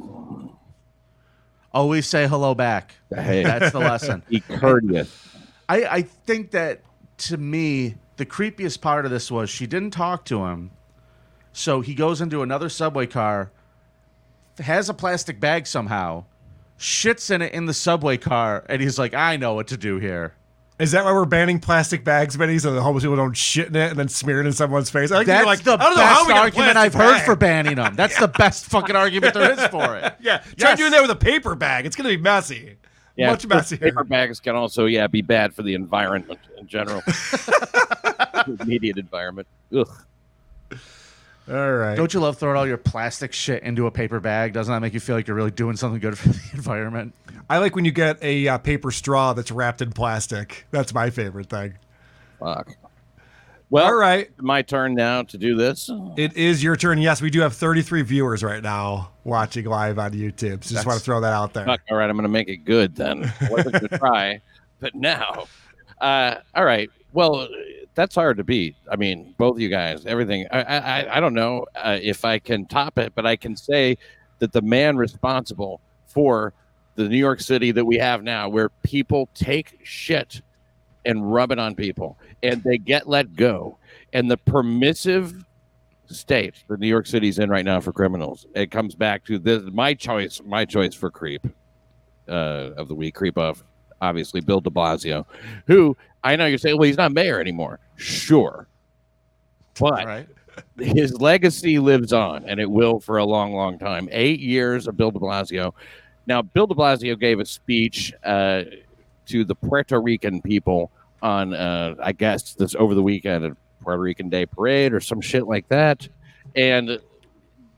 Always 1.73 2.07
say 2.07 2.29
hello 2.29 2.55
back. 2.55 2.95
Hey. 3.15 3.43
That's 3.43 3.73
the 3.73 3.79
lesson. 3.79 4.23
Be 4.29 4.41
courteous. 4.41 5.29
I, 5.69 5.85
I 5.85 6.03
think 6.03 6.51
that 6.51 6.83
to 7.19 7.37
me, 7.39 7.95
the 8.19 8.27
creepiest 8.27 8.81
part 8.83 9.05
of 9.07 9.11
this 9.11 9.31
was 9.31 9.49
she 9.49 9.67
didn't 9.67 9.93
talk 9.93 10.25
to 10.27 10.45
him. 10.47 10.71
So 11.55 11.81
he 11.81 11.95
goes 11.95 12.21
into 12.21 12.43
another 12.43 12.69
subway 12.69 13.07
car, 13.07 13.51
has 14.65 14.89
a 14.89 14.95
plastic 14.95 15.41
bag 15.41 15.67
somehow, 15.67 16.25
shits 16.79 17.31
in 17.31 17.43
it 17.43 17.53
in 17.53 17.67
the 17.67 17.75
subway 17.75 18.17
car, 18.17 18.65
and 18.69 18.81
he's 18.83 18.99
like, 18.99 19.15
I 19.15 19.37
know 19.37 19.55
what 19.55 19.69
to 19.69 19.77
do 19.77 19.99
here. 19.99 20.35
Is 20.79 20.91
that 20.93 21.05
why 21.05 21.13
we're 21.13 21.27
banning 21.27 21.61
plastic 21.61 22.03
bags, 22.03 22.37
Benny, 22.37 22.59
so 22.59 22.73
the 22.73 22.83
homeless 22.83 23.05
people 23.05 23.15
don't 23.17 23.37
shit 23.37 23.69
in 23.69 23.77
it 23.77 23.91
and 23.91 23.99
then 23.99 24.09
smear 24.09 24.41
it 24.41 24.47
in 24.47 24.53
someone's 24.53 24.91
face? 24.91 25.13
I 25.13 25.19
think 25.19 25.27
That's 25.29 25.47
like, 25.47 25.63
the 25.63 25.75
I 25.75 25.77
don't 25.77 25.97
know 25.97 26.03
how 26.05 26.15
best 26.15 26.27
we 26.27 26.33
got 26.33 26.39
a 26.39 26.41
argument 26.41 26.77
I've 26.77 26.95
heard 26.95 27.13
bag. 27.13 27.25
for 27.27 27.37
banning 27.37 27.77
them. 27.77 27.95
That's 27.95 28.19
the 28.19 28.27
best 28.39 28.65
fucking 28.67 28.97
argument 28.97 29.35
there 29.35 29.53
is 29.53 29.65
for 29.67 29.97
it. 29.97 30.15
Yeah, 30.21 30.39
try 30.39 30.71
Yes. 30.71 30.79
doing 30.79 30.91
that 30.93 31.03
with 31.03 31.11
a 31.11 31.17
paper 31.17 31.55
bag. 31.55 31.87
It's 31.87 31.95
gonna 31.95 32.09
be 32.09 32.17
messy. 32.17 32.77
Yeah, 33.17 33.31
Much 33.31 33.47
but 33.47 33.57
messier. 33.59 33.79
Paper 33.79 34.03
bags 34.03 34.41
can 34.41 34.57
also, 34.57 34.87
yeah, 34.87 35.07
be 35.07 35.21
bad 35.23 35.55
for 35.55 35.63
the 35.63 35.75
environment 35.75 36.41
in 36.59 36.67
general. 36.67 37.03
The 37.07 38.57
Immediate 38.63 38.97
environment. 38.99 39.47
Ugh. 39.77 39.89
All 41.49 41.73
right. 41.73 41.97
Don't 41.97 42.15
you 42.15 42.21
love 42.21 42.39
throwing 42.39 42.57
all 42.57 42.67
your 42.67 42.77
plastic 42.77 43.33
shit 43.33 43.63
into 43.63 43.87
a 43.87 43.91
paper 43.91 44.21
bag? 44.21 44.53
Doesn't 44.53 44.73
that 44.73 44.81
make 44.81 44.95
you 44.95 45.01
feel 45.01 45.17
like 45.17 45.27
you're 45.27 45.37
really 45.37 45.51
doing 45.51 45.77
something 45.77 46.01
good 46.01 46.17
for 46.17 46.29
the 46.31 46.51
environment? 46.55 47.15
I 47.51 47.59
like 47.59 47.75
when 47.75 47.85
you 47.85 47.91
get 47.91 48.23
a 48.23 48.49
uh, 48.49 48.59
paper 48.59 48.91
straw 48.91 49.33
that's 49.33 49.51
wrapped 49.51 49.83
in 49.83 49.93
plastic. 49.93 50.67
That's 50.71 50.95
my 50.95 51.11
favorite 51.11 51.49
thing. 51.49 51.75
Fuck. 52.39 52.77
Well, 53.71 53.87
all 53.87 53.95
right. 53.95 54.31
My 54.39 54.63
turn 54.63 54.95
now 54.95 55.23
to 55.23 55.39
do 55.39 55.57
this. 55.57 55.91
It 56.17 56.37
is 56.37 56.63
your 56.63 56.77
turn. 56.77 56.99
Yes, 56.99 57.23
we 57.23 57.31
do 57.31 57.41
have 57.41 57.55
33 57.55 58.03
viewers 58.03 58.43
right 58.43 58.63
now 58.63 59.11
watching 59.25 59.65
live 59.65 59.99
on 59.99 60.13
YouTube. 60.13 60.63
So 60.63 60.75
just 60.75 60.87
want 60.87 60.99
to 60.99 61.05
throw 61.05 61.23
that 61.23 61.33
out 61.33 61.55
there. 61.55 61.65
Fuck, 61.65 61.81
all 61.91 61.97
right, 61.97 62.09
I'm 62.09 62.17
going 62.17 62.25
to 62.25 62.29
make 62.29 62.49
it 62.49 62.59
good 62.59 62.95
then. 62.95 63.33
I 63.41 63.49
wasn't 63.51 63.73
going 63.73 63.89
to 63.89 63.99
try, 63.99 64.43
but 64.79 64.95
now. 64.95 65.47
Uh, 66.01 66.37
all 66.55 66.67
right. 66.67 66.91
Well, 67.15 67.49
that's 67.95 68.15
hard 68.15 68.37
to 68.39 68.45
beat. 68.45 68.77
I 68.91 68.97
mean, 68.97 69.35
both 69.39 69.59
you 69.59 69.69
guys, 69.69 70.07
everything. 70.07 70.47
I, 70.51 70.63
I, 70.63 71.17
I 71.17 71.21
don't 71.21 71.35
know 71.35 71.67
uh, 71.77 71.99
if 72.01 72.25
I 72.25 72.39
can 72.39 72.67
top 72.67 72.99
it, 72.99 73.15
but 73.15 73.27
I 73.27 73.37
can 73.37 73.57
say 73.57 73.99
that 74.39 74.53
the 74.53 74.63
man 74.63 74.97
responsible 74.97 75.81
for 76.07 76.55
the 76.95 77.09
New 77.09 77.19
York 77.19 77.41
City 77.41 77.71
that 77.73 77.85
we 77.85 77.97
have 77.99 78.23
now, 78.23 78.49
where 78.49 78.71
people 78.83 79.29
take 79.35 79.79
shit 79.83 80.43
and 81.05 81.33
rub 81.33 81.51
it 81.51 81.59
on 81.59 81.75
people 81.75 82.19
and 82.43 82.63
they 82.63 82.79
get 82.79 83.09
let 83.09 83.35
go, 83.35 83.79
and 84.13 84.31
the 84.31 84.37
permissive 84.37 85.45
state 86.07 86.65
that 86.69 86.81
New 86.81 86.89
York 86.89 87.07
City's 87.07 87.39
in 87.39 87.51
right 87.51 87.65
now 87.65 87.81
for 87.81 87.93
criminals. 87.93 88.47
It 88.55 88.71
comes 88.71 88.95
back 88.95 89.25
to 89.27 89.39
this 89.39 89.63
my 89.73 89.95
choice, 89.95 90.41
my 90.45 90.65
choice 90.65 90.95
for 90.95 91.11
creep 91.11 91.47
uh, 92.29 92.71
of 92.77 92.89
the 92.89 92.95
week, 92.95 93.15
creep 93.15 93.39
of 93.39 93.63
obviously 94.03 94.43
Bill 94.43 94.61
de 94.61 94.69
Blasio, 94.69 95.25
who 95.67 95.97
I 96.23 96.37
know 96.37 96.45
you're 96.45 96.59
saying, 96.59 96.77
well, 96.77 96.87
he's 96.87 96.99
not 96.99 97.13
mayor 97.13 97.41
anymore. 97.41 97.79
Sure. 97.97 98.67
But 99.79 100.27
his 100.79 101.19
legacy 101.21 101.79
lives 101.79 102.13
on, 102.13 102.45
and 102.45 102.61
it 102.61 102.71
will 102.71 103.01
for 103.01 103.17
a 103.17 103.25
long, 103.25 103.55
long 103.55 103.79
time. 103.79 104.09
Eight 104.13 104.41
years 104.41 104.87
of 104.87 104.97
Bill 104.97 105.11
de 105.11 105.19
Blasio. 105.19 105.73
Now, 106.27 106.43
Bill 106.43 106.67
de 106.67 106.75
Blasio 106.75 107.19
gave 107.19 107.41
a 107.41 107.47
speech 107.47 108.13
uh, 108.23 108.65
to 109.27 109.45
the 109.45 109.55
Puerto 109.55 110.01
Rican 110.01 110.43
people 110.43 110.91
on, 111.23 111.55
uh, 111.55 111.95
I 112.03 112.13
guess, 112.13 112.55
this 112.55 112.75
over 112.75 112.95
the 112.95 113.03
weekend 113.03 113.45
at 113.45 113.53
Puerto 113.81 114.01
Rican 114.01 114.29
Day 114.29 114.47
Parade 114.47 114.93
or 114.93 115.01
some 115.01 115.21
shit 115.21 115.47
like 115.47 115.69
that. 115.69 116.07
And 116.55 117.01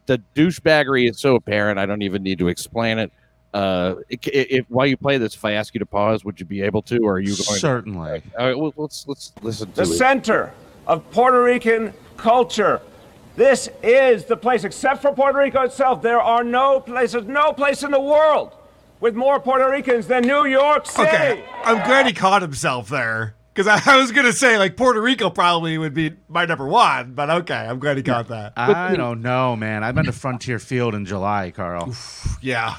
the 0.07 0.23
douchebaggery 0.35 1.09
is 1.09 1.19
so 1.19 1.37
apparent, 1.37 1.79
I 1.79 1.87
don't 1.87 2.03
even 2.03 2.23
need 2.23 2.39
to 2.39 2.49
explain 2.49 2.99
it. 2.99 3.13
Uh, 3.55 3.95
i- 4.11 4.15
i- 4.27 4.47
if 4.51 4.67
while 4.69 4.87
you 4.87 4.97
play 4.97 5.17
this, 5.17 5.35
if 5.37 5.45
I 5.45 5.53
ask 5.53 5.73
you 5.75 5.79
to 5.79 5.87
pause, 5.87 6.25
would 6.25 6.41
you 6.41 6.45
be 6.47 6.61
able 6.63 6.83
to, 6.83 6.99
or 6.99 7.15
are 7.15 7.19
you 7.21 7.29
going? 7.37 7.59
Certainly. 7.61 8.23
All 8.39 8.47
right, 8.47 8.59
well, 8.59 8.75
let's 8.77 9.07
let's 9.07 9.33
listen 9.43 9.69
to 9.73 9.77
the 9.77 9.83
it. 9.83 9.97
center 9.97 10.53
of 10.87 11.09
Puerto 11.13 11.41
Rican 11.43 11.93
culture 12.17 12.81
This 13.37 13.69
is 13.83 14.27
the 14.27 14.37
place, 14.37 14.63
except 14.65 15.03
for 15.03 15.13
Puerto 15.13 15.39
Rico 15.39 15.63
itself. 15.63 16.03
There 16.03 16.21
are 16.21 16.45
no 16.45 16.79
places, 16.81 17.25
no 17.27 17.53
place 17.53 17.83
in 17.83 17.91
the 17.91 18.01
world 18.01 18.53
with 19.01 19.15
more 19.17 19.41
Puerto 19.41 19.69
Ricans 19.69 20.07
than 20.07 20.23
New 20.23 20.47
York 20.47 20.87
City. 20.87 21.09
Okay, 21.09 21.45
I'm 21.65 21.85
glad 21.87 22.07
he 22.07 22.13
caught 22.13 22.43
himself 22.43 22.89
there. 22.89 23.35
Because 23.53 23.67
I, 23.69 23.81
I 23.95 23.97
was 23.99 24.11
going 24.13 24.27
to 24.27 24.33
say, 24.33 24.57
like, 24.59 24.77
Puerto 24.77 25.01
Rico 25.01 25.31
probably 25.31 25.77
would 25.79 25.95
be 25.95 26.13
my 26.29 26.45
number 26.45 26.67
one, 26.67 27.13
but 27.15 27.29
okay, 27.31 27.55
I'm 27.55 27.79
glad 27.81 27.97
he 27.97 28.03
caught 28.05 28.29
that. 28.29 28.53
I 28.57 28.95
don't 28.97 29.21
know, 29.23 29.55
man. 29.57 29.83
I've 29.85 29.95
been 29.97 30.07
to 30.07 30.13
Frontier 30.13 30.59
Field 30.61 30.95
in 30.95 31.05
July, 31.05 31.51
Karl. 31.51 31.93
yeah. 32.41 32.77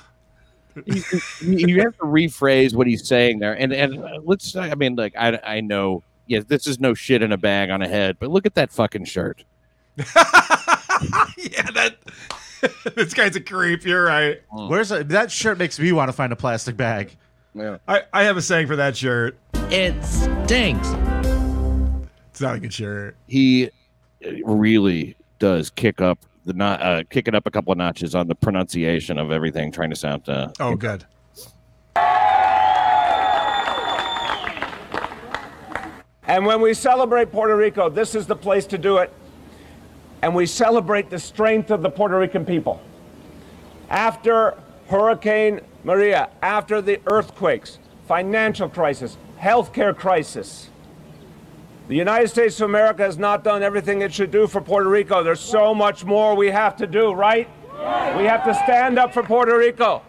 You, 0.85 1.03
you 1.41 1.67
you 1.67 1.81
have 1.81 1.95
to 1.97 2.03
rephrase 2.03 2.73
what 2.73 2.88
he's 2.88 3.07
saying 3.07 3.39
there, 3.39 3.53
and 3.53 3.73
and 3.73 4.03
uh, 4.03 4.19
let's. 4.23 4.55
I 4.55 4.75
mean, 4.75 4.95
like 4.95 5.13
I 5.17 5.39
I 5.43 5.61
know, 5.61 6.03
yes, 6.27 6.43
this 6.45 6.67
is 6.67 6.79
no 6.79 6.93
shit 6.93 7.21
in 7.21 7.31
a 7.31 7.38
bag 7.38 7.69
on 7.69 7.81
a 7.81 7.88
head, 7.88 8.17
but 8.19 8.29
look 8.29 8.45
at 8.45 8.55
that 8.55 8.71
fucking 8.71 9.05
shirt. 9.05 9.43
yeah, 9.97 10.03
that. 11.73 11.95
this 12.95 13.13
guy's 13.13 13.35
a 13.35 13.41
creep. 13.41 13.85
You're 13.85 14.05
right. 14.05 14.41
Where's 14.49 14.91
a, 14.91 15.03
that 15.05 15.31
shirt? 15.31 15.57
Makes 15.57 15.79
me 15.79 15.91
want 15.91 16.09
to 16.09 16.13
find 16.13 16.33
a 16.33 16.35
plastic 16.35 16.75
bag. 16.75 17.15
Yeah. 17.53 17.77
I, 17.88 18.03
I 18.11 18.23
have 18.23 18.38
a 18.38 18.41
saying 18.41 18.67
for 18.67 18.75
that 18.75 18.97
shirt. 18.97 19.38
It 19.69 20.03
stinks. 20.03 20.89
It's 22.31 22.41
not 22.41 22.55
a 22.55 22.59
good 22.59 22.73
shirt. 22.73 23.15
He 23.27 23.69
really 24.43 25.15
does 25.39 25.69
kick 25.69 26.01
up 26.01 26.19
the 26.45 26.53
not 26.53 26.81
uh, 26.81 27.03
kick 27.10 27.27
it 27.27 27.36
up 27.36 27.45
a 27.47 27.51
couple 27.51 27.71
of 27.71 27.77
notches 27.77 28.15
on 28.15 28.27
the 28.27 28.36
pronunciation 28.36 29.17
of 29.17 29.31
everything, 29.31 29.71
trying 29.71 29.89
to 29.89 29.95
sound. 29.95 30.27
Uh, 30.29 30.49
Oh, 30.60 30.75
good. 30.75 31.05
And 36.27 36.45
when 36.45 36.60
we 36.60 36.73
celebrate 36.73 37.31
Puerto 37.31 37.55
Rico, 37.55 37.89
this 37.89 38.15
is 38.15 38.25
the 38.25 38.36
place 38.36 38.65
to 38.67 38.77
do 38.77 38.97
it. 38.97 39.13
And 40.21 40.34
we 40.34 40.45
celebrate 40.47 41.10
the 41.10 41.19
strength 41.19 41.69
of 41.69 41.84
the 41.84 41.89
Puerto 41.89 42.17
Rican 42.17 42.45
people. 42.45 42.81
After 43.89 44.58
Hurricane 44.88 45.62
Maria, 45.84 46.29
after 46.41 46.81
the 46.81 46.99
earthquakes, 47.05 47.77
financial 48.08 48.67
crisis, 48.69 49.17
healthcare 49.39 49.95
crisis, 49.95 50.69
the 51.88 51.95
United 51.95 52.28
States 52.30 52.60
of 52.62 52.69
America 52.69 53.04
has 53.04 53.17
not 53.17 53.43
done 53.43 53.62
everything 53.63 54.02
it 54.02 54.13
should 54.13 54.32
do 54.32 54.48
for 54.48 54.60
Puerto 54.62 54.89
Rico. 54.89 55.24
There's 55.24 55.39
so 55.39 55.74
much 55.76 56.04
more 56.04 56.36
we 56.36 56.48
have 56.48 56.76
to 56.78 56.88
do, 56.88 57.12
right? 57.13 57.48
We 58.17 58.24
have 58.26 58.43
to 58.45 58.54
stand 58.63 58.98
up 58.98 59.13
for 59.13 59.21
Puerto 59.24 59.58
Rico. 59.58 60.02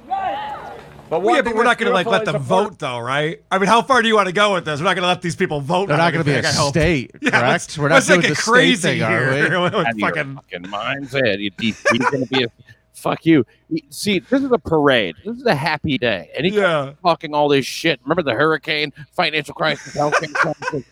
But 1.09 1.23
Well, 1.23 1.37
yeah, 1.37 1.43
but 1.43 1.55
we're 1.55 1.63
not 1.65 1.79
going 1.79 1.89
to 1.89 1.95
like 1.95 2.07
let 2.07 2.25
them 2.25 2.37
is 2.37 2.43
vote, 2.43 2.79
though, 2.81 2.99
right? 2.99 3.41
I 3.51 3.59
mean, 3.59 3.69
how 3.69 3.81
far 3.83 4.03
do 4.03 4.09
you 4.09 4.17
want 4.17 4.27
to 4.27 4.33
go 4.33 4.55
with 4.55 4.65
this? 4.65 4.81
We're 4.81 4.85
not 4.87 4.95
going 4.95 5.03
to 5.03 5.09
let 5.09 5.23
these 5.23 5.37
people 5.37 5.61
vote. 5.61 5.87
They're 5.87 5.97
not 5.97 6.13
going 6.13 6.25
to 6.25 6.29
be 6.29 6.33
a 6.35 6.39
everything, 6.39 6.59
I 6.59 6.61
hope. 6.61 6.71
state, 6.71 7.11
Yeah, 7.21 7.31
correct? 7.31 7.47
let's- 7.49 7.79
We're 7.79 7.89
not 7.91 7.95
let's 7.97 8.07
doing 8.09 8.21
the 8.23 8.29
it 8.29 8.37
state 8.37 8.43
crazy 8.51 8.83
thing, 8.99 9.03
are 9.03 9.31
we? 9.31 9.37
here. 9.37 9.55
out 9.57 9.75
of 9.91 9.99
your 9.99 10.09
Fucking- 10.09 10.35
fucking 10.35 10.71
mind's 10.71 11.13
head. 11.13 11.39
You, 11.41 11.51
he's 11.61 11.81
going 11.85 12.25
to 12.25 12.27
be 12.29 12.43
a 12.45 12.49
fuck 12.93 13.25
you. 13.25 13.45
See, 13.91 14.19
this 14.19 14.43
is 14.43 14.51
a 14.51 14.59
parade. 14.59 15.15
This 15.25 15.37
is 15.37 15.45
a 15.47 15.55
happy 15.55 15.97
day, 15.97 16.31
and 16.37 16.45
he's 16.45 16.57
talking 16.57 17.35
all 17.35 17.49
this 17.49 17.67
shit. 17.67 18.01
Remember 18.03 18.23
the 18.23 18.35
hurricane, 18.35 18.93
financial 19.13 19.55
crisis, 19.55 19.95
healthcare 19.95 20.33
crisis. 20.33 20.83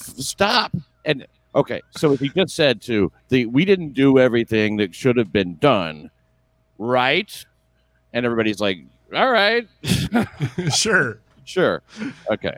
Stop. 0.00 0.74
And 1.04 1.26
okay, 1.54 1.80
so 1.90 2.12
if 2.12 2.20
he 2.20 2.28
just 2.30 2.54
said 2.54 2.80
to 2.82 3.12
the, 3.28 3.46
we 3.46 3.64
didn't 3.64 3.94
do 3.94 4.18
everything 4.18 4.76
that 4.78 4.94
should 4.94 5.16
have 5.16 5.32
been 5.32 5.56
done, 5.56 6.10
right? 6.78 7.44
And 8.12 8.26
everybody's 8.26 8.60
like, 8.60 8.78
all 9.14 9.30
right, 9.30 9.66
sure, 10.74 11.20
sure, 11.44 11.82
okay. 12.30 12.56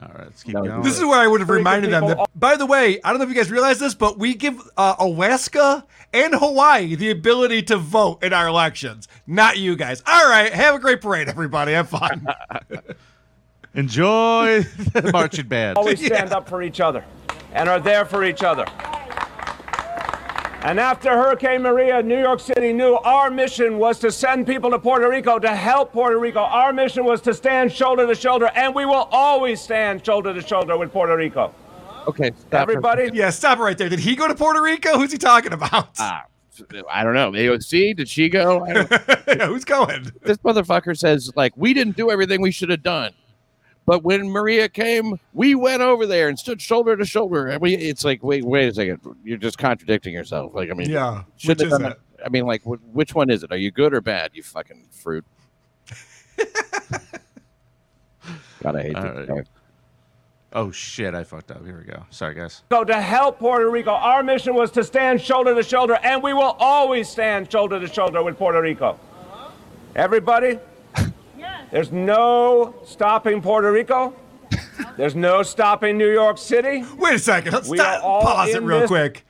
All 0.00 0.08
right, 0.14 0.24
let's 0.24 0.42
keep 0.42 0.54
going. 0.54 0.82
This 0.82 0.96
is 0.98 1.04
where 1.04 1.20
I 1.20 1.28
would 1.28 1.40
have 1.40 1.50
reminded 1.50 1.90
them 1.92 2.06
that, 2.08 2.26
by 2.34 2.56
the 2.56 2.66
way, 2.66 3.00
I 3.04 3.10
don't 3.10 3.18
know 3.18 3.24
if 3.24 3.28
you 3.28 3.36
guys 3.36 3.50
realize 3.50 3.78
this, 3.78 3.94
but 3.94 4.18
we 4.18 4.34
give 4.34 4.60
uh, 4.76 4.96
Alaska 4.98 5.84
and 6.12 6.34
Hawaii 6.34 6.96
the 6.96 7.10
ability 7.10 7.62
to 7.64 7.76
vote 7.76 8.22
in 8.24 8.32
our 8.32 8.48
elections. 8.48 9.06
Not 9.26 9.58
you 9.58 9.76
guys. 9.76 10.02
All 10.06 10.28
right. 10.28 10.52
Have 10.52 10.74
a 10.74 10.78
great 10.78 11.00
parade, 11.00 11.28
everybody. 11.28 11.72
Have 11.72 11.88
fun. 11.88 12.26
Enjoy 13.74 14.62
the 14.92 15.10
marching 15.12 15.46
band. 15.48 15.78
always 15.78 16.04
stand 16.04 16.32
up 16.32 16.48
for 16.48 16.62
each 16.62 16.80
other 16.80 17.04
and 17.52 17.68
are 17.68 17.80
there 17.80 18.04
for 18.04 18.24
each 18.24 18.42
other. 18.42 18.64
And 20.64 20.78
after 20.78 21.10
Hurricane 21.10 21.62
Maria, 21.62 22.00
New 22.04 22.20
York 22.20 22.38
City 22.38 22.72
knew 22.72 22.94
our 22.94 23.30
mission 23.30 23.78
was 23.78 23.98
to 23.98 24.12
send 24.12 24.46
people 24.46 24.70
to 24.70 24.78
Puerto 24.78 25.08
Rico 25.08 25.40
to 25.40 25.48
help 25.56 25.92
Puerto 25.92 26.16
Rico. 26.18 26.38
Our 26.38 26.72
mission 26.72 27.04
was 27.04 27.20
to 27.22 27.34
stand 27.34 27.72
shoulder 27.72 28.06
to 28.06 28.14
shoulder, 28.14 28.48
and 28.54 28.72
we 28.72 28.84
will 28.86 29.08
always 29.10 29.60
stand 29.60 30.06
shoulder 30.06 30.32
to 30.32 30.40
shoulder 30.40 30.78
with 30.78 30.92
Puerto 30.92 31.16
Rico. 31.16 31.52
Okay, 32.06 32.30
Everybody? 32.52 33.10
Yeah, 33.12 33.30
stop 33.30 33.58
right 33.58 33.76
there. 33.76 33.88
Did 33.88 33.98
he 34.00 34.14
go 34.14 34.28
to 34.28 34.34
Puerto 34.36 34.62
Rico? 34.62 34.98
Who's 34.98 35.10
he 35.10 35.18
talking 35.18 35.52
about? 35.52 35.88
Ah, 35.98 36.26
I 36.88 37.02
don't 37.02 37.14
know. 37.14 37.32
AOC, 37.32 37.96
did 37.96 38.08
she 38.08 38.28
go? 38.28 38.64
I 38.64 38.72
don't- 38.72 39.40
Who's 39.48 39.64
going? 39.64 40.12
This 40.22 40.38
motherfucker 40.38 40.96
says, 40.96 41.32
like, 41.34 41.52
we 41.56 41.74
didn't 41.74 41.96
do 41.96 42.08
everything 42.10 42.40
we 42.40 42.52
should 42.52 42.70
have 42.70 42.82
done. 42.84 43.12
But 43.84 44.04
when 44.04 44.28
Maria 44.28 44.68
came, 44.68 45.18
we 45.32 45.54
went 45.54 45.82
over 45.82 46.06
there 46.06 46.28
and 46.28 46.38
stood 46.38 46.60
shoulder 46.60 46.96
to 46.96 47.04
shoulder. 47.04 47.48
And 47.48 47.60
we, 47.60 47.74
it's 47.74 48.04
like, 48.04 48.22
wait, 48.22 48.44
wait 48.44 48.68
a 48.68 48.74
second. 48.74 49.00
You're 49.24 49.38
just 49.38 49.58
contradicting 49.58 50.14
yourself. 50.14 50.54
Like, 50.54 50.70
I 50.70 50.74
mean, 50.74 50.88
Yeah, 50.88 51.24
should 51.36 51.48
which 51.58 51.60
have 51.60 51.72
is 51.72 51.78
done 51.78 51.92
it. 51.92 52.00
I 52.24 52.28
mean, 52.28 52.46
like, 52.46 52.62
wh- 52.62 52.94
which 52.94 53.14
one 53.14 53.28
is 53.30 53.42
it? 53.42 53.50
Are 53.50 53.56
you 53.56 53.72
good 53.72 53.92
or 53.92 54.00
bad? 54.00 54.30
You 54.34 54.42
fucking 54.44 54.86
fruit. 54.92 55.24
God, 58.62 58.76
I 58.76 58.82
hate 58.82 58.94
All 58.96 59.02
this 59.02 59.28
right. 59.28 59.46
Oh 60.54 60.70
shit, 60.70 61.14
I 61.14 61.24
fucked 61.24 61.50
up. 61.50 61.64
Here 61.64 61.78
we 61.78 61.84
go. 61.90 62.04
Sorry, 62.10 62.34
guys. 62.34 62.62
Go 62.68 62.84
to 62.84 63.00
help 63.00 63.38
Puerto 63.38 63.68
Rico. 63.70 63.90
Our 63.90 64.22
mission 64.22 64.54
was 64.54 64.70
to 64.72 64.84
stand 64.84 65.20
shoulder 65.20 65.54
to 65.54 65.62
shoulder, 65.62 65.98
and 66.02 66.22
we 66.22 66.34
will 66.34 66.56
always 66.58 67.08
stand 67.08 67.50
shoulder 67.50 67.80
to 67.80 67.88
shoulder 67.88 68.22
with 68.22 68.36
Puerto 68.36 68.60
Rico. 68.60 69.00
Everybody? 69.96 70.58
There's 71.72 71.90
no 71.90 72.74
stopping 72.84 73.40
Puerto 73.40 73.72
Rico. 73.72 74.14
There's 74.98 75.14
no 75.14 75.42
stopping 75.42 75.96
New 75.96 76.12
York 76.12 76.36
City. 76.36 76.84
Wait 76.98 77.14
a 77.14 77.18
second. 77.18 77.52
Let's 77.54 77.66
stop, 77.66 78.02
pause 78.02 78.50
it 78.50 78.62
real 78.62 78.80
this- 78.80 78.88
quick. 78.88 79.24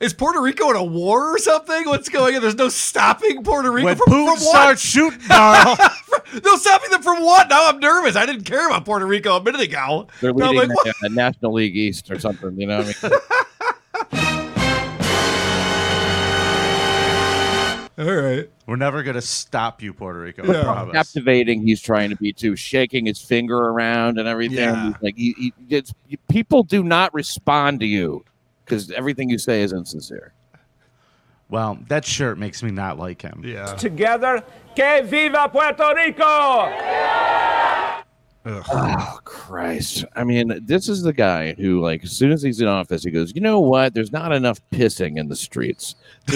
Is 0.00 0.12
Puerto 0.12 0.40
Rico 0.40 0.68
in 0.70 0.74
a 0.74 0.82
war 0.82 1.32
or 1.32 1.38
something? 1.38 1.84
What's 1.84 2.08
going 2.08 2.34
on? 2.34 2.42
There's 2.42 2.56
no 2.56 2.68
stopping 2.70 3.44
Puerto 3.44 3.70
Rico 3.70 3.84
When 3.84 3.96
from, 3.96 4.06
Putin 4.08 4.24
from 4.24 4.26
what? 4.26 4.38
starts 4.40 4.80
shooting, 4.82 5.20
Karl. 5.20 5.76
no 6.44 6.56
stopping 6.56 6.90
them 6.90 7.02
from 7.02 7.22
what? 7.22 7.48
Now 7.48 7.68
I'm 7.68 7.78
nervous. 7.78 8.16
I 8.16 8.26
didn't 8.26 8.42
care 8.42 8.66
about 8.66 8.84
Puerto 8.84 9.06
Rico 9.06 9.36
a 9.36 9.42
minute 9.44 9.60
ago. 9.60 10.08
They're 10.20 10.32
Now 10.32 10.46
I'm 10.46 10.56
leading 10.56 10.70
like, 10.70 10.76
what? 10.86 10.96
the, 11.02 11.06
uh, 11.06 11.08
National 11.10 11.52
League 11.52 11.76
East 11.76 12.10
or 12.10 12.18
something, 12.18 12.58
you 12.58 12.66
know 12.66 12.78
what 12.82 12.98
I 13.04 13.41
All 18.02 18.14
right. 18.14 18.50
We're 18.66 18.76
never 18.76 19.02
gonna 19.02 19.20
stop 19.20 19.80
you, 19.80 19.92
Puerto 19.92 20.18
Rico. 20.18 20.44
Yeah. 20.44 20.60
I 20.60 20.64
promise. 20.64 20.92
captivating 20.94 21.62
he's 21.62 21.80
trying 21.80 22.10
to 22.10 22.16
be 22.16 22.32
too, 22.32 22.56
shaking 22.56 23.06
his 23.06 23.20
finger 23.20 23.56
around 23.56 24.18
and 24.18 24.26
everything. 24.26 24.58
Yeah. 24.58 24.92
Like 25.00 25.16
he, 25.16 25.34
he 25.38 25.52
it's, 25.68 25.94
people 26.28 26.64
do 26.64 26.82
not 26.82 27.14
respond 27.14 27.80
to 27.80 27.86
you 27.86 28.24
because 28.64 28.90
everything 28.90 29.30
you 29.30 29.38
say 29.38 29.62
is 29.62 29.72
insincere. 29.72 30.32
Well, 31.48 31.78
that 31.88 32.04
shirt 32.04 32.38
makes 32.38 32.62
me 32.62 32.70
not 32.70 32.98
like 32.98 33.22
him. 33.22 33.42
Yeah. 33.44 33.74
Together, 33.74 34.42
que 34.74 35.02
viva 35.02 35.48
Puerto 35.48 35.94
Rico! 35.94 36.72
Oh 38.44 39.18
Christ! 39.24 40.04
I 40.16 40.24
mean, 40.24 40.60
this 40.64 40.88
is 40.88 41.02
the 41.02 41.12
guy 41.12 41.52
who, 41.52 41.80
like, 41.80 42.02
as 42.02 42.10
soon 42.10 42.32
as 42.32 42.42
he's 42.42 42.60
in 42.60 42.66
office, 42.66 43.04
he 43.04 43.12
goes, 43.12 43.32
"You 43.34 43.40
know 43.40 43.60
what? 43.60 43.94
There's 43.94 44.10
not 44.10 44.32
enough 44.32 44.60
pissing 44.72 45.16
in 45.18 45.28
the 45.28 45.36
streets." 45.36 45.94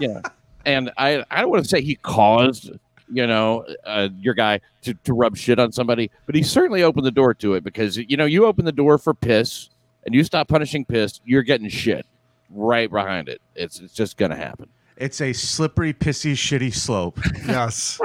There's 0.00 0.14
not- 0.14 0.24
yeah, 0.66 0.72
and 0.72 0.90
I, 0.96 1.24
I 1.30 1.40
don't 1.40 1.50
want 1.50 1.62
to 1.62 1.68
say 1.68 1.80
he 1.82 1.94
caused, 1.96 2.70
you 3.12 3.26
know, 3.26 3.64
uh, 3.84 4.08
your 4.18 4.34
guy 4.34 4.60
to, 4.82 4.94
to 5.04 5.12
rub 5.14 5.36
shit 5.36 5.58
on 5.58 5.72
somebody, 5.72 6.10
but 6.26 6.34
he 6.34 6.42
certainly 6.42 6.82
opened 6.82 7.06
the 7.06 7.10
door 7.10 7.34
to 7.34 7.54
it 7.54 7.64
because 7.64 7.96
you 7.96 8.16
know 8.16 8.24
you 8.26 8.46
open 8.46 8.64
the 8.64 8.72
door 8.72 8.98
for 8.98 9.14
piss 9.14 9.70
and 10.04 10.14
you 10.14 10.24
stop 10.24 10.48
punishing 10.48 10.84
piss, 10.84 11.20
you're 11.24 11.42
getting 11.42 11.68
shit 11.68 12.06
right 12.50 12.90
behind 12.90 13.28
it. 13.28 13.40
It's 13.54 13.80
it's 13.80 13.94
just 13.94 14.16
gonna 14.16 14.36
happen. 14.36 14.68
It's 14.96 15.22
a 15.22 15.32
slippery, 15.32 15.94
pissy, 15.94 16.32
shitty 16.32 16.74
slope. 16.74 17.18
Yes. 17.46 17.98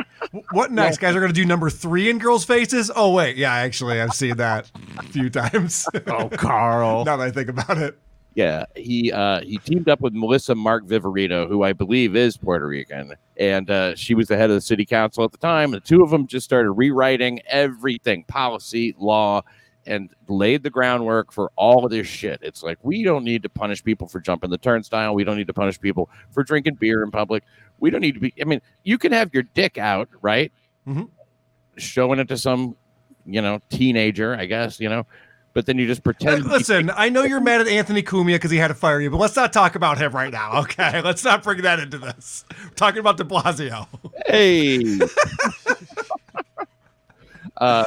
What 0.52 0.72
next, 0.72 0.98
guys? 1.00 1.14
Are 1.16 1.20
going 1.20 1.32
to 1.32 1.40
do 1.40 1.46
number 1.46 1.70
three 1.70 2.10
in 2.10 2.18
girls' 2.18 2.46
faces? 2.46 2.90
Oh 2.94 3.14
wait, 3.14 3.36
yeah, 3.38 3.54
actually, 3.54 4.02
I've 4.02 4.14
seen 4.14 4.36
that 4.38 4.70
a 4.98 5.04
few 5.04 5.30
times. 5.42 5.88
Oh, 6.08 6.30
Karl. 6.30 7.06
now 7.06 7.16
that 7.18 7.24
I 7.28 7.32
think 7.32 7.48
about 7.50 7.78
it. 7.78 7.98
Yeah, 8.36 8.66
he 8.76 9.14
uh, 9.14 9.40
he 9.42 9.58
teamed 9.60 9.88
up 9.88 10.02
with 10.02 10.14
Melissa 10.14 10.56
Mark 10.56 10.86
Viverito, 10.86 11.48
who 11.48 11.64
I 11.64 11.72
believe 11.72 12.18
is 12.18 12.36
Puerto 12.36 12.68
Rican, 12.68 13.14
and 13.38 13.70
uh, 13.70 13.96
she 13.96 14.14
was 14.14 14.28
the 14.28 14.36
head 14.36 14.50
of 14.50 14.56
the 14.56 14.62
city 14.62 14.86
council 14.86 15.24
at 15.24 15.32
the 15.32 15.38
time. 15.38 15.74
And 15.74 15.82
the 15.82 15.86
two 15.88 16.04
of 16.04 16.10
them 16.10 16.28
just 16.28 16.44
started 16.44 16.72
rewriting 16.72 17.40
everything, 17.48 18.26
policy, 18.26 18.94
law, 19.00 19.42
and 19.86 20.10
laid 20.28 20.64
the 20.64 20.70
groundwork 20.70 21.32
for 21.32 21.50
all 21.56 21.86
of 21.86 21.92
this 21.92 22.08
shit. 22.08 22.40
It's 22.42 22.62
like 22.62 22.78
we 22.84 23.04
don't 23.04 23.24
need 23.24 23.42
to 23.44 23.50
punish 23.50 23.82
people 23.82 24.06
for 24.10 24.20
jumping 24.20 24.50
the 24.50 24.58
turnstile. 24.58 25.16
We 25.16 25.24
don't 25.24 25.38
need 25.38 25.48
to 25.48 25.54
punish 25.54 25.80
people 25.80 26.10
for 26.32 26.44
drinking 26.44 26.76
beer 26.76 27.04
in 27.04 27.12
public. 27.12 27.44
We 27.80 27.90
don't 27.90 28.02
need 28.02 28.16
to 28.16 28.20
be. 28.20 28.34
I 28.42 28.44
mean, 28.44 28.62
you 28.84 28.98
can 28.98 29.14
have 29.14 29.34
your 29.34 29.44
dick 29.44 29.78
out, 29.78 30.10
right? 30.22 30.52
Mhm. 30.86 31.08
Showing 31.78 32.20
it 32.20 32.28
to 32.28 32.38
some, 32.38 32.76
you 33.26 33.42
know, 33.42 33.62
teenager, 33.70 34.36
I 34.36 34.46
guess, 34.46 34.82
you 34.82 34.90
know. 34.90 35.06
But 35.56 35.66
then 35.66 35.80
you 35.80 35.88
just 35.88 36.04
pretend. 36.04 36.44
Hey, 36.44 36.50
Listen, 36.50 36.92
I 36.96 37.08
know 37.08 37.24
you're 37.24 37.40
mad 37.40 37.62
at 37.62 37.68
Anthony 37.68 38.04
Cumia 38.04 38.36
because 38.36 38.52
he 38.52 38.58
had 38.58 38.68
to 38.68 38.76
fire 38.76 39.00
you, 39.00 39.10
but 39.10 39.18
let's 39.18 39.38
not 39.38 39.54
talk 39.54 39.76
about 39.76 39.98
him 39.98 40.12
right 40.12 40.32
now, 40.32 40.60
okay? 40.60 41.02
Let's 41.06 41.24
not 41.24 41.44
bring 41.44 41.62
that 41.62 41.80
into 41.80 41.98
this. 41.98 42.44
We're 42.62 42.70
talking 42.72 43.00
about 43.00 43.16
De 43.16 43.24
Blasio. 43.24 43.88
Hey. 44.28 45.00
uh, 47.58 47.86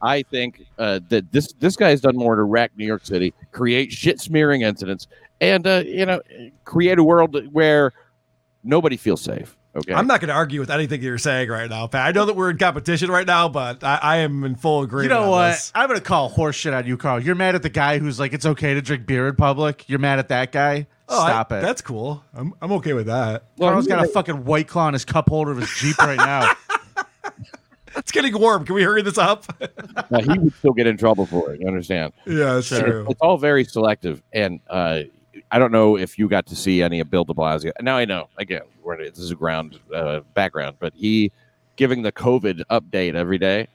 I 0.00 0.22
think 0.22 0.64
uh, 0.78 1.00
that 1.10 1.30
this 1.30 1.52
this 1.60 1.76
guy 1.76 1.90
has 1.90 2.00
done 2.00 2.16
more 2.16 2.36
to 2.36 2.42
wreck 2.42 2.72
New 2.74 2.86
York 2.86 3.04
City, 3.04 3.34
create 3.52 3.92
shit 3.92 4.18
smearing 4.18 4.62
incidents, 4.62 5.06
and 5.42 5.66
uh, 5.66 5.82
you 5.84 6.06
know, 6.06 6.22
create 6.64 6.98
a 6.98 7.04
world 7.04 7.36
where 7.52 7.92
nobody 8.64 8.96
feels 8.96 9.20
safe. 9.20 9.58
Okay, 9.76 9.94
I'm 9.94 10.06
not 10.08 10.20
going 10.20 10.28
to 10.28 10.34
argue 10.34 10.58
with 10.58 10.70
anything 10.70 11.00
you're 11.00 11.16
saying 11.18 11.48
right 11.48 11.70
now, 11.70 11.86
Pat. 11.86 12.08
I 12.08 12.10
know 12.10 12.26
that 12.26 12.34
we're 12.34 12.50
in 12.50 12.58
competition 12.58 13.08
right 13.10 13.26
now, 13.26 13.48
but 13.48 13.84
I, 13.84 13.98
I 14.02 14.16
am 14.18 14.42
in 14.42 14.56
full 14.56 14.82
agreement. 14.82 15.12
You 15.12 15.20
know 15.20 15.30
what? 15.30 15.50
this. 15.52 15.70
I'm 15.76 15.86
gonna 15.88 16.00
call 16.00 16.28
horseshit 16.30 16.76
on 16.76 16.86
you, 16.86 16.96
Karl. 16.96 17.20
You're 17.20 17.36
mad 17.36 17.54
at 17.54 17.62
the 17.62 17.68
guy 17.68 17.98
who's 17.98 18.18
like, 18.18 18.32
it's 18.32 18.46
okay 18.46 18.74
to 18.74 18.82
drink 18.82 19.06
beer 19.06 19.28
in 19.28 19.36
public. 19.36 19.88
You're 19.88 20.00
mad 20.00 20.18
at 20.18 20.28
that 20.28 20.50
guy. 20.50 20.88
Oh, 21.08 21.22
I- 21.22 21.28
Stop 21.30 21.52
it. 21.52 21.62
That's 21.62 21.82
cool. 21.82 22.24
I'm, 22.34 22.52
I'm 22.60 22.72
okay 22.72 22.94
with 22.94 23.06
that. 23.06 23.44
Well, 23.58 23.70
Karl's 23.70 23.86
got 23.86 24.04
a 24.04 24.08
fucking 24.08 24.44
white 24.44 24.66
claw 24.66 24.88
in 24.88 24.94
his 24.94 25.04
cup 25.04 25.28
holder 25.28 25.52
of 25.52 25.58
his 25.58 25.70
Jeep 25.78 25.98
right 25.98 26.16
now. 26.16 26.52
It's 27.96 28.12
getting 28.12 28.38
warm. 28.38 28.64
Can 28.64 28.76
we 28.76 28.84
hurry 28.84 29.02
this 29.02 29.18
up? 29.18 29.44
Now, 30.10 30.20
he 30.20 30.38
would 30.38 30.54
still 30.54 30.72
get 30.72 30.86
in 30.86 30.96
trouble 30.96 31.26
for 31.26 31.52
it. 31.52 31.60
You 31.60 31.66
understand? 31.66 32.12
Yeah, 32.24 32.54
that's 32.54 32.68
So 32.68 32.80
true. 32.80 33.06
It's 33.10 33.20
all 33.20 33.36
very 33.36 33.64
selective, 33.64 34.22
and 34.32 34.60
uh, 34.70 35.00
I 35.50 35.58
don't 35.58 35.72
know 35.72 35.96
if 35.98 36.18
you 36.18 36.28
got 36.28 36.46
to 36.46 36.56
see 36.56 36.82
any 36.82 37.00
of 37.00 37.10
Bill 37.10 37.24
De 37.24 37.34
Blasio. 37.34 37.72
Now 37.80 37.96
I 37.96 38.04
know. 38.04 38.28
Again, 38.38 38.62
this 38.98 39.18
is 39.18 39.30
a 39.30 39.34
ground 39.34 39.78
uh, 39.94 40.20
background, 40.34 40.76
but 40.78 40.92
he 40.94 41.32
giving 41.76 42.02
the 42.02 42.12
COVID 42.12 42.62
update 42.70 43.14
every 43.14 43.38
day. 43.38 43.66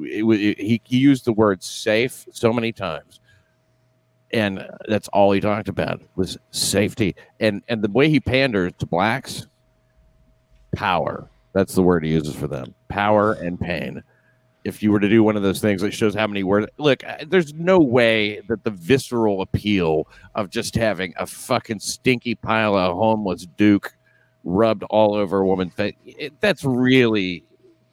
It, 0.00 0.24
it- 0.24 0.58
he 0.60 0.80
he 0.84 0.98
used 0.98 1.24
the 1.24 1.32
word 1.32 1.62
safe 1.62 2.26
so 2.32 2.52
many 2.52 2.72
times, 2.72 3.20
and 4.32 4.66
that's 4.88 5.08
all 5.08 5.32
he 5.32 5.40
talked 5.40 5.68
about 5.68 6.02
was 6.16 6.36
safety. 6.50 7.14
And 7.40 7.62
and 7.68 7.82
the 7.82 7.90
way 7.90 8.08
he 8.10 8.20
panders 8.20 8.72
to 8.78 8.86
blacks, 8.86 9.46
power. 10.74 11.28
That's 11.52 11.74
the 11.74 11.82
word 11.82 12.04
he 12.04 12.10
uses 12.10 12.34
for 12.34 12.48
them. 12.48 12.74
Power 12.88 13.34
and 13.34 13.58
pain 13.60 14.02
if 14.64 14.82
you 14.82 14.90
were 14.90 15.00
to 15.00 15.08
do 15.08 15.22
one 15.22 15.36
of 15.36 15.42
those 15.42 15.60
things 15.60 15.82
that 15.82 15.92
shows 15.92 16.14
how 16.14 16.26
many 16.26 16.42
words 16.42 16.66
look 16.78 17.04
uh, 17.04 17.16
there's 17.28 17.52
no 17.54 17.78
way 17.78 18.40
that 18.48 18.64
the 18.64 18.70
visceral 18.70 19.42
appeal 19.42 20.08
of 20.34 20.50
just 20.50 20.74
having 20.74 21.12
a 21.18 21.26
fucking 21.26 21.78
stinky 21.78 22.34
pile 22.34 22.76
of 22.76 22.96
homeless 22.96 23.46
duke 23.56 23.92
rubbed 24.42 24.82
all 24.90 25.14
over 25.14 25.40
a 25.40 25.46
woman's 25.46 25.72
face 25.74 25.94
it, 26.04 26.32
that's 26.40 26.64
really 26.64 27.44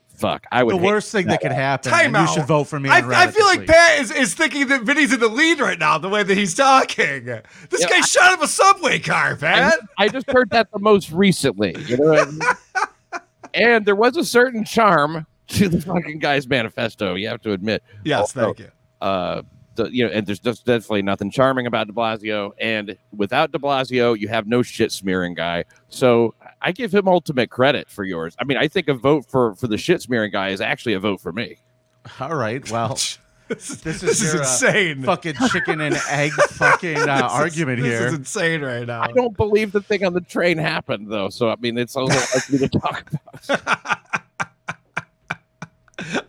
fuck 0.07 0.45
i 0.51 0.63
would 0.63 0.73
the 0.73 0.77
worst 0.77 1.11
thing 1.11 1.25
that 1.27 1.41
could 1.41 1.51
happen. 1.51 1.91
Time 1.91 2.15
and 2.15 2.27
you 2.27 2.33
should 2.33 2.45
vote 2.45 2.65
for 2.65 2.79
me. 2.79 2.89
I, 2.89 3.23
I 3.23 3.31
feel 3.31 3.45
like. 3.47 3.65
Pat 3.65 3.99
is, 3.99 4.11
is 4.11 4.33
thinking 4.35 4.67
that 4.67 4.83
Vinnie's 4.83 5.11
in 5.11 5.19
the 5.19 5.27
lead 5.27 5.59
right 5.59 5.79
now, 5.79 5.97
the 5.97 6.09
way 6.09 6.21
that 6.21 6.37
he's 6.37 6.53
talking. 6.53 7.25
This 7.25 7.81
Yeah, 7.81 7.87
guy 7.89 7.97
I- 7.97 8.01
shot 8.01 8.31
up 8.33 8.41
a 8.43 8.47
subway 8.47 8.99
car, 8.99 9.31
I, 9.31 9.35
Pat. 9.35 9.79
I 9.97 10.07
just 10.09 10.29
heard 10.29 10.51
that 10.51 10.69
the 10.71 10.77
most 10.79 11.11
recently 11.11 11.75
you 11.87 11.97
know 11.97 12.09
what 12.11 12.27
I 12.27 12.31
mean? 12.31 13.21
and 13.55 13.85
there 13.85 13.95
was 13.95 14.15
a 14.15 14.23
certain 14.23 14.63
charm 14.63 15.25
to 15.51 15.69
the 15.69 15.81
fucking 15.81 16.19
guy's 16.19 16.47
manifesto 16.47 17.15
you 17.15 17.27
have 17.27 17.41
to 17.41 17.51
admit 17.53 17.83
Yes, 18.03 18.31
thank 18.33 18.59
you. 18.59 18.71
uh, 19.01 19.41
the, 19.75 19.85
you 19.89 20.05
know, 20.05 20.11
and 20.11 20.27
there's 20.27 20.39
just 20.39 20.65
definitely 20.65 21.01
nothing 21.01 21.31
charming 21.31 21.65
about 21.65 21.87
De 21.87 21.93
Blasio. 21.93 22.51
And 22.59 22.97
without 23.15 23.53
De 23.53 23.57
Blasio, 23.57 24.19
you 24.19 24.27
have 24.27 24.45
no 24.45 24.61
shit 24.63 24.91
smearing 24.91 25.33
guy. 25.33 25.63
So 25.87 26.35
I 26.61 26.73
give 26.73 26.93
him 26.93 27.07
ultimate 27.07 27.49
credit 27.49 27.89
for 27.89 28.03
yours. 28.03 28.35
I 28.37 28.43
mean, 28.43 28.57
I 28.57 28.67
think 28.67 28.89
a 28.89 28.93
vote 28.93 29.27
for 29.29 29.55
for 29.55 29.67
the 29.67 29.77
shit 29.77 30.01
smearing 30.01 30.29
guy 30.33 30.49
is 30.49 30.59
actually 30.59 30.93
a 30.95 30.99
vote 30.99 31.21
for 31.21 31.31
me. 31.31 31.55
All 32.19 32.35
right. 32.35 32.69
Well, 32.69 32.95
this 33.47 33.69
is, 33.69 33.81
This 33.81 34.03
is 34.03 34.21
your, 34.21 34.41
uh, 34.43 34.45
insane. 34.45 35.03
fucking 35.03 35.35
chicken 35.53 35.79
and 35.79 35.95
egg 36.09 36.31
fucking 36.33 36.97
uh, 36.97 37.05
This 37.05 37.31
is- 37.31 37.31
argument 37.31 37.79
this 37.81 37.97
here. 37.97 38.07
is 38.07 38.13
insane 38.15 38.61
right 38.63 38.85
now. 38.85 39.03
I 39.03 39.13
don't 39.13 39.37
believe 39.37 39.71
the 39.71 39.81
thing 39.81 40.03
on 40.03 40.11
the 40.13 40.19
train 40.21 40.57
happened 40.57 41.09
though. 41.09 41.29
So 41.29 41.49
I 41.49 41.55
mean, 41.61 41.77
it's 41.77 41.95
a 41.95 42.01
little 42.01 42.19
likely 42.35 42.57
to 42.57 42.67
talk 42.67 43.09
about. 43.47 43.97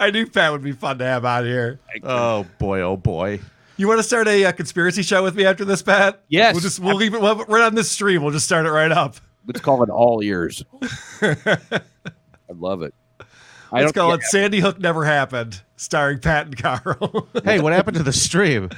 I 0.01 0.11
knew 0.11 0.27
Pat 0.27 0.53
would 0.53 0.63
be 0.63 0.73
fun 0.73 0.99
to 0.99 1.05
have 1.05 1.25
out 1.25 1.45
here. 1.45 1.81
oh 2.03 2.47
boy, 2.59 2.81
oh 2.81 2.97
boy. 2.97 3.41
You 3.77 3.89
want 3.89 3.99
to 3.99 4.05
start 4.05 4.29
a, 4.29 4.45
uh 4.45 4.53
conspiracy 4.53 5.03
show 5.03 5.23
with 5.23 5.35
me 5.35 5.45
after 5.45 5.65
this, 5.65 5.83
Pat? 5.83 6.23
Yes. 6.29 6.55
We'll 6.55 6.63
just 6.63 6.79
we'll 6.81 6.97
leave 6.97 7.15
it 7.15 7.21
we'll, 7.21 7.45
right 7.47 7.63
on 7.63 7.75
this 7.75 7.91
stream. 7.91 8.23
We'll 8.23 8.33
just 8.33 8.47
start 8.47 8.67
it 8.67 8.71
right 8.71 8.93
up. 8.93 9.17
Let's 9.47 9.61
call 9.61 9.83
it 9.83 9.91
all 9.91 10.23
ears. 10.23 10.63
I 11.23 11.81
love 12.51 12.83
it. 12.83 12.95
I 13.73 13.81
Let's 13.81 13.93
don't 13.93 14.03
call 14.03 14.09
yeah, 14.11 14.17
it 14.17 14.23
Sandy 14.25 14.61
Hook 14.61 14.79
Never 14.79 15.05
Happened, 15.05 15.63
starring 15.77 16.19
Pat 16.19 16.47
and 16.47 16.57
Karl. 16.57 17.27
Hey, 17.43 17.59
what 17.59 17.73
happened 17.73 17.97
to 17.97 18.03
the 18.03 18.13
stream? 18.13 18.69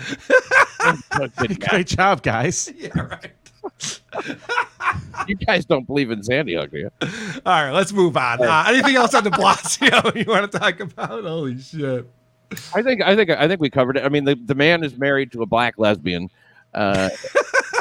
Great 1.68 1.88
job, 1.88 2.22
guys. 2.22 2.72
yeah, 2.76 2.98
right. 3.00 3.32
You 5.28 5.36
guys 5.36 5.64
don't 5.64 5.86
believe 5.86 6.10
in 6.10 6.22
Sandy 6.22 6.54
Hook, 6.54 6.70
do 6.70 6.78
you? 6.78 6.90
All 7.00 7.64
right, 7.64 7.70
let's 7.70 7.92
move 7.92 8.16
on. 8.16 8.42
Uh, 8.42 8.64
anything 8.68 8.96
else 8.96 9.14
on 9.14 9.24
De 9.24 9.30
Blasio 9.30 10.14
you 10.26 10.30
want 10.30 10.50
to 10.50 10.58
talk 10.58 10.80
about? 10.80 11.24
Holy 11.24 11.58
shit. 11.58 12.06
I 12.74 12.82
think 12.82 13.00
I 13.00 13.16
think 13.16 13.30
I 13.30 13.48
think 13.48 13.60
we 13.60 13.70
covered 13.70 13.96
it. 13.96 14.04
I 14.04 14.08
mean, 14.08 14.24
the, 14.24 14.34
the 14.34 14.54
man 14.54 14.84
is 14.84 14.98
married 14.98 15.32
to 15.32 15.42
a 15.42 15.46
black 15.46 15.78
lesbian. 15.78 16.30
Uh, 16.74 17.08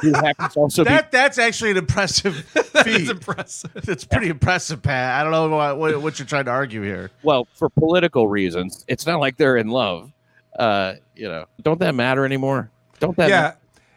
who 0.02 0.14
happens 0.14 0.56
also 0.56 0.84
That 0.84 1.12
that's 1.12 1.38
actually 1.38 1.72
an 1.72 1.78
impressive 1.78 2.46
feat. 2.84 3.10
Impressive. 3.10 3.72
It's 3.76 4.06
pretty 4.06 4.30
impressive, 4.30 4.82
Pat. 4.82 5.20
I 5.20 5.24
don't 5.24 5.32
know 5.32 5.56
what, 5.56 5.78
what, 5.78 6.02
what 6.02 6.20
you're 6.20 6.28
trying 6.28 6.46
to 6.46 6.52
argue 6.52 6.82
here. 6.82 7.10
well 7.24 7.48
for 7.56 7.70
political 7.70 8.28
reasons. 8.28 8.86
It's 8.88 9.06
not 9.06 9.20
like 9.20 9.38
they're 9.38 9.58
in 9.58 9.70
love. 9.70 10.12
Uh, 10.58 10.94
you 11.16 11.28
know, 11.28 11.46
don't 11.62 11.80
that 11.80 11.96
matter 11.96 12.26
anymore? 12.26 12.70
Don't 13.00 13.18
that? 13.18 13.30
yeah. 13.30 13.54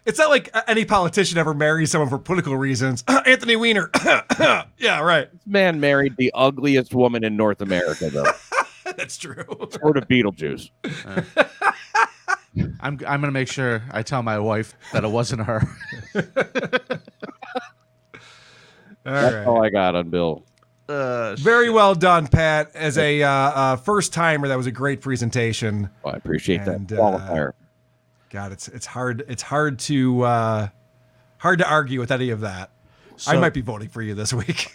It's 0.06 0.18
not 0.18 0.30
like 0.30 0.54
any 0.68 0.84
politician 0.84 1.36
ever 1.36 1.52
marries 1.52 1.90
someone 1.90 2.08
for 2.08 2.18
political 2.18 2.56
reasons. 2.56 3.02
Anthony 3.08 3.56
Weiner. 3.56 3.90
yeah, 4.78 5.00
right. 5.00 5.30
This 5.32 5.46
man 5.46 5.80
married 5.80 6.16
the 6.16 6.30
ugliest 6.34 6.94
woman 6.94 7.24
in 7.24 7.36
North 7.36 7.60
America, 7.60 8.08
though. 8.10 8.30
That's 8.96 9.16
true. 9.18 9.44
Sort 9.80 9.96
of 9.96 10.06
Beetlejuice. 10.08 10.70
I'm 12.56 12.72
I'm 12.80 12.98
gonna 12.98 13.32
make 13.32 13.48
sure 13.48 13.82
I 13.90 14.02
tell 14.02 14.22
my 14.22 14.38
wife 14.38 14.74
that 14.92 15.04
it 15.04 15.10
wasn't 15.10 15.42
her. 15.42 15.68
All 19.04 19.12
That's 19.12 19.34
right. 19.34 19.46
all 19.46 19.64
I 19.64 19.70
got 19.70 19.94
on 19.94 20.10
Bill. 20.10 20.44
Uh, 20.88 21.36
Very 21.36 21.70
well 21.70 21.94
done, 21.94 22.26
Pat. 22.26 22.70
As 22.74 22.98
a 22.98 23.22
uh, 23.22 23.28
uh, 23.30 23.76
first 23.76 24.12
timer, 24.12 24.48
that 24.48 24.56
was 24.56 24.66
a 24.66 24.72
great 24.72 25.00
presentation. 25.00 25.90
Well, 26.02 26.14
I 26.14 26.16
appreciate 26.16 26.60
And, 26.62 26.88
that 26.88 26.98
uh, 26.98 27.02
qualifier. 27.02 27.52
God, 28.30 28.52
it's 28.52 28.68
it's 28.68 28.86
hard 28.86 29.24
it's 29.28 29.42
hard 29.42 29.78
to 29.80 30.22
uh, 30.22 30.68
hard 31.38 31.58
to 31.60 31.68
argue 31.68 32.00
with 32.00 32.10
any 32.10 32.30
of 32.30 32.40
that. 32.40 32.70
I 33.26 33.36
might 33.38 33.54
be 33.54 33.62
voting 33.62 33.88
for 33.88 34.02
you 34.02 34.14
this 34.14 34.32
week. 34.34 34.72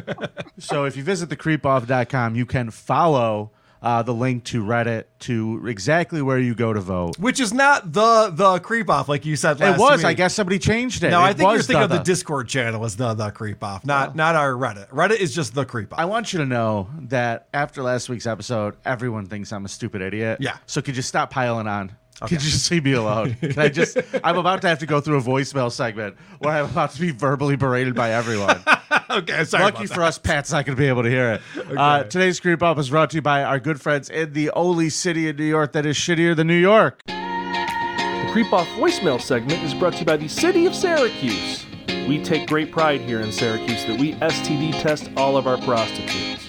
so 0.58 0.84
if 0.84 0.96
you 0.96 1.02
visit 1.02 1.30
the 1.30 1.36
thecreepoff.com, 1.36 2.34
you 2.34 2.44
can 2.44 2.70
follow 2.70 3.50
uh, 3.80 4.02
the 4.02 4.12
link 4.12 4.44
to 4.44 4.62
Reddit 4.62 5.04
to 5.20 5.66
exactly 5.66 6.20
where 6.20 6.38
you 6.38 6.54
go 6.54 6.72
to 6.72 6.80
vote. 6.80 7.18
Which 7.18 7.40
is 7.40 7.52
not 7.52 7.92
the 7.92 8.30
the 8.32 8.58
creep 8.58 8.90
off 8.90 9.08
like 9.08 9.24
you 9.24 9.36
said 9.36 9.60
last 9.60 9.76
It 9.76 9.80
was. 9.80 9.98
week. 9.98 10.06
I 10.06 10.12
guess 10.14 10.34
somebody 10.34 10.58
changed 10.58 11.04
it. 11.04 11.10
No, 11.10 11.20
I 11.20 11.32
think 11.32 11.50
you're 11.50 11.62
thinking 11.62 11.84
of 11.84 11.90
the 11.90 11.98
the- 11.98 12.04
Discord 12.04 12.48
channel 12.48 12.84
as 12.84 12.96
the 12.96 13.14
the 13.14 13.30
creep 13.30 13.62
off, 13.62 13.86
not 13.86 14.16
not 14.16 14.34
our 14.34 14.52
Reddit. 14.52 14.88
Reddit 14.88 15.18
is 15.18 15.34
just 15.34 15.54
the 15.54 15.64
creep 15.64 15.92
off. 15.92 16.00
I 16.00 16.04
want 16.06 16.32
you 16.32 16.40
to 16.40 16.46
know 16.46 16.88
that 17.02 17.48
after 17.54 17.82
last 17.82 18.08
week's 18.08 18.26
episode, 18.26 18.76
everyone 18.84 19.26
thinks 19.26 19.52
I'm 19.52 19.64
a 19.64 19.68
stupid 19.68 20.02
idiot. 20.02 20.38
Yeah. 20.40 20.56
So 20.66 20.82
could 20.82 20.96
you 20.96 21.02
stop 21.02 21.30
piling 21.30 21.68
on? 21.68 21.92
Okay. 22.20 22.34
Could 22.34 22.44
you 22.44 22.50
just 22.50 22.68
leave 22.70 22.84
me 22.84 22.92
alone? 22.94 23.34
Can 23.34 23.58
I 23.58 23.68
just? 23.68 23.96
I'm 24.24 24.38
about 24.38 24.60
to 24.62 24.68
have 24.68 24.80
to 24.80 24.86
go 24.86 25.00
through 25.00 25.18
a 25.18 25.22
voicemail 25.22 25.70
segment 25.70 26.16
where 26.40 26.52
I'm 26.52 26.64
about 26.64 26.90
to 26.92 27.00
be 27.00 27.12
verbally 27.12 27.54
berated 27.54 27.94
by 27.94 28.10
everyone. 28.10 28.60
okay, 29.10 29.44
sorry. 29.44 29.62
Lucky 29.64 29.84
about 29.84 29.88
for 29.94 30.00
that. 30.00 30.06
us, 30.06 30.18
Pat's 30.18 30.50
not 30.50 30.66
going 30.66 30.76
to 30.76 30.80
be 30.80 30.88
able 30.88 31.04
to 31.04 31.10
hear 31.10 31.32
it. 31.32 31.40
Uh, 31.78 32.02
today's 32.02 32.40
Creep 32.40 32.62
Up 32.62 32.76
is 32.78 32.90
brought 32.90 33.10
to 33.10 33.16
you 33.16 33.22
by 33.22 33.44
our 33.44 33.60
good 33.60 33.80
friends 33.80 34.10
in 34.10 34.32
the 34.32 34.50
only 34.52 34.88
city 34.88 35.28
in 35.28 35.36
New 35.36 35.44
York 35.44 35.72
that 35.72 35.86
is 35.86 35.96
shittier 35.96 36.34
than 36.34 36.46
New 36.48 36.54
York. 36.54 37.00
The 37.06 38.28
Creep 38.32 38.52
Off 38.52 38.66
voicemail 38.68 39.20
segment 39.20 39.62
is 39.62 39.74
brought 39.74 39.92
to 39.92 40.00
you 40.00 40.04
by 40.06 40.16
the 40.16 40.26
City 40.26 40.66
of 40.66 40.74
Syracuse. 40.74 41.66
We 42.08 42.22
take 42.24 42.48
great 42.48 42.72
pride 42.72 43.02
here 43.02 43.20
in 43.20 43.30
Syracuse 43.30 43.84
that 43.84 44.00
we 44.00 44.14
STD 44.14 44.80
test 44.80 45.10
all 45.16 45.36
of 45.36 45.46
our 45.46 45.58
prostitutes. 45.58 46.48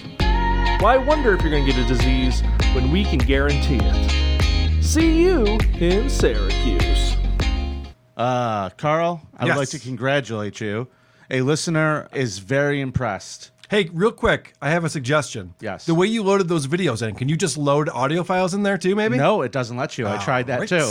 Why 0.80 0.96
wonder 0.96 1.34
if 1.34 1.42
you're 1.42 1.50
going 1.50 1.66
to 1.66 1.72
get 1.72 1.84
a 1.84 1.86
disease 1.86 2.42
when 2.74 2.90
we 2.90 3.04
can 3.04 3.18
guarantee 3.18 3.78
it? 3.80 4.19
See 4.90 5.22
you 5.22 5.44
in 5.78 6.10
Syracuse. 6.10 7.14
Uh, 8.16 8.70
Karl, 8.70 9.22
I 9.38 9.44
would 9.44 9.54
like 9.54 9.68
to 9.68 9.78
congratulate 9.78 10.60
you. 10.60 10.88
A 11.30 11.42
listener 11.42 12.08
is 12.12 12.40
very 12.40 12.80
impressed. 12.80 13.52
Hey, 13.68 13.88
real 13.92 14.10
quick, 14.10 14.52
I 14.60 14.70
have 14.70 14.82
a 14.82 14.88
suggestion. 14.88 15.54
Yes. 15.60 15.86
The 15.86 15.94
way 15.94 16.08
you 16.08 16.24
loaded 16.24 16.48
those 16.48 16.66
videos 16.66 17.06
in, 17.08 17.14
can 17.14 17.28
you 17.28 17.36
just 17.36 17.56
load 17.56 17.88
audio 17.88 18.24
files 18.24 18.52
in 18.52 18.64
there 18.64 18.76
too, 18.76 18.96
maybe? 18.96 19.16
No, 19.16 19.42
it 19.42 19.52
doesn't 19.52 19.76
let 19.76 19.96
you. 19.96 20.08
I 20.08 20.16
tried 20.16 20.48
that 20.48 20.54
Alright. 20.54 20.68
too. 20.68 20.90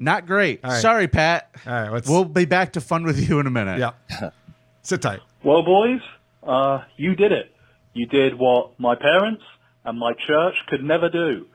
Not 0.00 0.26
great. 0.26 0.58
All 0.64 0.72
right. 0.72 0.82
Sorry, 0.82 1.06
Pat. 1.06 1.48
All 1.64 1.72
right, 1.72 1.92
let's 1.92 2.08
We'll 2.08 2.24
be 2.24 2.44
back 2.44 2.72
to 2.72 2.80
fun 2.80 3.04
with 3.04 3.20
you 3.28 3.38
in 3.38 3.46
a 3.46 3.52
minute. 3.52 3.78
Yeah. 3.78 4.30
Sit 4.82 5.00
tight. 5.00 5.20
Well, 5.44 5.62
boys, 5.62 6.00
uh, 6.42 6.80
you 6.96 7.14
did 7.14 7.30
it. 7.30 7.54
You 7.92 8.06
did 8.06 8.36
what 8.36 8.80
my 8.80 8.96
parents 8.96 9.44
and 9.84 9.96
my 9.96 10.14
church 10.26 10.56
could 10.66 10.82
never 10.82 11.08
do. 11.08 11.46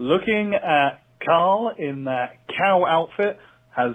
Looking 0.00 0.54
at 0.54 1.02
Karl 1.22 1.74
in 1.76 2.04
that 2.04 2.38
cow 2.48 2.86
outfit 2.86 3.38
has 3.76 3.92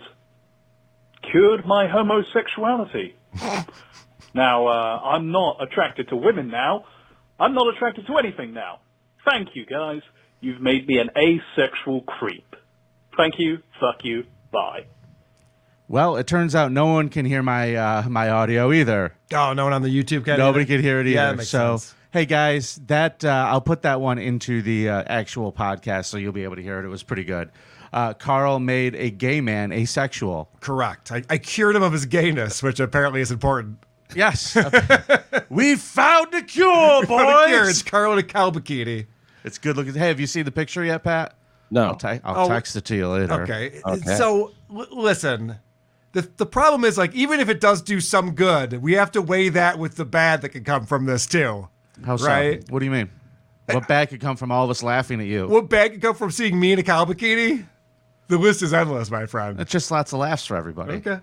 cured 1.32 1.66
my 1.66 1.88
homosexuality. 1.88 3.16
now, 4.36 4.68
uh, 4.68 5.00
I'm 5.04 5.32
not 5.32 5.58
attracted 5.64 6.10
to 6.10 6.16
women 6.16 6.50
now. 6.50 6.86
I'm 7.40 7.56
not 7.56 7.74
attracted 7.76 8.06
to 8.06 8.18
anything 8.18 8.54
now. 8.54 8.82
Thank 9.28 9.56
you, 9.56 9.66
guys. 9.66 10.04
You've 10.42 10.62
made 10.62 10.88
me 10.88 11.00
an 11.00 11.10
asexual 11.18 12.02
creep. 12.02 12.56
Thank 13.18 13.40
you. 13.40 13.64
Fuck 13.80 14.04
you. 14.04 14.26
Bye. 14.52 14.86
Well, 15.88 16.18
it 16.18 16.28
turns 16.28 16.54
out 16.54 16.72
no 16.72 16.86
one 16.86 17.10
can 17.10 17.26
hear 17.26 17.42
my 17.42 17.74
uh, 17.74 18.04
my 18.08 18.30
audio 18.30 18.72
either. 18.72 19.16
Oh, 19.34 19.54
no 19.54 19.64
one 19.64 19.74
on 19.74 19.82
the 19.82 19.90
YouTube 19.90 20.26
can. 20.26 20.38
Nobody 20.38 20.66
either? 20.66 20.76
could 20.76 20.84
hear 20.84 21.00
it 21.00 21.08
either. 21.08 21.16
Yeah, 21.16 21.30
that 21.32 21.38
makes 21.38 21.50
so, 21.50 21.78
sense. 21.78 21.96
Hey 22.16 22.26
guys, 22.26 22.80
that 22.88 23.26
uh, 23.26 23.48
I'll 23.50 23.60
put 23.60 23.82
that 23.82 24.00
one 24.00 24.20
into 24.20 24.62
the 24.62 24.88
uh, 24.88 25.04
actual 25.06 25.52
podcast, 25.52 26.06
so 26.06 26.16
you'll 26.16 26.32
be 26.32 26.46
able 26.46 26.56
to 26.56 26.62
hear 26.64 26.80
it. 26.80 26.86
It 26.86 26.88
was 26.88 27.04
pretty 27.04 27.26
good. 27.26 27.52
Uh, 27.92 28.14
Karl 28.14 28.58
made 28.62 28.96
a 28.96 29.10
gay 29.10 29.42
man 29.42 29.74
asexual. 29.74 30.50
Correct. 30.62 31.12
I, 31.12 31.24
I 31.30 31.38
cured 31.38 31.76
him 31.76 31.84
of 31.84 31.92
his 31.92 32.06
gayness, 32.06 32.64
which 32.64 32.80
apparently 32.80 33.20
is 33.20 33.32
important. 33.32 33.80
Yes, 34.16 34.56
we 35.50 35.76
found 35.76 36.34
a 36.34 36.42
cure, 36.44 37.06
Found 37.06 37.12
a 37.52 37.60
boys. 37.60 37.70
It's 37.72 37.82
Karl 37.82 38.14
in 38.14 38.20
a 38.20 38.24
cow 38.24 38.50
bikini. 38.50 39.08
It's 39.44 39.58
good 39.58 39.76
looking. 39.76 39.94
Hey, 39.94 40.08
have 40.08 40.22
you 40.22 40.28
seen 40.28 40.46
the 40.46 40.54
picture 40.54 40.86
yet, 40.86 41.04
Pat? 41.04 41.36
No. 41.70 41.88
I'll, 41.88 41.96
te- 41.96 42.22
I'll 42.24 42.46
Oh, 42.46 42.48
text 42.48 42.78
it 42.78 42.86
to 42.86 42.96
you 42.96 43.10
later. 43.10 43.42
Okay. 43.42 43.82
So 44.16 44.54
l- 44.74 44.88
listen, 44.90 45.58
the 46.14 46.22
the 46.38 46.46
problem 46.46 46.86
is 46.86 46.98
like 46.98 47.14
even 47.14 47.42
if 47.42 47.50
it 47.50 47.60
does 47.60 47.82
do 47.82 48.00
some 48.00 48.36
good, 48.36 48.82
we 48.82 48.94
have 48.94 49.12
to 49.12 49.22
weigh 49.22 49.50
that 49.50 49.78
with 49.78 49.98
the 49.98 50.06
bad 50.06 50.42
that 50.44 50.50
can 50.50 50.64
come 50.64 50.86
from 50.86 51.08
this 51.08 51.26
too. 51.26 51.68
How 52.04 52.18
so? 52.18 52.28
Right? 52.28 52.64
What 52.72 52.80
do 52.80 52.86
you 52.86 52.92
mean? 52.92 53.10
What 53.72 53.88
bad 53.88 54.10
could 54.10 54.22
come 54.22 54.36
from 54.36 54.52
all 54.52 54.64
of 54.64 54.70
us 54.70 54.84
laughing 54.84 55.20
at 55.20 55.28
you? 55.28 55.48
What 55.48 55.70
bad 55.70 55.92
could 55.92 56.02
come 56.02 56.16
from 56.16 56.32
seeing 56.32 56.60
me 56.60 56.74
in 56.74 56.80
a 56.80 56.84
cow 56.84 57.06
bikini? 57.06 57.66
The 58.28 58.38
list 58.38 58.62
is 58.62 58.74
endless, 58.74 59.12
my 59.12 59.26
friend. 59.26 59.60
It's 59.60 59.72
just 59.72 59.92
lots 59.92 60.14
of 60.14 60.20
laughs 60.20 60.46
for 60.46 60.56
everybody. 60.58 60.94
Okay. 60.96 61.20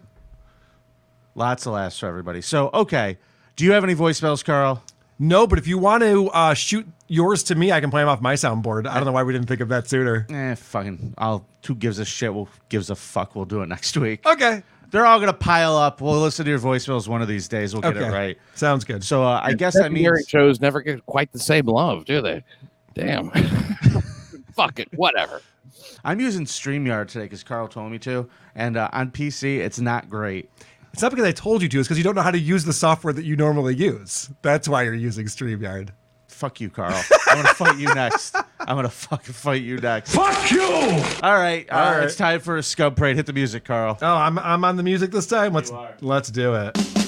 Lots 1.35 1.67
of 1.67 1.73
laughs 1.73 1.99
for 1.99 2.07
everybody. 2.07 2.41
So, 2.41 2.71
okay. 2.73 3.19
Do 3.57 3.65
you 3.65 3.73
have 3.73 3.85
any 3.85 3.95
voicemails, 3.95 4.45
Karl? 4.45 4.83
No, 5.19 5.47
but 5.47 5.59
if 5.59 5.67
you 5.67 5.79
want 5.79 6.03
to 6.03 6.29
uh, 6.31 6.55
shoot 6.55 6.87
yours 7.07 7.45
to 7.45 7.55
me, 7.55 7.71
I 7.71 7.81
can 7.81 7.91
play 7.91 8.03
them 8.03 8.09
off 8.09 8.21
my 8.21 8.35
soundboard. 8.35 8.89
I 8.89 8.95
don't 8.95 9.05
know 9.05 9.13
why 9.13 9.23
we 9.23 9.33
didn't 9.33 9.47
think 9.47 9.61
of 9.61 9.69
that 9.69 9.89
sooner. 9.89 10.27
Eh, 10.31 10.55
fucking. 10.55 11.15
I'll. 11.19 11.47
Who 11.67 11.77
gives 11.77 12.01
a 12.01 12.05
shit? 12.05 12.33
Who 12.33 12.49
gives 12.69 12.91
a 12.91 12.97
fuck? 12.97 13.37
We'll 13.37 13.45
do 13.45 13.63
it 13.63 13.69
next 13.69 13.97
week. 13.97 14.27
Okay. 14.27 14.65
They're 14.93 15.07
all 15.07 15.19
gonna 15.19 15.33
pile 15.33 15.77
up. 15.77 16.01
We'll 16.01 16.21
listen 16.21 16.45
to 16.45 16.51
your 16.51 16.61
voicemails 16.61 17.09
one 17.09 17.23
of 17.23 17.27
these 17.29 17.49
days. 17.49 17.73
We'll 17.75 17.83
get 17.83 17.97
Okay. 17.97 18.07
it 18.07 18.13
right. 18.13 18.39
Sounds 18.55 18.85
good. 18.85 19.03
So 19.03 19.25
uh, 19.25 19.41
I 19.43 19.55
guess 19.55 19.73
that 19.75 19.85
Secondary 19.85 20.17
means 20.19 20.29
shows 20.29 20.61
never 20.61 20.81
get 20.83 21.05
quite 21.07 21.33
the 21.33 21.39
same 21.39 21.65
love, 21.67 22.05
do 22.05 22.21
they? 22.21 22.45
Damn. 22.95 23.31
Fuck 24.55 24.79
it. 24.79 24.89
Whatever. 24.95 25.41
I'm 26.05 26.21
using 26.21 26.45
StreamYard 26.45 27.09
today 27.09 27.25
because 27.25 27.43
Karl 27.43 27.69
told 27.69 27.91
me 27.91 27.99
to, 28.01 28.29
and 28.55 28.77
uh, 28.77 28.89
on 28.93 29.11
PC 29.11 29.59
it's 29.59 29.81
not 29.81 30.09
great. 30.11 30.51
It's 30.93 31.01
not 31.01 31.11
because 31.11 31.25
I 31.25 31.33
told 31.33 31.63
you 31.63 31.69
to. 31.71 31.79
It's 31.81 31.89
because 31.89 31.97
you 31.97 32.05
don't 32.05 32.15
know 32.15 32.21
how 32.23 32.31
to 32.31 32.39
use 32.39 32.65
the 32.65 32.73
software 32.75 33.15
that 33.15 33.25
you 33.25 33.35
normally 33.35 33.75
use. 33.75 34.29
That's 34.43 34.69
why 34.69 34.83
you're 34.83 34.93
using 34.95 35.25
StreamYard. 35.27 35.89
Fuck 36.43 36.61
you, 36.61 36.71
Karl. 36.71 37.01
I'm 37.29 37.37
gonna 37.37 37.55
fight 37.55 37.79
you 37.79 37.87
next. 37.95 38.35
I'm 38.59 38.75
gonna 38.75 38.89
fucking 38.89 39.33
fight 39.33 39.63
you 39.63 39.79
next. 39.79 40.13
Fuck 40.13 40.51
you! 40.51 40.61
All 41.23 41.39
right, 41.39 41.71
uh, 41.71 41.75
All 41.77 41.93
right. 41.93 42.03
it's 42.03 42.17
time 42.17 42.41
for 42.41 42.57
a 42.57 42.65
scum 42.65 42.97
parade. 42.97 43.15
Hit 43.15 43.27
the 43.27 43.33
music, 43.33 43.63
Karl. 43.63 43.97
Oh, 44.03 44.17
I'm 44.17 44.41
I'm 44.41 44.65
on 44.65 44.77
the 44.77 44.83
music 44.83 45.13
this 45.13 45.29
time. 45.29 45.53
Let's 45.53 45.71
let's 46.01 46.33
do 46.33 46.57
it. 46.57 47.02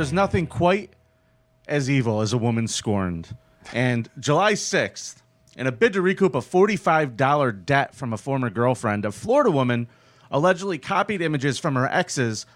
Is 0.00 0.12
nothing 0.12 0.46
quite 0.46 0.94
as 1.68 1.88
evil 1.88 2.20
as 2.20 2.32
a 2.32 2.38
woman 2.38 2.66
scorned. 2.66 3.36
And 3.72 4.08
July 4.18 4.54
6th, 4.54 5.22
in 5.56 5.66
a 5.66 5.72
bid 5.72 5.92
to 5.92 6.02
recoup 6.02 6.34
a 6.34 6.40
$45 6.40 7.64
debt 7.64 7.94
from 7.94 8.12
a 8.12 8.16
former 8.16 8.50
girlfriend, 8.50 9.04
a 9.04 9.12
Florida 9.12 9.50
woman 9.50 9.88
allegedly 10.30 10.78
copied 10.78 11.20
images 11.20 11.58
from 11.58 11.74
her 11.74 11.86
ex's 11.86 12.46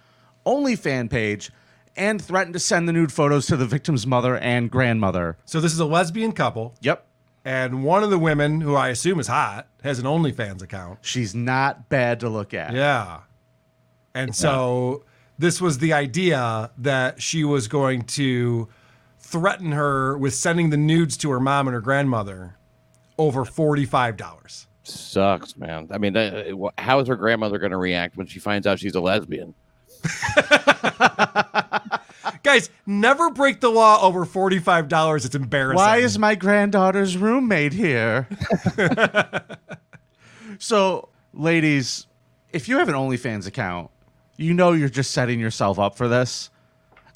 OnlyFan 0.46 1.10
page 1.10 1.50
and 1.96 2.20
threatened 2.20 2.54
to 2.54 2.60
send 2.60 2.88
the 2.88 2.92
nude 2.92 3.12
photos 3.12 3.46
to 3.46 3.56
the 3.56 3.66
victim's 3.66 4.06
mother 4.06 4.36
and 4.38 4.70
grandmother. 4.70 5.36
So 5.44 5.60
this 5.60 5.72
is 5.72 5.78
a 5.78 5.84
lesbian 5.84 6.32
couple. 6.32 6.74
Yep. 6.80 7.06
And 7.44 7.84
one 7.84 8.02
of 8.02 8.10
the 8.10 8.18
women, 8.18 8.62
who 8.62 8.74
I 8.74 8.88
assume 8.88 9.20
is 9.20 9.26
hot, 9.26 9.68
has 9.82 9.98
an 9.98 10.06
OnlyFans 10.06 10.62
account. 10.62 11.00
She's 11.02 11.34
not 11.34 11.88
bad 11.88 12.20
to 12.20 12.28
look 12.28 12.54
at. 12.54 12.72
Yeah. 12.72 13.20
And 14.14 14.34
so 14.34 15.04
this 15.38 15.60
was 15.60 15.78
the 15.78 15.92
idea 15.92 16.70
that 16.78 17.20
she 17.20 17.44
was 17.44 17.68
going 17.68 18.02
to 18.02 18.68
threaten 19.18 19.72
her 19.72 20.16
with 20.18 20.34
sending 20.34 20.70
the 20.70 20.76
nudes 20.76 21.16
to 21.18 21.30
her 21.30 21.40
mom 21.40 21.66
and 21.66 21.74
her 21.74 21.80
grandmother 21.80 22.56
over 23.18 23.44
$45. 23.44 24.66
Sucks, 24.84 25.56
man. 25.56 25.88
I 25.90 25.98
mean, 25.98 26.12
that, 26.12 26.52
uh, 26.52 26.68
how 26.76 27.00
is 27.00 27.08
her 27.08 27.16
grandmother 27.16 27.58
going 27.58 27.72
to 27.72 27.78
react 27.78 28.16
when 28.16 28.26
she 28.26 28.38
finds 28.38 28.66
out 28.66 28.78
she's 28.78 28.94
a 28.94 29.00
lesbian? 29.00 29.54
Guys, 32.42 32.68
never 32.86 33.30
break 33.30 33.60
the 33.60 33.70
law 33.70 34.02
over 34.02 34.26
$45. 34.26 35.24
It's 35.24 35.34
embarrassing. 35.34 35.76
Why 35.76 35.96
is 35.98 36.18
my 36.18 36.34
granddaughter's 36.34 37.16
roommate 37.16 37.72
here? 37.72 38.28
so, 40.58 41.08
ladies, 41.32 42.06
if 42.52 42.68
you 42.68 42.76
have 42.78 42.90
an 42.90 42.94
OnlyFans 42.94 43.46
account, 43.46 43.90
you 44.36 44.54
know 44.54 44.72
you're 44.72 44.88
just 44.88 45.12
setting 45.12 45.40
yourself 45.40 45.78
up 45.78 45.96
for 45.96 46.08
this. 46.08 46.50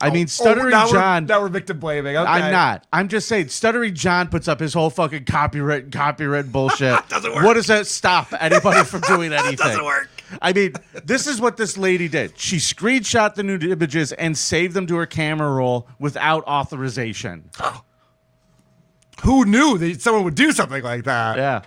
I 0.01 0.09
oh, 0.09 0.12
mean, 0.12 0.25
oh, 0.25 0.27
Stuttering 0.27 0.66
Oh, 0.66 0.79
now 0.79 0.89
John. 0.89 1.25
We're, 1.25 1.29
now 1.29 1.41
we're 1.41 1.49
victim 1.49 1.81
blaming. 1.81 2.16
Okay. 2.16 2.29
I'm 2.29 2.53
not. 2.53 2.87
I'm 2.93 3.09
just 3.09 3.27
saying, 3.27 3.49
Stuttering 3.49 3.95
John 3.95 4.29
puts 4.29 4.47
up 4.47 4.61
his 4.61 4.73
whole 4.73 4.91
fucking 4.91 5.25
copyright 5.25 5.91
copyright 5.91 6.53
bullshit. 6.53 7.09
Doesn't 7.09 7.35
work. 7.35 7.45
What 7.45 7.55
does 7.55 7.66
that 7.66 7.87
stop 7.87 8.33
anybody 8.39 8.85
from 8.85 9.01
doing 9.09 9.33
anything? 9.33 9.57
That 9.57 9.64
doesn't 9.64 9.85
work. 9.85 10.09
I 10.43 10.53
mean, 10.53 10.75
this 11.05 11.27
is 11.27 11.41
what 11.41 11.57
this 11.57 11.77
lady 11.77 12.07
did. 12.07 12.39
She 12.39 12.59
screenshot 12.59 13.35
the 13.35 13.43
nude 13.43 13.64
images 13.64 14.12
and 14.12 14.37
saved 14.37 14.75
them 14.75 14.87
to 14.87 14.97
her 14.97 15.07
camera 15.07 15.51
roll 15.51 15.89
without 15.99 16.45
authorization. 16.47 17.51
Who 19.23 19.45
knew 19.45 19.79
that 19.79 20.01
someone 20.01 20.23
would 20.25 20.37
do 20.37 20.53
something 20.53 20.83
like 20.83 21.05
that? 21.05 21.37
Yeah. 21.39 21.62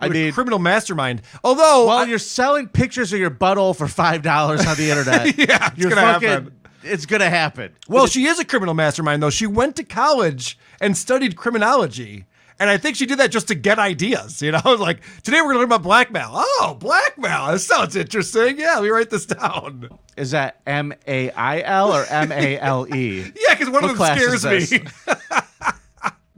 I 0.00 0.08
mean, 0.08 0.32
criminal 0.32 0.58
mastermind. 0.58 1.22
Although, 1.44 1.86
while 1.86 2.06
you're 2.06 2.18
selling 2.18 2.68
pictures 2.68 3.12
of 3.12 3.18
your 3.18 3.30
butthole 3.30 3.76
for 3.76 3.88
five 3.88 4.22
dollars 4.22 4.64
on 4.66 4.76
the 4.76 4.90
internet, 4.90 5.38
Yeah, 5.38 5.68
it's 5.68 5.78
you're 5.78 5.90
gonna 5.90 6.02
fucking, 6.02 6.28
happen. 6.28 6.60
It's 6.82 7.06
gonna 7.06 7.30
happen. 7.30 7.74
Well, 7.88 8.06
she 8.06 8.26
is 8.26 8.38
a 8.38 8.44
criminal 8.44 8.74
mastermind, 8.74 9.22
though. 9.22 9.30
She 9.30 9.46
went 9.46 9.76
to 9.76 9.84
college 9.84 10.58
and 10.80 10.96
studied 10.96 11.36
criminology. 11.36 12.26
And 12.60 12.68
I 12.68 12.76
think 12.76 12.96
she 12.96 13.06
did 13.06 13.18
that 13.20 13.30
just 13.30 13.46
to 13.48 13.54
get 13.54 13.78
ideas. 13.78 14.42
You 14.42 14.52
know, 14.52 14.60
like 14.80 15.00
today 15.22 15.36
we're 15.40 15.52
going 15.52 15.54
to 15.54 15.58
learn 15.60 15.66
about 15.66 15.82
blackmail. 15.82 16.30
Oh, 16.32 16.76
blackmail. 16.78 17.52
That 17.52 17.60
sounds 17.60 17.94
interesting. 17.94 18.58
Yeah, 18.58 18.74
let 18.74 18.82
me 18.82 18.88
write 18.88 19.10
this 19.10 19.26
down. 19.26 19.88
Is 20.16 20.32
that 20.32 20.60
M 20.66 20.92
A 21.06 21.30
I 21.30 21.60
L 21.60 21.92
or 21.92 22.04
M 22.06 22.32
A 22.32 22.58
L 22.58 22.92
E? 22.92 23.24
Yeah, 23.36 23.54
because 23.54 23.70
one 23.70 23.82
What 23.82 23.92
of 23.92 23.98
them 23.98 24.16
scares 24.16 24.44
me. 24.72 24.84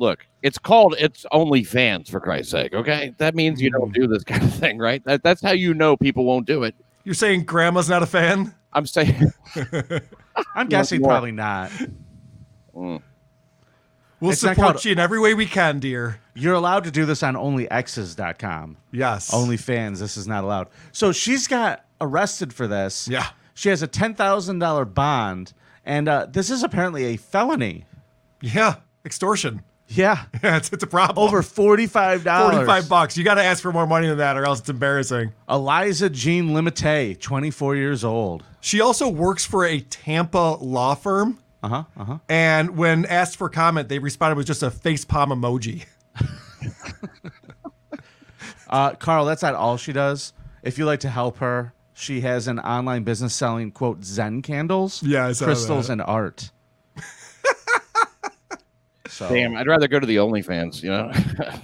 This? 0.01 0.07
Look, 0.07 0.27
it's 0.43 0.59
called 0.59 0.95
it's 0.99 1.27
only 1.33 1.63
fans 1.65 2.09
for 2.11 2.21
Christ's 2.21 2.51
sake. 2.53 2.73
Okay, 2.75 3.15
that 3.19 3.35
means 3.35 3.61
you 3.61 3.71
don't 3.71 3.93
do 3.93 4.07
this 4.07 4.25
kind 4.33 4.43
of 4.43 4.53
thing, 4.55 4.79
right? 4.79 5.05
That, 5.05 5.23
that's 5.23 5.43
how 5.43 5.53
you 5.53 5.75
know 5.75 5.97
people 5.97 6.25
won't 6.25 6.47
do 6.47 6.63
it. 6.65 6.75
You're 7.05 7.15
saying 7.15 7.45
grandma's 7.45 7.89
not 7.89 8.03
a 8.03 8.07
fan? 8.07 8.55
I'm 8.73 8.87
saying. 8.87 9.33
I'm 10.55 10.69
guessing 10.69 11.03
probably 11.03 11.33
not. 11.33 11.71
We'll 12.73 14.33
It's 14.33 14.41
support 14.41 14.57
called- 14.57 14.85
you 14.85 14.93
in 14.93 14.99
every 14.99 15.19
way 15.19 15.35
we 15.35 15.47
can, 15.47 15.79
dear. 15.79 16.21
You're 16.35 16.55
allowed 16.55 16.85
to 16.85 16.91
do 16.91 17.05
this 17.07 17.23
on 17.23 17.35
onlyx's.com. 17.35 18.77
Yes. 18.93 19.31
OnlyFans, 19.31 19.99
this 19.99 20.17
is 20.17 20.29
not 20.29 20.45
allowed. 20.45 20.69
So 20.93 21.11
she's 21.13 21.49
got 21.49 21.85
arrested 22.01 22.53
for 22.53 22.67
this. 22.67 23.09
Yeah. 23.09 23.27
She 23.55 23.69
has 23.71 23.83
a 23.83 23.89
$10,000 23.89 24.95
bond, 24.95 25.53
and 25.85 26.09
uh, 26.09 26.27
this 26.31 26.51
is 26.51 26.63
apparently 26.63 27.05
a 27.07 27.17
felony. 27.17 27.85
Yeah, 28.41 28.77
extortion. 29.05 29.63
Yeah. 29.91 30.25
Yeah, 30.43 30.57
it's, 30.57 30.73
it's 30.73 30.85
a 30.85 30.87
problem. 30.87 31.19
Over 31.27 31.43
$45. 31.43 32.23
45 32.23 32.89
bucks. 32.89 33.17
You 33.17 33.25
got 33.25 33.35
to 33.35 33.43
ask 33.43 33.61
for 33.63 33.73
more 33.73 33.87
money 33.87 34.07
than 34.07 34.19
that 34.19 34.37
or 34.37 34.45
else 34.45 34.61
it's 34.61 34.69
embarrassing. 34.69 35.33
Eliza 35.49 36.09
Jean 36.11 36.55
Limite, 36.55 37.21
24 37.21 37.77
years 37.77 38.05
old. 38.05 38.45
She 38.61 38.81
also 38.81 39.09
works 39.09 39.45
for 39.45 39.65
a 39.65 39.81
Tampa 39.81 40.57
law 40.61 40.95
firm. 40.95 41.39
Uh 41.63 41.69
huh. 41.69 41.85
Uh 41.97 42.05
huh. 42.05 42.19
And 42.29 42.77
when 42.77 43.05
asked 43.07 43.37
for 43.37 43.49
comment, 43.49 43.89
they 43.89 43.99
responded 43.99 44.37
with 44.37 44.47
just 44.47 44.63
a 44.63 44.71
face 44.71 45.05
palm 45.05 45.31
emoji. 45.31 45.85
Uh, 48.69 48.93
Karl, 48.95 49.25
that's 49.25 49.43
not 49.43 49.55
all 49.57 49.77
she 49.77 49.93
does. 49.93 50.33
If 50.63 50.79
you 50.79 50.85
like 50.85 51.01
to 51.01 51.09
help 51.09 51.39
her, 51.39 51.73
She 51.93 52.21
has 52.21 52.47
an 52.47 52.61
online 52.61 53.03
business 53.03 53.35
selling 53.35 53.73
quote 53.73 54.05
Zen 54.05 54.43
candles, 54.43 55.03
Yeah, 55.03 55.33
crystals, 55.37 55.91
and 55.91 56.01
art. 56.01 56.53
So 59.11 59.29
Damn, 59.29 59.57
I'd 59.57 59.67
rather 59.67 59.89
go 59.89 59.99
to 60.01 60.07
the 60.07 60.17
OnlyFans, 60.17 60.83
you 60.83 60.91
know, 60.91 61.13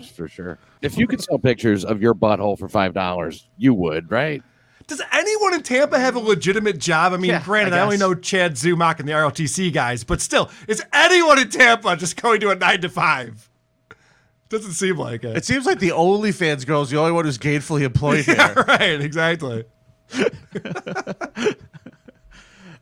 for 0.14 0.28
sure. 0.28 0.58
If 0.82 0.98
you 0.98 1.06
could 1.06 1.22
sell 1.22 1.38
pictures 1.38 1.84
of 1.84 2.02
your 2.02 2.14
butthole 2.14 2.58
for 2.58 2.68
five 2.68 2.92
dollars, 2.92 3.48
you 3.56 3.72
would, 3.74 4.10
right? 4.10 4.42
Does 4.86 5.02
anyone 5.12 5.54
in 5.54 5.62
Tampa 5.62 5.98
have 5.98 6.14
a 6.14 6.20
legitimate 6.20 6.78
job? 6.78 7.12
I 7.12 7.16
mean, 7.16 7.30
Yeah, 7.30 7.42
granted, 7.42 7.74
I 7.74 7.78
I, 7.78 7.80
only 7.80 7.96
know 7.96 8.14
Chad 8.14 8.52
Zumach 8.52 9.00
and 9.00 9.08
the 9.08 9.12
ROTC 9.14 9.72
guys, 9.72 10.04
but 10.04 10.20
still, 10.20 10.48
is 10.68 10.80
anyone 10.92 11.40
in 11.40 11.50
Tampa 11.50 11.96
just 11.96 12.20
going 12.20 12.40
to 12.40 12.50
a 12.50 12.54
nine 12.54 12.80
to 12.82 12.88
five? 12.88 13.48
Doesn't 14.48 14.74
seem 14.74 14.96
like 14.96 15.24
it. 15.24 15.36
It 15.36 15.44
seems 15.44 15.66
like 15.66 15.80
the 15.80 15.88
OnlyFans 15.88 16.64
girl 16.66 16.82
is 16.82 16.90
the 16.90 16.98
only 16.98 17.10
one 17.10 17.24
who's 17.24 17.38
gainfully 17.38 17.82
employed 17.82 18.28
yeah, 18.28 18.54
here. 18.54 18.64
right, 18.68 19.00
exactly. 19.00 19.64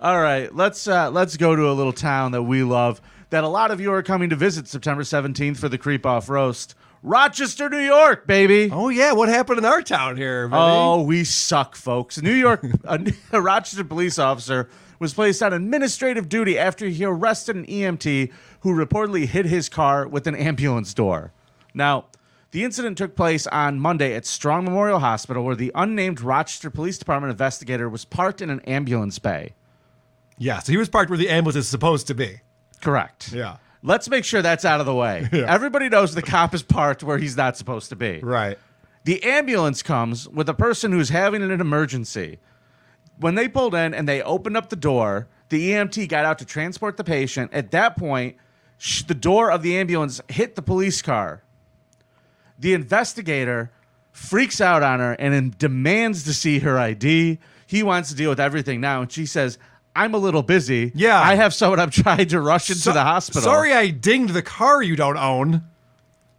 All 0.01 0.21
right, 0.21 0.55
let's 0.55 0.87
uh, 0.87 1.11
let's 1.11 1.39
go 1.39 1.57
to 1.57 1.71
a 1.71 1.73
little 1.73 1.93
town 1.95 2.33
that 2.33 2.43
we 2.43 2.63
love 2.63 3.01
that 3.35 3.43
a 3.43 3.49
lot 3.49 3.73
of 3.73 3.81
you 3.81 3.93
are 3.93 4.01
coming 4.01 4.31
to 4.31 4.37
visit 4.37 4.69
September 4.69 5.03
17th 5.03 5.57
for 5.57 5.69
the 5.69 5.77
Creep 5.77 6.07
Off 6.07 6.29
Roast. 6.29 6.77
Rochester, 7.03 7.69
New 7.69 7.81
York, 7.81 8.29
baby. 8.29 8.71
Oh 8.73 8.91
yeah, 8.91 9.11
what 9.11 9.29
happened 9.29 9.59
in 9.59 9.65
our 9.65 9.83
town 9.83 10.17
here? 10.17 10.47
Buddy? 10.47 10.63
Oh, 10.63 11.03
we 11.03 11.25
suck, 11.25 11.75
folks. 11.75 12.23
New 12.23 12.33
York, 12.33 12.65
a, 12.85 13.13
a 13.33 13.43
Rochester 13.43 13.83
police 13.83 14.21
officer 14.21 14.71
was 15.01 15.15
placed 15.15 15.43
on 15.43 15.53
administrative 15.53 16.29
duty 16.29 16.57
after 16.57 16.87
he 16.87 17.05
arrested 17.05 17.57
an 17.57 17.67
EMT 17.67 18.31
who 18.61 18.73
reportedly 18.73 19.27
hit 19.27 19.47
his 19.47 19.69
car 19.69 20.07
with 20.07 20.29
an 20.29 20.37
ambulance 20.37 20.95
door. 20.95 21.33
Now, 21.75 22.05
the 22.53 22.63
incident 22.63 22.97
took 22.97 23.17
place 23.17 23.49
on 23.49 23.81
Monday 23.81 24.15
at 24.15 24.27
Strong 24.27 24.65
Memorial 24.65 25.01
Hospital, 25.01 25.43
where 25.43 25.57
the 25.57 25.73
unnamed 25.75 26.21
Rochester 26.21 26.71
Police 26.71 26.99
Department 26.99 27.33
investigator 27.33 27.89
was 27.89 28.05
parked 28.05 28.41
in 28.41 28.49
an 28.49 28.61
ambulance 28.61 29.19
bay. 29.19 29.55
Yeah, 30.39 30.61
so 30.61 30.71
he 30.71 30.79
was 30.79 30.89
parked 30.89 31.11
where 31.11 31.19
the 31.19 31.31
ambulance 31.31 31.57
is 31.57 31.67
supposed 31.67 32.07
to 32.07 32.15
be. 32.15 32.41
Correct. 32.85 33.33
Yeah. 33.33 33.57
Let's 33.83 34.09
make 34.09 34.25
sure 34.25 34.41
that's 34.41 34.65
out 34.65 34.81
of 34.81 34.87
the 34.87 34.95
way. 34.95 35.29
Yeah. 35.33 35.53
Everybody 35.53 35.89
knows 35.89 36.15
the 36.15 36.23
cop 36.23 36.55
is 36.55 36.63
parked 36.63 37.03
where 37.03 37.19
he's 37.19 37.37
not 37.37 37.57
supposed 37.57 37.89
to 37.89 37.97
be. 37.97 38.21
Right. 38.21 38.59
The 39.05 39.23
ambulance 39.25 39.83
comes 39.83 40.29
with 40.29 40.49
a 40.49 40.55
person 40.55 40.93
who's 40.93 41.11
having 41.11 41.43
an 41.43 41.51
emergency. 41.61 42.39
When 43.19 43.35
they 43.35 43.49
pulled 43.49 43.75
in 43.75 43.93
and 43.93 44.09
they 44.09 44.23
opened 44.23 44.57
up 44.57 44.71
the 44.71 44.77
door, 44.77 45.29
the 45.51 45.71
EMT 45.73 46.09
got 46.09 46.25
out 46.25 46.39
to 46.39 46.45
transport 46.47 46.97
the 46.97 47.05
patient. 47.05 47.53
At 47.53 47.71
that 47.73 47.97
point, 47.97 48.37
sh- 48.79 49.03
the 49.03 49.15
door 49.15 49.51
of 49.51 49.63
the 49.63 49.77
ambulance 49.77 50.21
hit 50.29 50.57
the 50.57 50.63
police 50.63 51.03
car. 51.03 51.43
The 52.59 52.73
investigator 52.73 53.71
freaks 54.13 54.61
out 54.61 54.83
on 54.83 55.01
her 55.01 55.13
and 55.13 55.57
demands 55.59 56.25
to 56.25 56.33
see 56.33 56.61
her 56.61 56.79
ID. 56.79 57.39
He 57.67 57.83
wants 57.83 58.09
to 58.11 58.15
deal 58.15 58.31
with 58.31 58.41
everything 58.41 58.81
now. 58.81 59.03
And 59.03 59.13
she 59.13 59.27
says, 59.27 59.59
I'm 59.97 60.15
a 60.15 60.19
little 60.19 60.43
busy. 60.43 60.91
Yeah. 60.95 61.21
I 61.21 61.35
have 61.37 61.55
someone 61.55 61.79
I'm 61.81 61.91
trying 62.05 62.27
to 62.29 62.41
rush 62.41 62.69
into 62.71 62.83
So- 62.83 62.93
the 62.93 63.03
hospital. 63.03 63.43
Sorry, 63.43 63.73
I 63.73 63.91
dinged 63.91 64.35
the 64.35 64.43
car 64.43 64.83
you 64.83 64.97
don't 64.97 65.17
own. 65.17 65.63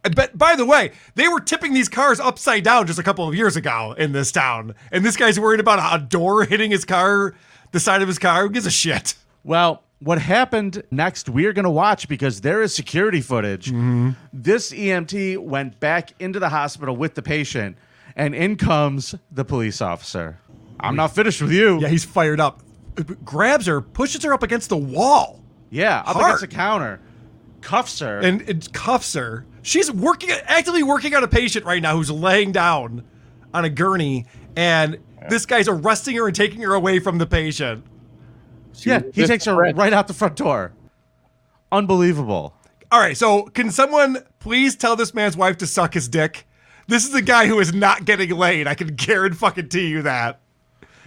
Uh, 0.04 0.10
but 0.14 0.36
by 0.36 0.54
the 0.56 0.64
way, 0.66 0.92
they 1.14 1.26
were 1.28 1.40
tipping 1.40 1.72
these 1.74 1.88
cars 1.88 2.20
upside 2.20 2.64
down 2.64 2.86
just 2.86 2.98
a 2.98 3.02
couple 3.02 3.26
of 3.28 3.34
years 3.34 3.56
ago 3.56 3.94
in 3.98 4.12
this 4.12 4.30
town, 4.30 4.74
and 4.92 5.04
this 5.04 5.16
guy's 5.16 5.40
worried 5.40 5.60
about 5.60 6.00
a 6.00 6.04
door 6.04 6.44
hitting 6.44 6.70
his 6.70 6.84
car, 6.84 7.34
the 7.72 7.80
side 7.80 8.02
of 8.02 8.08
his 8.08 8.18
car. 8.18 8.42
Who 8.42 8.50
gives 8.50 8.66
a 8.66 8.70
shit? 8.70 9.14
Well, 9.42 9.82
what 10.00 10.20
happened 10.20 10.82
next, 10.90 11.28
we're 11.30 11.52
going 11.54 11.64
to 11.64 11.70
watch 11.70 12.06
because 12.08 12.42
there 12.42 12.60
is 12.62 12.74
security 12.74 13.20
footage. 13.22 13.68
Mm-hmm. 13.68 14.10
This 14.32 14.70
EMT 14.72 15.38
went 15.38 15.80
back 15.80 16.12
into 16.20 16.38
the 16.38 16.50
hospital 16.50 16.94
with 16.94 17.14
the 17.14 17.22
patient, 17.22 17.78
and 18.14 18.34
in 18.34 18.56
comes 18.56 19.14
the 19.32 19.44
police 19.44 19.80
officer. 19.80 20.38
I'm 20.78 20.94
not 20.96 21.14
finished 21.14 21.40
with 21.40 21.52
you. 21.52 21.80
Yeah, 21.80 21.88
he's 21.88 22.04
fired 22.04 22.38
up. 22.40 22.60
Grabs 23.24 23.66
her, 23.66 23.80
pushes 23.80 24.22
her 24.24 24.32
up 24.32 24.42
against 24.42 24.68
the 24.70 24.76
wall, 24.76 25.40
Yeah, 25.70 25.98
up 26.00 26.06
Hard. 26.16 26.24
against 26.26 26.40
the 26.42 26.46
counter, 26.48 27.00
cuffs 27.60 27.98
her. 28.00 28.18
and 28.20 28.42
it 28.42 28.72
cuffs 28.72 29.12
her. 29.14 29.44
She's 29.62 29.90
working, 29.90 30.30
actively 30.30 30.82
working 30.82 31.14
on 31.14 31.22
a 31.24 31.28
patient 31.28 31.64
right 31.66 31.82
now 31.82 31.96
who's 31.96 32.10
laying 32.10 32.52
down 32.52 33.04
on 33.52 33.64
a 33.64 33.68
gurney, 33.70 34.26
and 34.56 34.98
this 35.28 35.44
guy's 35.46 35.68
arresting 35.68 36.16
her 36.16 36.26
and 36.26 36.34
taking 36.36 36.60
her 36.62 36.72
away 36.74 36.98
from 37.00 37.18
the 37.18 37.26
patient. 37.26 37.84
yeah, 38.84 39.02
he 39.12 39.26
takes 39.26 39.44
her 39.46 39.54
threat. 39.54 39.76
right 39.76 39.92
out 39.92 40.06
the 40.06 40.14
front 40.14 40.36
door. 40.36 40.72
Unbelievable. 41.72 42.54
All 42.92 43.00
right, 43.00 43.16
so 43.16 43.42
can 43.44 43.70
someone 43.70 44.18
please 44.38 44.76
tell 44.76 44.94
this 44.96 45.12
man's 45.12 45.36
wife 45.36 45.58
to 45.58 45.66
suck 45.66 45.94
his 45.94 46.08
dick? 46.08 46.46
This 46.86 47.04
is 47.06 47.12
a 47.14 47.22
guy 47.22 47.46
who 47.48 47.58
is 47.58 47.74
not 47.74 48.04
getting 48.04 48.30
laid. 48.30 48.68
I 48.68 48.74
can 48.74 48.94
guarantee 48.94 49.88
you 49.88 50.02
that. 50.02 50.40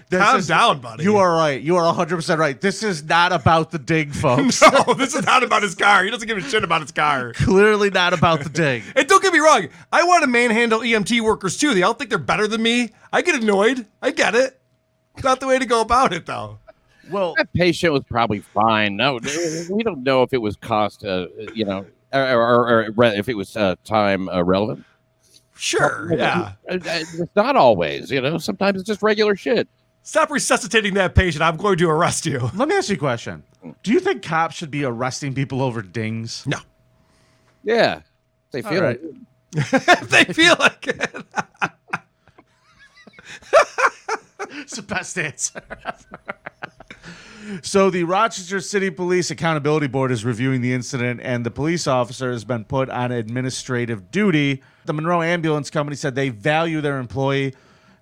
This 0.10 0.24
Calm 0.24 0.38
is- 0.40 0.48
down, 0.48 0.80
buddy. 0.80 1.04
You 1.04 1.18
are 1.18 1.32
right. 1.34 1.62
You 1.62 1.76
are 1.76 1.94
100% 1.94 2.38
right. 2.40 2.60
This 2.60 2.82
is 2.82 3.04
not 3.04 3.32
about 3.32 3.70
the 3.70 3.78
dig, 3.78 4.12
folks. 4.16 4.60
no, 4.62 4.94
this 4.96 5.14
is 5.14 5.24
not 5.26 5.44
about 5.44 5.62
his 5.62 5.76
car. 5.76 6.04
He 6.04 6.10
doesn't 6.10 6.28
give 6.28 6.38
a 6.38 6.42
shit 6.42 6.64
about 6.64 6.82
his 6.82 6.92
car. 6.92 7.34
Clearly 7.36 7.92
not 7.92 8.14
about 8.14 8.42
the 8.44 8.50
dig. 8.50 8.84
And 8.96 9.08
don't 9.08 9.22
get 9.22 9.32
me 9.32 9.40
wrong, 9.40 9.68
I 9.92 10.04
want 10.04 10.24
to 10.24 10.28
manhandle 10.28 10.80
EMT 10.80 11.22
workers 11.22 11.58
too. 11.58 11.74
They 11.76 11.84
all 11.84 11.94
think 11.94 12.10
they're 12.10 12.18
better 12.20 12.48
than 12.48 12.64
me. 12.64 12.90
I 13.14 13.22
get 13.22 13.42
annoyed. 13.42 13.86
I 14.02 14.10
get 14.12 14.34
it. 14.34 14.60
It's 15.16 15.24
not 15.24 15.40
the 15.40 15.48
way 15.48 15.60
to 15.60 15.66
go 15.66 15.82
about 15.82 16.12
it, 16.12 16.26
though. 16.26 16.58
Well, 17.12 17.36
That 17.38 17.52
patient 17.54 17.94
was 17.94 18.04
probably 18.10 18.40
fine. 18.40 18.96
No, 18.96 19.20
we 19.72 19.84
don't 19.84 20.04
know 20.04 20.24
if 20.24 20.34
it 20.34 20.38
was 20.40 20.56
cost, 20.56 21.04
uh, 21.06 21.28
you 21.54 21.66
know, 21.66 21.86
or, 22.14 22.22
or, 22.32 22.70
or 22.70 22.92
re- 22.96 23.18
if 23.18 23.30
it 23.30 23.36
was 23.38 23.56
uh, 23.58 23.76
time 23.84 24.28
uh, 24.30 24.42
relevant. 24.44 24.86
Sure, 25.56 26.12
yeah. 26.16 26.54
Uh, 26.70 26.74
uh, 26.76 26.80
It's 26.84 27.36
not 27.36 27.56
always, 27.56 28.10
you 28.12 28.22
know. 28.22 28.38
Sometimes 28.38 28.80
it's 28.80 28.88
just 28.88 29.02
regular 29.02 29.36
shit. 29.36 29.68
Stop 30.10 30.32
resuscitating 30.32 30.96
that 30.96 31.14
patient. 31.14 31.44
I'm 31.44 31.56
going 31.56 31.78
to 31.78 31.88
arrest 31.88 32.26
you. 32.26 32.50
Let 32.56 32.68
me 32.68 32.76
ask 32.76 32.90
you 32.90 32.96
a 32.96 32.98
question. 32.98 33.44
Do 33.84 33.92
you 33.92 34.00
think 34.00 34.24
cops 34.24 34.56
should 34.56 34.72
be 34.72 34.84
arresting 34.84 35.36
people 35.36 35.62
over 35.62 35.84
dings? 35.84 36.44
No. 36.48 36.58
Yeah, 37.64 38.02
they 38.50 38.64
feel 38.64 38.82
right. 38.82 39.00
it. 39.54 40.10
they 40.10 40.24
feel 40.34 40.56
like 40.58 40.88
it. 40.88 41.16
It's 44.50 44.78
the 44.78 44.82
best 44.82 45.16
answer. 45.20 45.62
so 47.62 47.92
the 47.92 48.04
Rochester 48.04 48.62
City 48.62 48.90
Police 48.90 49.30
Accountability 49.30 49.86
Board 49.86 50.12
is 50.12 50.26
reviewing 50.26 50.62
the 50.62 50.74
incident, 50.74 51.22
and 51.24 51.46
the 51.46 51.52
police 51.52 51.86
officer 51.86 52.32
has 52.32 52.44
been 52.44 52.66
put 52.66 52.90
on 52.90 53.12
administrative 53.12 54.10
duty. 54.10 54.64
The 54.86 54.94
Monroe 54.94 55.22
Ambulance 55.22 55.70
Company 55.70 55.96
said 55.96 56.16
they 56.16 56.30
value 56.30 56.82
their 56.82 56.98
employee. 56.98 57.54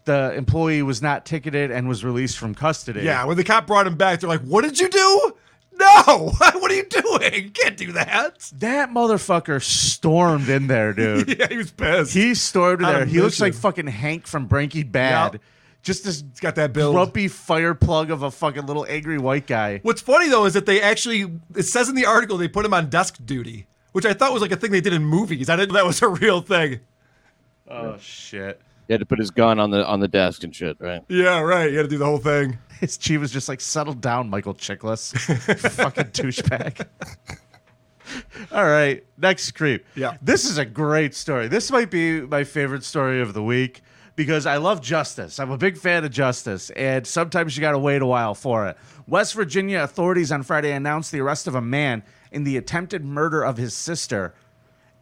The 0.08 0.34
employee 0.36 0.82
was 0.82 1.02
not 1.02 1.26
ticketed 1.26 1.70
and 1.70 1.88
was 1.88 2.04
released 2.04 2.38
from 2.38 2.56
custody. 2.56 3.02
Yeah, 3.02 3.26
when 3.26 3.38
the 3.38 3.44
cop 3.44 3.68
brought 3.68 3.86
him 3.86 3.96
back, 3.96 4.20
they're 4.22 4.30
like, 4.30 4.42
"What 4.42 4.64
did 4.64 4.80
you 4.80 4.90
do? 4.90 5.36
No, 5.80 6.32
what 6.38 6.72
are 6.72 6.74
you 6.74 6.86
doing? 6.86 7.34
You 7.46 7.52
can't 7.52 7.76
do 7.78 7.92
that." 7.92 8.50
That 8.56 8.90
motherfucker 8.90 9.62
stormed 9.62 10.50
in 10.50 10.68
there, 10.68 10.94
dude. 11.02 11.38
yeah, 11.38 11.48
he 11.50 11.58
was 11.58 11.72
pissed. 11.72 12.14
He 12.14 12.34
stormed 12.36 12.82
in 12.82 12.88
there. 12.88 13.06
He 13.06 13.22
looks 13.22 13.40
like 13.42 13.54
fucking 13.54 13.88
Hank 13.88 14.28
from 14.28 14.48
Breaking 14.48 14.90
Bad. 14.90 15.34
Yep. 15.34 15.42
Just 15.84 16.04
this 16.04 16.22
He's 16.22 16.40
got 16.40 16.56
that 16.56 16.74
build. 16.74 16.96
grumpy 16.96 17.28
fire 17.28 17.74
plug 17.76 18.10
of 18.10 18.24
a 18.24 18.32
fucking 18.32 18.66
little 18.66 18.86
angry 18.90 19.18
white 19.18 19.46
guy. 19.46 19.80
What's 19.84 20.02
funny 20.02 20.28
though 20.30 20.46
is 20.46 20.54
that 20.54 20.66
they 20.66 20.82
actually 20.82 21.30
it 21.56 21.64
says 21.64 21.90
in 21.90 21.96
the 21.96 22.06
article 22.06 22.38
they 22.38 22.48
put 22.48 22.66
him 22.66 22.74
on 22.74 22.90
desk 22.90 23.18
duty, 23.26 23.68
which 23.92 24.06
I 24.06 24.14
thought 24.14 24.34
was 24.34 24.42
like 24.42 24.52
a 24.52 24.56
thing 24.58 24.72
they 24.72 24.82
did 24.82 24.94
in 24.94 25.04
movies. 25.04 25.50
I 25.50 25.56
didn't 25.56 25.70
know 25.70 25.76
that 25.76 25.86
was 25.86 26.02
a 26.02 26.08
real 26.08 26.42
thing. 26.42 26.80
Oh 27.70 27.98
shit. 28.00 28.62
He 28.88 28.94
had 28.94 29.00
to 29.00 29.06
put 29.06 29.20
his 29.20 29.32
gun 29.32 29.60
on 29.60 29.72
the 29.72 29.86
on 29.86 30.00
the 30.00 30.08
desk 30.08 30.44
and 30.44 30.56
shit, 30.56 30.78
right? 30.80 31.02
Yeah, 31.10 31.42
right. 31.42 31.70
You 31.70 31.78
had 31.78 31.84
to 31.84 31.90
do 31.90 31.98
the 31.98 32.06
whole 32.06 32.18
thing. 32.18 32.58
His 32.80 32.98
chief 32.98 33.20
was 33.20 33.32
just 33.32 33.50
like, 33.50 33.60
settle 33.60 33.96
down, 33.96 34.30
Michael 34.30 34.54
Chiklis. 34.54 35.18
fucking 35.72 36.06
douchebag. 36.06 36.88
All 38.52 38.66
right, 38.66 39.04
next 39.18 39.52
creep. 39.52 39.86
Yeah. 39.96 40.18
This 40.22 40.46
is 40.46 40.58
a 40.58 40.66
great 40.66 41.16
story. 41.16 41.48
This 41.48 41.72
might 41.72 41.90
be 41.90 42.22
my 42.22 42.44
favorite 42.44 42.84
story 42.84 43.20
of 43.20 43.34
the 43.34 43.44
week 43.44 43.82
because 44.16 44.46
I 44.46 44.58
love 44.58 44.82
justice. 44.82 45.40
I'm 45.40 45.52
a 45.52 45.58
big 45.58 45.78
fan 45.78 46.06
of 46.06 46.12
justice, 46.12 46.70
and 46.72 47.06
sometimes 47.06 47.58
you 47.58 47.62
got 47.62 47.72
to 47.72 47.80
wait 47.80 48.02
a 48.02 48.06
while 48.06 48.36
for 48.36 48.68
it. 48.68 48.78
West 49.08 49.34
Virginia 49.34 49.84
authorities 49.84 50.32
on 50.32 50.44
Friday 50.44 50.72
announced 50.72 51.12
the 51.12 51.20
arrest 51.20 51.48
of 51.48 51.56
a 51.56 51.62
man 51.62 52.04
in 52.32 52.44
the 52.44 52.58
attempted 52.58 53.04
murder 53.04 53.44
of 53.44 53.58
his 53.58 53.74
sister 53.74 54.34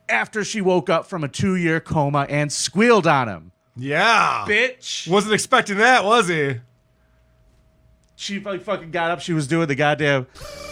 after 0.08 0.44
she 0.44 0.62
woke 0.62 0.90
up 0.90 1.06
from 1.06 1.24
a 1.24 1.28
two 1.28 1.56
year 1.56 1.80
coma 1.80 2.26
and 2.30 2.52
squealed 2.52 3.08
on 3.08 3.28
him. 3.28 3.52
Yeah, 3.78 4.46
Bitch. 4.48 5.08
wasn't 5.08 5.34
expecting 5.34 5.78
that, 5.78 6.06
was 6.06 6.28
he? 6.28 6.56
She 8.16 8.40
like 8.40 8.62
fucking 8.62 8.92
got 8.92 9.12
up. 9.12 9.20
She 9.20 9.34
was 9.34 9.48
doing 9.48 9.68
the 9.68 9.76
goddamn 9.76 10.28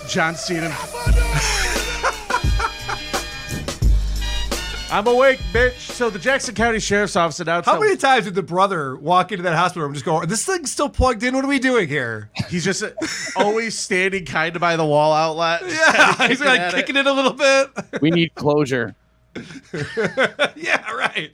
John 0.08 0.36
Cena. 0.36 0.74
I'm 4.93 5.08
awake, 5.08 5.39
bitch. 5.51 5.80
So 5.80 6.12
the 6.12 6.20
Jackson 6.20 6.54
County 6.54 6.80
Sheriff's 6.80 7.16
Office 7.16 7.39
announced 7.39 7.66
How 7.66 7.74
that 7.74 7.82
many 7.82 7.97
times 7.97 8.26
did 8.26 8.36
the 8.36 8.43
brother 8.43 8.95
walk 8.95 9.32
into 9.32 9.41
that 9.41 9.56
hospital 9.56 9.82
room 9.82 9.89
and 9.89 9.95
just 9.95 10.06
go, 10.06 10.24
"This 10.24 10.45
thing's 10.45 10.72
still 10.72 10.88
plugged 10.88 11.24
in. 11.24 11.36
What 11.36 11.43
are 11.43 11.47
we 11.47 11.58
doing 11.58 11.88
here?" 11.89 12.30
he's 12.47 12.64
just 12.64 12.84
uh, 12.84 12.91
always 13.36 13.76
standing 13.78 14.24
kind 14.24 14.56
of 14.56 14.60
by 14.60 14.76
the 14.76 14.86
wall 14.86 15.12
outlet. 15.12 15.64
Yeah, 15.68 16.28
he's 16.28 16.39
like 16.39 16.60
at 16.60 16.74
it. 16.74 16.78
kicking 16.78 16.95
it 16.95 17.08
a 17.08 17.12
little 17.12 17.34
bit. 17.34 18.01
We 18.01 18.12
need 18.12 18.36
closure. 18.36 18.93
yeah, 20.56 20.91
right. 20.91 21.32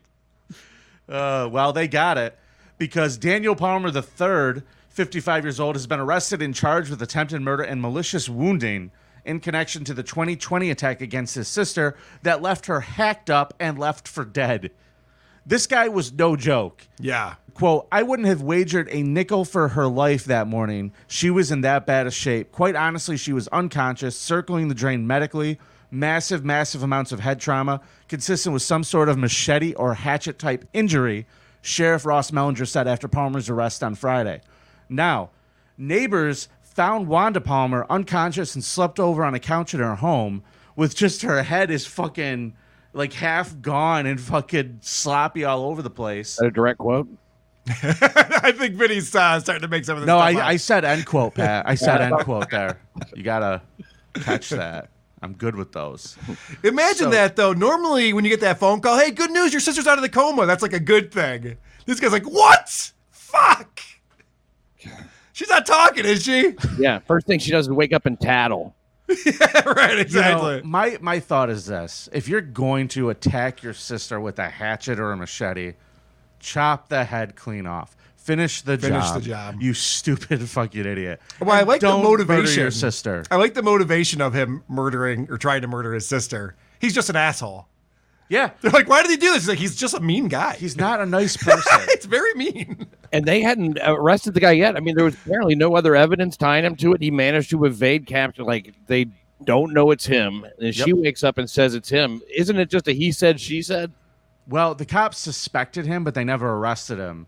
Uh, 1.10 1.50
well, 1.52 1.74
they 1.74 1.88
got 1.88 2.18
it 2.18 2.38
because 2.78 3.18
Daniel 3.18 3.56
Palmer 3.56 3.90
III, 3.90 4.64
55 4.90 5.44
years 5.44 5.60
old, 5.60 5.76
has 5.76 5.88
been 5.88 6.00
arrested 6.00 6.42
and 6.42 6.54
charged 6.54 6.90
with 6.90 7.02
attempted 7.02 7.42
murder 7.42 7.64
and 7.64 7.82
malicious 7.82 8.30
wounding 8.30 8.92
in 9.26 9.40
connection 9.40 9.84
to 9.84 9.94
the 9.94 10.04
2020 10.04 10.70
attack 10.72 11.02
against 11.02 11.36
his 11.36 11.48
sister 11.48 11.96
that 12.24 12.42
left 12.42 12.68
her 12.68 12.82
hacked 12.82 13.30
up 13.30 13.54
and 13.60 13.78
left 13.78 14.08
for 14.08 14.24
dead. 14.26 14.72
This 15.46 15.68
guy 15.68 15.88
was 15.88 16.14
no 16.14 16.36
joke. 16.36 16.88
Yeah. 17.00 17.36
Quote, 17.54 17.88
I 17.92 18.04
wouldn't 18.04 18.28
have 18.28 18.42
wagered 18.42 18.88
a 18.92 19.04
nickel 19.04 19.46
for 19.46 19.70
her 19.70 19.88
life 19.88 20.26
that 20.26 20.48
morning. 20.48 20.94
She 21.08 21.30
was 21.30 21.52
in 21.52 21.62
that 21.62 21.86
bad 21.86 22.08
a 22.08 22.12
shape. 22.12 22.52
Quite 22.52 22.76
honestly, 22.76 23.18
she 23.18 23.34
was 23.34 23.48
unconscious, 23.50 24.16
circling 24.16 24.68
the 24.68 24.76
drain 24.76 25.06
medically, 25.08 25.60
massive, 25.92 26.44
massive 26.46 26.84
amounts 26.84 27.12
of 27.12 27.20
head 27.20 27.40
trauma, 27.40 27.82
consistent 28.08 28.54
with 28.54 28.62
some 28.62 28.84
sort 28.84 29.10
of 29.10 29.18
machete 29.18 29.74
or 29.74 29.94
hatchet 29.94 30.40
type 30.40 30.66
injury, 30.74 31.26
Sheriff 31.62 32.06
Ross 32.06 32.32
Mellinger 32.32 32.68
said 32.68 32.88
after 32.88 33.08
Palmer's 33.08 33.50
arrest 33.50 33.84
on 33.84 33.96
Friday. 33.96 34.42
Now, 34.88 35.30
neighbors 35.78 36.48
found 36.62 37.08
Wanda 37.08 37.42
Palmer 37.42 37.86
unconscious 37.90 38.56
and 38.56 38.64
slept 38.64 39.00
over 39.00 39.24
on 39.26 39.36
a 39.36 39.40
couch 39.40 39.74
in 39.74 39.80
her 39.80 39.96
home 39.96 40.44
with 40.76 40.96
just 40.96 41.24
her 41.24 41.44
head 41.44 41.70
is 41.70 41.86
fucking 41.86 42.54
like 42.94 43.14
half 43.14 43.60
gone 43.62 44.06
and 44.06 44.20
fucking 44.20 44.80
sloppy 44.82 45.44
all 45.44 45.66
over 45.66 45.82
the 45.82 45.90
place. 45.90 46.38
That 46.38 46.46
a 46.48 46.52
direct 46.52 46.80
quote? 46.80 47.08
I 47.68 48.52
think 48.56 48.76
Vinnie's 48.76 49.14
uh, 49.14 49.40
starting 49.40 49.62
to 49.62 49.68
make 49.68 49.86
some 49.86 49.98
of 49.98 50.02
this 50.02 50.08
No, 50.08 50.18
stuff 50.18 50.28
I, 50.28 50.34
up. 50.40 50.48
I 50.48 50.58
said 50.58 50.86
end 50.86 51.06
quote, 51.06 51.36
Pat. 51.36 51.68
I 51.68 51.76
said 51.76 52.02
end 52.02 52.16
quote 52.20 52.50
there. 52.50 52.80
You 53.16 53.24
gotta 53.24 53.62
catch 54.14 54.50
that. 54.50 54.90
I'm 55.22 55.34
good 55.34 55.56
with 55.56 55.72
those. 55.74 56.18
Imagine 56.64 56.98
So- 57.06 57.10
that 57.12 57.36
though. 57.36 57.54
Normally, 57.54 58.14
when 58.14 58.24
you 58.26 58.30
get 58.30 58.42
that 58.42 58.60
phone 58.60 58.80
call, 58.82 58.98
hey, 58.98 59.12
good 59.12 59.32
news, 59.32 59.52
your 59.54 59.60
sister's 59.60 59.88
out 59.88 59.98
of 59.98 60.02
the 60.02 60.10
coma. 60.10 60.46
That's 60.46 60.62
like 60.64 60.74
a 60.74 60.80
good 60.80 61.12
thing. 61.12 61.58
This 61.86 62.00
guy's 62.00 62.12
like, 62.12 62.24
what? 62.26 62.92
Fuck. 63.12 63.80
She's 65.34 65.50
not 65.50 65.66
talking, 65.66 66.06
is 66.06 66.24
she? 66.24 66.56
Yeah. 66.78 67.00
First 67.00 67.28
thing 67.28 67.40
she 67.40 67.52
does 67.52 67.68
is 67.68 67.72
wake 67.74 67.94
up 67.94 68.06
and 68.06 68.20
tattle. 68.20 68.76
right, 69.08 69.26
You 69.26 69.32
know, 69.96 69.98
exactly. 70.00 70.62
my 70.64 70.98
my 71.02 71.20
thought 71.20 71.50
is 71.50 71.66
this: 71.66 72.08
if 72.14 72.28
you're 72.28 72.42
going 72.42 72.88
to 72.90 73.10
attack 73.10 73.64
your 73.64 73.74
sister 73.74 74.20
with 74.20 74.38
a 74.38 74.48
hatchet 74.48 75.00
or 75.00 75.12
a 75.12 75.18
machete, 75.18 75.74
chop 76.40 76.90
the 76.90 77.04
head 77.06 77.36
clean 77.36 77.66
off. 77.66 77.96
Finish 78.30 78.62
the 78.62 78.78
Finish 78.78 79.04
job. 79.06 79.16
the 79.16 79.28
job. 79.28 79.56
You 79.62 79.74
stupid 79.74 80.48
fucking 80.50 80.86
idiot. 80.86 81.20
Well, 81.40 81.52
I 81.52 81.60
And 81.60 81.68
like 81.68 81.82
the 81.82 81.88
don't 81.88 82.04
murder 82.04 82.26
motivation. 82.26 82.62
your 82.62 82.72
sister. 82.72 83.24
I 83.32 83.38
like 83.38 83.56
the 83.56 83.64
motivation 83.64 84.22
of 84.22 84.34
him 84.36 84.64
murdering 84.68 85.28
or 85.32 85.38
trying 85.38 85.62
to 85.64 85.68
murder 85.68 85.94
his 85.94 86.06
sister. 86.06 86.56
He's 86.80 86.94
just 86.94 87.10
an 87.10 87.16
asshole. 87.16 87.68
Yeah. 88.30 88.52
They're 88.62 88.70
like, 88.72 88.88
why 88.88 89.02
did 89.02 89.10
he 89.10 89.18
do 89.18 89.28
this? 89.34 89.38
He's 89.44 89.50
like, 89.50 89.58
he's 89.58 89.76
just 89.76 89.96
a 89.96 90.00
mean 90.00 90.28
guy. 90.28 90.54
He's 90.56 90.78
not 90.78 91.02
a 91.02 91.06
nice 91.20 91.36
person. 91.36 91.80
it's 91.90 92.06
very 92.06 92.34
mean. 92.36 92.86
And 93.12 93.26
they 93.26 93.42
hadn't 93.42 93.80
arrested 93.84 94.36
the 94.36 94.40
guy 94.40 94.52
yet. 94.52 94.78
I 94.78 94.80
mean, 94.80 94.96
there 94.96 95.06
was 95.06 95.16
apparently 95.16 95.56
no 95.56 95.76
other 95.76 95.96
evidence 95.96 96.38
tying 96.38 96.64
him 96.64 96.76
to 96.76 96.94
it. 96.94 97.02
He 97.02 97.10
managed 97.10 97.50
to 97.50 97.66
evade 97.66 98.06
capture. 98.06 98.44
Like 98.44 98.76
they 98.86 99.08
don't 99.44 99.74
know 99.74 99.90
it's 99.90 100.06
him, 100.06 100.46
and 100.60 100.76
she 100.76 100.94
wakes 100.94 101.24
up 101.24 101.38
and 101.40 101.50
says 101.50 101.74
it's 101.74 101.90
him. 101.90 102.22
Isn't 102.36 102.60
it 102.60 102.70
just 102.70 102.88
a 102.88 102.92
he 102.92 103.12
said 103.12 103.40
she 103.40 103.64
said? 103.64 103.92
Well, 104.48 104.76
the 104.76 104.86
cops 104.86 105.18
suspected 105.18 105.86
him, 105.88 106.04
but 106.04 106.14
they 106.14 106.24
never 106.24 106.52
arrested 106.52 107.00
him. 107.00 107.26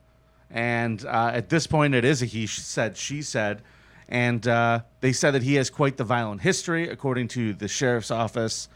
And 0.52 1.04
uh, 1.06 1.32
at 1.34 1.50
this 1.50 1.66
point, 1.68 1.96
it 1.96 2.04
is 2.06 2.22
a 2.22 2.26
he 2.26 2.46
said, 2.48 2.98
she 2.98 3.22
said. 3.22 3.62
And 4.10 4.46
uh, 4.46 4.82
they 5.00 5.14
said 5.14 5.32
that 5.32 5.44
he 5.44 5.56
has 5.56 5.70
quite 5.70 5.96
the 5.98 6.04
violent 6.04 6.42
history, 6.42 6.90
according 6.90 7.30
to 7.30 7.54
the 7.54 7.68
sheriff's 7.70 8.12
office. 8.12 8.68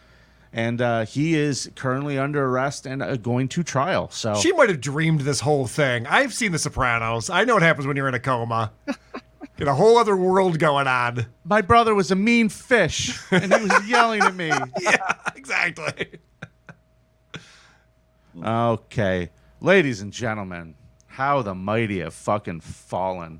And 0.54 0.80
uh, 0.82 1.06
he 1.06 1.36
is 1.36 1.70
currently 1.76 2.18
under 2.18 2.46
arrest 2.46 2.86
and 2.86 3.04
uh, 3.04 3.18
going 3.18 3.50
to 3.50 3.64
trial. 3.64 4.10
So 4.12 4.36
She 4.36 4.54
might 4.54 4.70
have 4.70 4.80
dreamed 4.80 5.22
this 5.22 5.42
whole 5.42 5.68
thing. 5.68 6.08
I've 6.08 6.34
seen 6.34 6.54
The 6.54 6.60
Sopranos. 6.60 7.30
I 7.30 7.44
know 7.44 7.56
what 7.56 7.64
happens 7.64 7.86
when 7.86 7.98
you're 7.98 8.08
in 8.08 8.14
a 8.14 8.20
coma. 8.20 8.72
Get 9.58 9.68
a 9.68 9.74
whole 9.74 9.98
other 9.98 10.16
world 10.16 10.60
going 10.60 10.88
on. 10.88 11.26
my 11.44 11.62
brother 11.62 11.94
was 11.96 12.12
a 12.12 12.16
mean 12.16 12.48
fish, 12.50 13.18
and 13.32 13.54
he 13.54 13.64
was 13.64 13.88
yelling 13.90 14.22
at 14.22 14.36
me. 14.36 14.52
Yeah, 14.82 15.14
exactly. 15.36 16.20
Okay, 18.44 19.30
ladies 19.62 20.02
and 20.02 20.12
gentlemen, 20.12 20.76
how 21.16 21.42
the 21.42 21.56
mighty 21.56 22.00
have 22.00 22.14
fucking 22.14 22.60
fallen. 22.60 23.40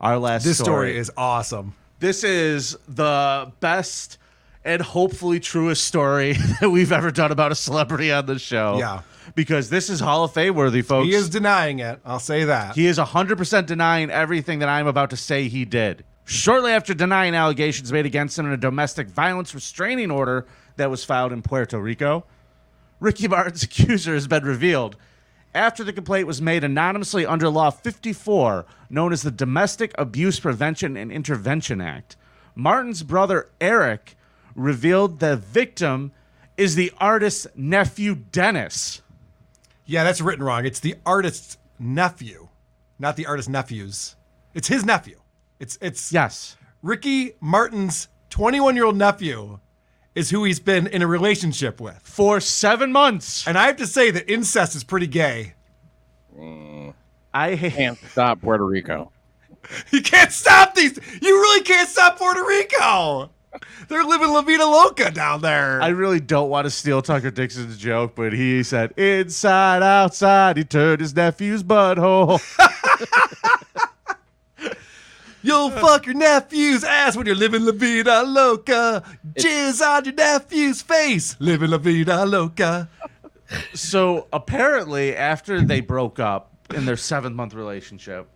Our 0.00 0.18
last 0.18 0.44
This 0.44 0.56
story 0.56 0.96
is 0.96 1.12
awesome. 1.18 1.74
This 1.98 2.24
is 2.24 2.78
the 2.88 3.52
best 3.60 4.16
and 4.64 4.80
hopefully 4.80 5.38
truest 5.38 5.84
story 5.84 6.32
that 6.60 6.70
we've 6.70 6.92
ever 6.92 7.10
done 7.10 7.30
about 7.30 7.52
a 7.52 7.54
celebrity 7.54 8.10
on 8.10 8.24
the 8.24 8.38
show. 8.38 8.78
Yeah. 8.78 9.02
Because 9.34 9.68
this 9.68 9.90
is 9.90 10.00
Hall 10.00 10.24
of 10.24 10.32
Fame 10.32 10.54
worthy, 10.54 10.80
folks. 10.80 11.08
He 11.08 11.14
is 11.14 11.28
denying 11.28 11.80
it. 11.80 12.00
I'll 12.06 12.18
say 12.20 12.44
that. 12.44 12.74
He 12.74 12.86
is 12.86 12.96
100% 12.96 13.66
denying 13.66 14.08
everything 14.10 14.60
that 14.60 14.70
I'm 14.70 14.86
about 14.86 15.10
to 15.10 15.16
say 15.16 15.48
he 15.48 15.66
did. 15.66 16.04
Shortly 16.24 16.72
after 16.72 16.94
denying 16.94 17.34
allegations 17.34 17.92
made 17.92 18.06
against 18.06 18.38
him 18.38 18.46
in 18.46 18.52
a 18.52 18.56
domestic 18.56 19.08
violence 19.08 19.54
restraining 19.54 20.10
order 20.10 20.46
that 20.76 20.90
was 20.90 21.04
filed 21.04 21.32
in 21.32 21.42
Puerto 21.42 21.78
Rico, 21.78 22.24
Ricky 22.98 23.28
Martin's 23.28 23.62
accuser 23.64 24.14
has 24.14 24.26
been 24.26 24.44
revealed. 24.44 24.96
After 25.54 25.82
the 25.82 25.92
complaint 25.92 26.28
was 26.28 26.40
made 26.40 26.62
anonymously 26.62 27.26
under 27.26 27.48
Law 27.48 27.70
54, 27.70 28.66
known 28.88 29.12
as 29.12 29.22
the 29.22 29.32
Domestic 29.32 29.92
Abuse 29.98 30.38
Prevention 30.38 30.96
and 30.96 31.10
Intervention 31.10 31.80
Act, 31.80 32.16
Martin's 32.54 33.02
brother 33.02 33.48
Eric 33.60 34.16
revealed 34.54 35.18
the 35.18 35.36
victim 35.36 36.12
is 36.56 36.76
the 36.76 36.92
artist's 36.98 37.48
nephew 37.56 38.14
Dennis. 38.14 39.02
Yeah, 39.86 40.04
that's 40.04 40.20
written 40.20 40.44
wrong. 40.44 40.64
It's 40.64 40.78
the 40.78 40.94
artist's 41.04 41.58
nephew, 41.80 42.48
not 42.98 43.16
the 43.16 43.26
artist's 43.26 43.48
nephews. 43.48 44.14
It's 44.54 44.68
his 44.68 44.84
nephew. 44.84 45.20
It's 45.58 45.78
it's 45.80 46.12
yes. 46.12 46.56
Ricky 46.82 47.32
Martin's 47.40 48.08
21 48.30 48.76
year 48.76 48.84
old 48.84 48.96
nephew 48.96 49.58
is 50.14 50.30
who 50.30 50.44
he's 50.44 50.60
been 50.60 50.86
in 50.86 51.02
a 51.02 51.06
relationship 51.06 51.80
with 51.80 52.00
for 52.02 52.40
seven 52.40 52.92
months. 52.92 53.46
And 53.46 53.56
I 53.56 53.66
have 53.66 53.76
to 53.76 53.86
say 53.86 54.10
that 54.10 54.30
incest 54.30 54.74
is 54.74 54.84
pretty 54.84 55.06
gay. 55.06 55.54
I 57.32 57.56
can't 57.56 57.98
stop 58.10 58.40
Puerto 58.40 58.64
Rico. 58.64 59.12
You 59.92 60.00
can't 60.02 60.32
stop 60.32 60.74
these. 60.74 60.98
You 61.20 61.40
really 61.40 61.62
can't 61.62 61.88
stop 61.88 62.18
Puerto 62.18 62.42
Rico. 62.44 63.30
They're 63.88 64.02
living 64.04 64.30
La 64.30 64.42
Vida 64.42 64.64
Loca 64.64 65.10
down 65.10 65.42
there. 65.42 65.82
I 65.82 65.88
really 65.88 66.18
don't 66.18 66.48
want 66.48 66.64
to 66.64 66.70
steal 66.70 67.02
Tucker 67.02 67.30
Dixon's 67.30 67.76
joke, 67.76 68.14
but 68.14 68.32
he 68.32 68.62
said, 68.62 68.92
inside, 68.98 69.82
outside, 69.82 70.56
he 70.56 70.64
turned 70.64 71.00
his 71.00 71.14
nephew's 71.14 71.62
butthole. 71.62 72.40
You'll 75.42 75.70
fuck 75.70 76.06
your 76.06 76.14
nephew's 76.14 76.84
ass 76.84 77.16
when 77.16 77.26
you're 77.26 77.34
living 77.34 77.64
La 77.64 77.72
Vida 77.72 78.22
Loca. 78.22 79.02
Jizz 79.34 79.80
on 79.80 80.04
your 80.04 80.14
nephew's 80.14 80.82
face. 80.82 81.36
Living 81.38 81.70
La 81.70 81.78
Vida 81.78 82.24
Loca. 82.26 82.88
so 83.74 84.26
apparently, 84.32 85.16
after 85.16 85.60
they 85.62 85.80
broke 85.80 86.18
up 86.18 86.52
in 86.74 86.84
their 86.84 86.96
seventh 86.96 87.34
month 87.34 87.54
relationship, 87.54 88.28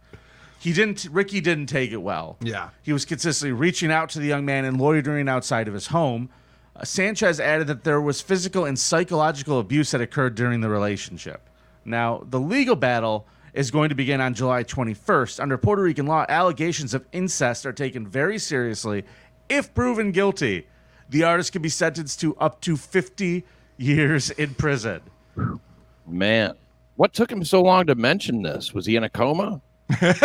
he 0.58 0.72
didn't. 0.72 1.06
Ricky 1.10 1.40
didn't 1.40 1.66
take 1.66 1.92
it 1.92 1.98
well. 1.98 2.38
Yeah. 2.40 2.70
He 2.82 2.92
was 2.92 3.04
consistently 3.04 3.52
reaching 3.52 3.92
out 3.92 4.08
to 4.10 4.18
the 4.18 4.26
young 4.26 4.46
man 4.46 4.64
and 4.64 4.80
loitering 4.80 5.28
outside 5.28 5.68
of 5.68 5.74
his 5.74 5.88
home. 5.88 6.30
Uh, 6.74 6.84
Sanchez 6.84 7.38
added 7.38 7.66
that 7.66 7.84
there 7.84 8.00
was 8.00 8.20
physical 8.22 8.64
and 8.64 8.78
psychological 8.78 9.58
abuse 9.58 9.90
that 9.90 10.00
occurred 10.00 10.34
during 10.34 10.62
the 10.62 10.70
relationship. 10.70 11.48
Now, 11.84 12.24
the 12.26 12.40
legal 12.40 12.76
battle 12.76 13.26
is 13.54 13.70
going 13.70 13.88
to 13.88 13.94
begin 13.94 14.20
on 14.20 14.34
July 14.34 14.64
21st. 14.64 15.40
Under 15.40 15.56
Puerto 15.56 15.82
Rican 15.82 16.06
law, 16.06 16.26
allegations 16.28 16.92
of 16.92 17.06
incest 17.12 17.64
are 17.64 17.72
taken 17.72 18.06
very 18.06 18.38
seriously. 18.38 19.04
If 19.48 19.72
proven 19.74 20.10
guilty, 20.10 20.66
the 21.08 21.22
artist 21.22 21.52
can 21.52 21.62
be 21.62 21.68
sentenced 21.68 22.20
to 22.20 22.36
up 22.36 22.60
to 22.62 22.76
50 22.76 23.44
years 23.78 24.30
in 24.30 24.54
prison. 24.54 25.00
Man, 26.06 26.54
what 26.96 27.12
took 27.12 27.30
him 27.30 27.44
so 27.44 27.62
long 27.62 27.86
to 27.86 27.94
mention 27.94 28.42
this? 28.42 28.74
Was 28.74 28.86
he 28.86 28.96
in 28.96 29.04
a 29.04 29.08
coma? 29.08 29.60
That's 30.00 30.20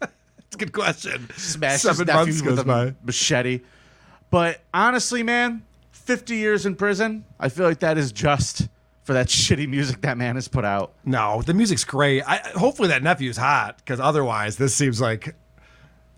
a 0.00 0.58
good 0.58 0.72
question. 0.72 1.28
Smash 1.36 1.82
Seven 1.82 2.06
his 2.06 2.14
months 2.14 2.36
nephew 2.36 2.50
with 2.50 2.56
goes 2.56 2.64
a 2.64 2.66
by. 2.66 2.94
machete. 3.04 3.60
But 4.30 4.60
honestly, 4.72 5.22
man, 5.22 5.62
50 5.92 6.36
years 6.36 6.66
in 6.66 6.74
prison, 6.74 7.24
I 7.38 7.48
feel 7.48 7.66
like 7.66 7.80
that 7.80 7.98
is 7.98 8.12
just 8.12 8.68
for 9.04 9.12
that 9.12 9.26
shitty 9.28 9.68
music 9.68 10.00
that 10.00 10.18
man 10.18 10.34
has 10.34 10.48
put 10.48 10.64
out. 10.64 10.94
No, 11.04 11.42
the 11.42 11.54
music's 11.54 11.84
great. 11.84 12.22
I, 12.22 12.38
hopefully 12.56 12.88
that 12.88 13.02
nephew's 13.02 13.36
hot 13.36 13.76
because 13.78 14.00
otherwise 14.00 14.56
this 14.56 14.74
seems 14.74 15.00
like 15.00 15.28
a 15.28 15.34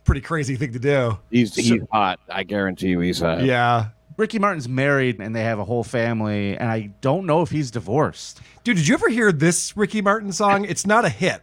pretty 0.04 0.22
crazy 0.22 0.56
thing 0.56 0.72
to 0.72 0.78
do. 0.78 1.18
He's 1.30 1.54
he's 1.54 1.82
hot. 1.92 2.20
I 2.28 2.44
guarantee 2.44 2.88
you, 2.88 3.00
he's 3.00 3.20
hot. 3.20 3.44
Yeah. 3.44 3.88
Ricky 4.16 4.38
Martin's 4.38 4.66
married 4.66 5.20
and 5.20 5.36
they 5.36 5.42
have 5.42 5.58
a 5.58 5.64
whole 5.64 5.84
family, 5.84 6.56
and 6.56 6.70
I 6.70 6.90
don't 7.02 7.26
know 7.26 7.42
if 7.42 7.50
he's 7.50 7.70
divorced. 7.70 8.40
Dude, 8.64 8.78
did 8.78 8.88
you 8.88 8.94
ever 8.94 9.10
hear 9.10 9.30
this 9.30 9.76
Ricky 9.76 10.00
Martin 10.00 10.32
song? 10.32 10.64
It's 10.64 10.86
not 10.86 11.04
a 11.04 11.10
hit, 11.10 11.42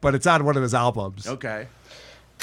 but 0.00 0.14
it's 0.14 0.26
on 0.26 0.44
one 0.44 0.56
of 0.56 0.62
his 0.62 0.72
albums. 0.72 1.26
Okay. 1.26 1.66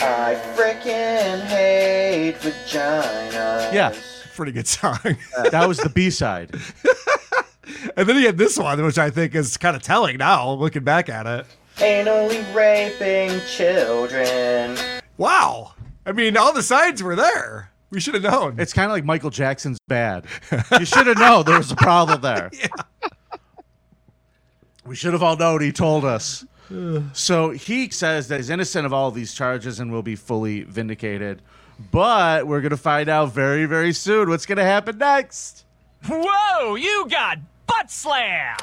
I 0.02 0.36
freaking 0.56 1.42
hate 1.46 2.38
vagina. 2.40 3.70
Yeah. 3.74 3.94
Pretty 4.36 4.52
good 4.54 4.68
song. 4.68 4.98
that 5.52 5.68
was 5.68 5.78
the 5.78 5.90
B 5.90 6.10
side. 6.10 6.52
and 7.98 8.08
then 8.08 8.16
he 8.16 8.24
had 8.26 8.38
this 8.38 8.58
one, 8.58 8.84
which 8.84 8.98
I 8.98 9.10
think 9.10 9.36
is 9.36 9.58
kind 9.58 9.76
of 9.76 9.82
telling 9.82 10.18
now, 10.18 10.52
looking 10.52 10.84
back 10.84 11.10
at 11.10 11.26
it. 11.26 11.46
anally 11.78 12.44
raping 12.54 13.40
children. 13.48 14.78
Wow. 15.18 15.74
I 16.06 16.12
mean, 16.12 16.38
all 16.38 16.54
the 16.54 16.64
signs 16.64 17.04
were 17.04 17.16
there. 17.16 17.72
We 17.92 18.00
should 18.00 18.14
have 18.14 18.24
known. 18.24 18.60
It's 18.60 18.74
kind 18.74 18.86
of 18.86 18.92
like 18.92 19.04
Michael 19.06 19.30
Jackson's 19.32 19.80
bad. 19.88 20.26
You 20.80 20.86
should 20.86 21.08
have 21.08 21.18
known 21.18 21.46
there 21.46 21.58
was 21.58 21.72
a 21.72 21.76
problem 21.76 22.22
there. 22.22 22.50
Yeah. 22.60 22.68
We 24.86 24.96
should 24.96 25.14
have 25.14 25.22
all 25.22 25.36
known. 25.38 25.62
He 25.62 25.72
told 25.72 26.04
us. 26.06 26.46
So 27.14 27.50
he 27.52 27.90
says 27.90 28.28
that 28.28 28.38
he's 28.38 28.50
innocent 28.50 28.86
of 28.86 28.94
all 28.94 29.08
of 29.10 29.16
these 29.16 29.34
charges 29.34 29.80
and 29.80 29.92
will 29.92 30.04
be 30.04 30.16
fully 30.16 30.64
vindicated. 30.64 31.42
But 31.92 32.46
we're 32.48 32.62
going 32.62 32.72
to 32.72 32.78
find 32.78 33.08
out 33.10 33.32
very, 33.34 33.66
very 33.66 33.92
soon 33.94 34.30
what's 34.30 34.46
going 34.46 34.58
to 34.58 34.64
happen 34.64 34.98
next. 34.98 35.66
Whoa, 36.08 36.76
you 36.76 37.08
got 37.10 37.38
butt 37.70 37.90
slam! 37.92 38.56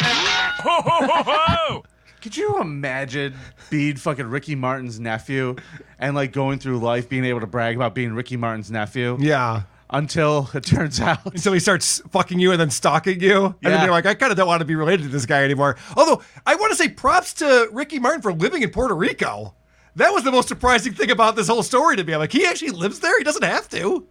Ho, 0.00 0.82
ho, 0.82 1.06
ho, 1.06 1.22
ho! 1.24 1.84
Could 2.22 2.36
you 2.36 2.60
imagine 2.60 3.34
being 3.70 3.96
fucking 3.96 4.26
Ricky 4.26 4.54
Martin's 4.54 4.98
nephew 4.98 5.54
and 5.98 6.14
like 6.16 6.32
going 6.32 6.58
through 6.58 6.78
life 6.78 7.08
being 7.08 7.24
able 7.24 7.40
to 7.40 7.46
brag 7.46 7.76
about 7.76 7.94
being 7.94 8.12
Ricky 8.14 8.36
Martin's 8.36 8.70
nephew? 8.70 9.16
Yeah. 9.20 9.62
Until 9.88 10.50
it 10.52 10.64
turns 10.64 11.00
out 11.00 11.24
Until 11.26 11.52
he 11.52 11.60
starts 11.60 12.00
fucking 12.10 12.40
you 12.40 12.50
and 12.50 12.60
then 12.60 12.70
stalking 12.70 13.20
you. 13.20 13.44
And 13.46 13.54
then 13.62 13.72
Yeah. 13.72 13.82
you're 13.84 13.92
like, 13.92 14.06
I 14.06 14.14
kind 14.14 14.32
of 14.32 14.36
don't 14.36 14.48
want 14.48 14.58
to 14.60 14.64
be 14.64 14.74
related 14.74 15.04
to 15.04 15.08
this 15.08 15.26
guy 15.26 15.44
anymore. 15.44 15.76
Although, 15.96 16.22
I 16.44 16.56
want 16.56 16.72
to 16.72 16.76
say 16.76 16.88
props 16.88 17.34
to 17.34 17.68
Ricky 17.70 18.00
Martin 18.00 18.20
for 18.22 18.32
living 18.32 18.62
in 18.62 18.70
Puerto 18.70 18.94
Rico. 18.96 19.54
That 19.94 20.10
was 20.12 20.24
the 20.24 20.32
most 20.32 20.48
surprising 20.48 20.92
thing 20.94 21.12
about 21.12 21.36
this 21.36 21.46
whole 21.46 21.62
story 21.62 21.94
to 21.96 22.02
me. 22.02 22.12
I'm 22.14 22.18
like, 22.18 22.32
he 22.32 22.44
actually 22.46 22.72
lives 22.72 22.98
there? 22.98 23.16
He 23.18 23.22
doesn't 23.24 23.44
have 23.44 23.68
to. 23.70 24.06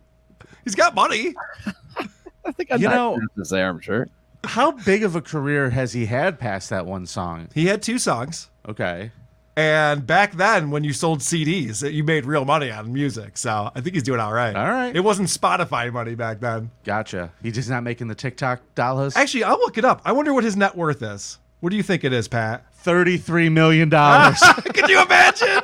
He's 0.63 0.76
got 0.76 0.95
money. 0.95 1.36
I 2.46 2.52
think 2.52 2.72
I'm 2.72 2.82
You 2.82 2.89
know- 2.89 3.20
business 3.36 3.50
there, 3.50 3.70
I'm 3.70 3.80
sure. 3.80 4.08
how 4.43 4.72
big 4.72 5.04
of 5.04 5.16
a 5.16 5.22
career 5.22 5.70
has 5.72 5.93
he 5.93 6.06
had 6.06 6.39
past 6.39 6.70
that 6.70 6.86
one 6.86 7.06
song? 7.06 7.48
He 7.54 7.66
had 7.68 7.82
two 7.82 7.98
songs. 8.00 8.50
Okay. 8.68 9.12
And 9.58 10.06
back 10.06 10.34
then, 10.34 10.70
when 10.70 10.84
you 10.84 10.91
sold 10.91 11.20
CDs, 11.20 11.89
you 11.89 12.04
made 12.04 12.26
real 12.26 12.43
money 12.43 12.70
on 12.70 12.91
music. 12.91 13.38
So 13.38 13.72
I 13.74 13.80
think 13.80 13.93
he's 13.96 14.04
doing 14.04 14.20
all 14.20 14.34
right. 14.34 14.54
All 14.54 14.68
right. 14.70 14.93
It 14.93 15.00
wasn't 15.00 15.30
Spotify 15.30 15.91
money 15.93 16.14
back 16.14 16.41
then. 16.41 16.72
Gotcha. 16.84 17.32
He's 17.41 17.54
just 17.56 17.70
not 17.70 17.82
making 17.82 18.08
the 18.10 18.16
TikTok 18.16 18.60
dollars. 18.76 19.16
Actually, 19.16 19.46
I'll 19.46 19.58
look 19.60 19.78
it 19.78 19.86
up. 19.86 20.02
I 20.04 20.12
wonder 20.12 20.34
what 20.34 20.43
his 20.43 20.58
net 20.58 20.76
worth 20.76 21.02
is. 21.02 21.38
What 21.62 21.70
do 21.70 21.78
you 21.78 21.84
think 21.84 22.04
it 22.04 22.12
is, 22.12 22.28
Pat? 22.28 22.66
Thirty-three 22.76 23.48
million 23.48 23.88
dollars. 23.88 24.39
Could 24.74 24.89
you 24.89 25.02
imagine? 25.02 25.64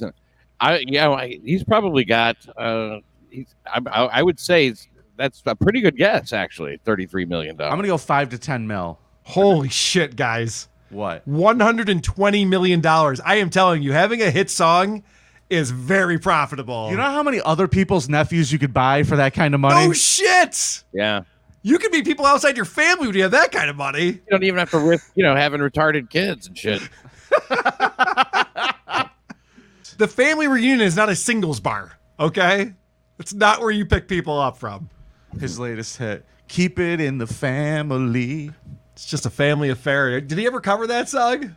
I 0.60 0.84
yeah, 0.86 1.10
I, 1.10 1.40
he's 1.42 1.64
probably 1.64 2.04
got. 2.04 2.36
Uh, 2.56 2.98
he's. 3.30 3.54
I, 3.66 3.80
I, 3.86 4.04
I 4.04 4.22
would 4.22 4.38
say 4.38 4.66
it's- 4.66 4.86
that's 5.16 5.42
a 5.46 5.54
pretty 5.54 5.80
good 5.80 5.96
guess, 5.96 6.32
actually. 6.32 6.78
Thirty-three 6.84 7.24
million 7.24 7.56
dollars. 7.56 7.72
I'm 7.72 7.78
gonna 7.78 7.88
go 7.88 7.98
five 7.98 8.30
to 8.30 8.38
ten 8.38 8.66
mil. 8.66 8.98
Holy 9.24 9.68
shit, 9.68 10.16
guys. 10.16 10.68
What? 10.90 11.26
$120 11.26 12.46
million. 12.48 12.84
I 12.86 13.36
am 13.36 13.48
telling 13.48 13.82
you, 13.82 13.92
having 13.92 14.20
a 14.20 14.30
hit 14.30 14.50
song 14.50 15.04
is 15.48 15.70
very 15.70 16.18
profitable. 16.18 16.90
You 16.90 16.96
know 16.98 17.04
how 17.04 17.22
many 17.22 17.40
other 17.40 17.66
people's 17.66 18.08
nephews 18.10 18.52
you 18.52 18.58
could 18.58 18.74
buy 18.74 19.02
for 19.04 19.16
that 19.16 19.32
kind 19.32 19.54
of 19.54 19.60
money? 19.60 19.86
No 19.86 19.92
shit. 19.94 20.84
Yeah. 20.92 21.22
You 21.62 21.78
could 21.78 21.92
be 21.92 22.02
people 22.02 22.26
outside 22.26 22.56
your 22.56 22.66
family 22.66 23.06
when 23.06 23.16
you 23.16 23.22
have 23.22 23.30
that 23.30 23.52
kind 23.52 23.70
of 23.70 23.76
money. 23.76 24.04
You 24.06 24.22
don't 24.28 24.42
even 24.42 24.58
have 24.58 24.70
to 24.72 24.80
risk, 24.80 25.10
you 25.14 25.24
know, 25.24 25.34
having 25.34 25.60
retarded 25.60 26.10
kids 26.10 26.46
and 26.46 26.58
shit. 26.58 26.82
The 29.98 30.08
family 30.08 30.48
reunion 30.48 30.80
is 30.80 30.96
not 30.96 31.10
a 31.10 31.14
singles 31.14 31.60
bar, 31.60 31.92
okay? 32.18 32.72
It's 33.20 33.34
not 33.34 33.60
where 33.60 33.70
you 33.70 33.84
pick 33.86 34.08
people 34.08 34.36
up 34.36 34.56
from. 34.56 34.88
His 35.38 35.58
latest 35.58 35.96
hit. 35.96 36.24
Keep 36.48 36.78
it 36.78 37.00
in 37.00 37.18
the 37.18 37.26
family. 37.26 38.50
It's 38.92 39.06
just 39.06 39.26
a 39.26 39.30
family 39.30 39.70
affair. 39.70 40.20
Did 40.20 40.38
he 40.38 40.46
ever 40.46 40.60
cover 40.60 40.86
that 40.86 41.08
song? 41.08 41.56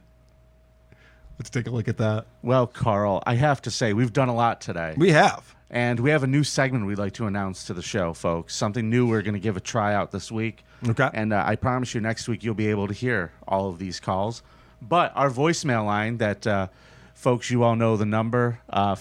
Let's 1.38 1.50
take 1.50 1.68
a 1.68 1.70
look 1.70 1.88
at 1.88 1.98
that. 1.98 2.28
Well, 2.42 2.66
Karl, 2.66 3.22
I 3.26 3.36
have 3.36 3.62
to 3.64 3.72
say 3.72 3.92
we've 3.94 4.14
done 4.14 4.30
a 4.30 4.36
lot 4.36 4.62
today. 4.62 4.94
We 4.98 5.12
have. 5.12 5.54
And 5.70 6.00
we 6.00 6.12
have 6.12 6.24
a 6.24 6.28
new 6.28 6.44
segment 6.44 6.86
we'd 6.86 6.98
like 6.98 7.14
to 7.14 7.26
announce 7.26 7.66
to 7.66 7.74
the 7.74 7.82
show, 7.82 8.14
folks. 8.14 8.56
Something 8.56 8.90
new 8.90 9.08
we're 9.08 9.22
going 9.22 9.34
to 9.34 9.40
give 9.40 9.58
a 9.58 9.62
tryout 9.62 10.12
this 10.12 10.32
week. 10.32 10.64
Okay. 10.88 11.10
And 11.14 11.34
uh, 11.34 11.44
I 11.46 11.58
promise 11.58 11.94
you, 11.94 12.00
next 12.00 12.30
week 12.30 12.44
you'll 12.44 12.54
be 12.54 12.68
able 12.68 12.88
to 12.88 12.94
hear 12.94 13.34
all 13.48 13.68
of 13.68 13.80
these 13.80 14.00
calls. 14.00 14.44
But 14.82 15.12
our 15.16 15.30
voicemail 15.30 15.86
line 15.86 16.18
that, 16.18 16.48
uh, 16.48 16.68
folks, 17.14 17.52
you 17.52 17.64
all 17.64 17.76
know 17.76 17.98
the 17.98 18.06
number. 18.06 18.60
Uh, 18.70 18.96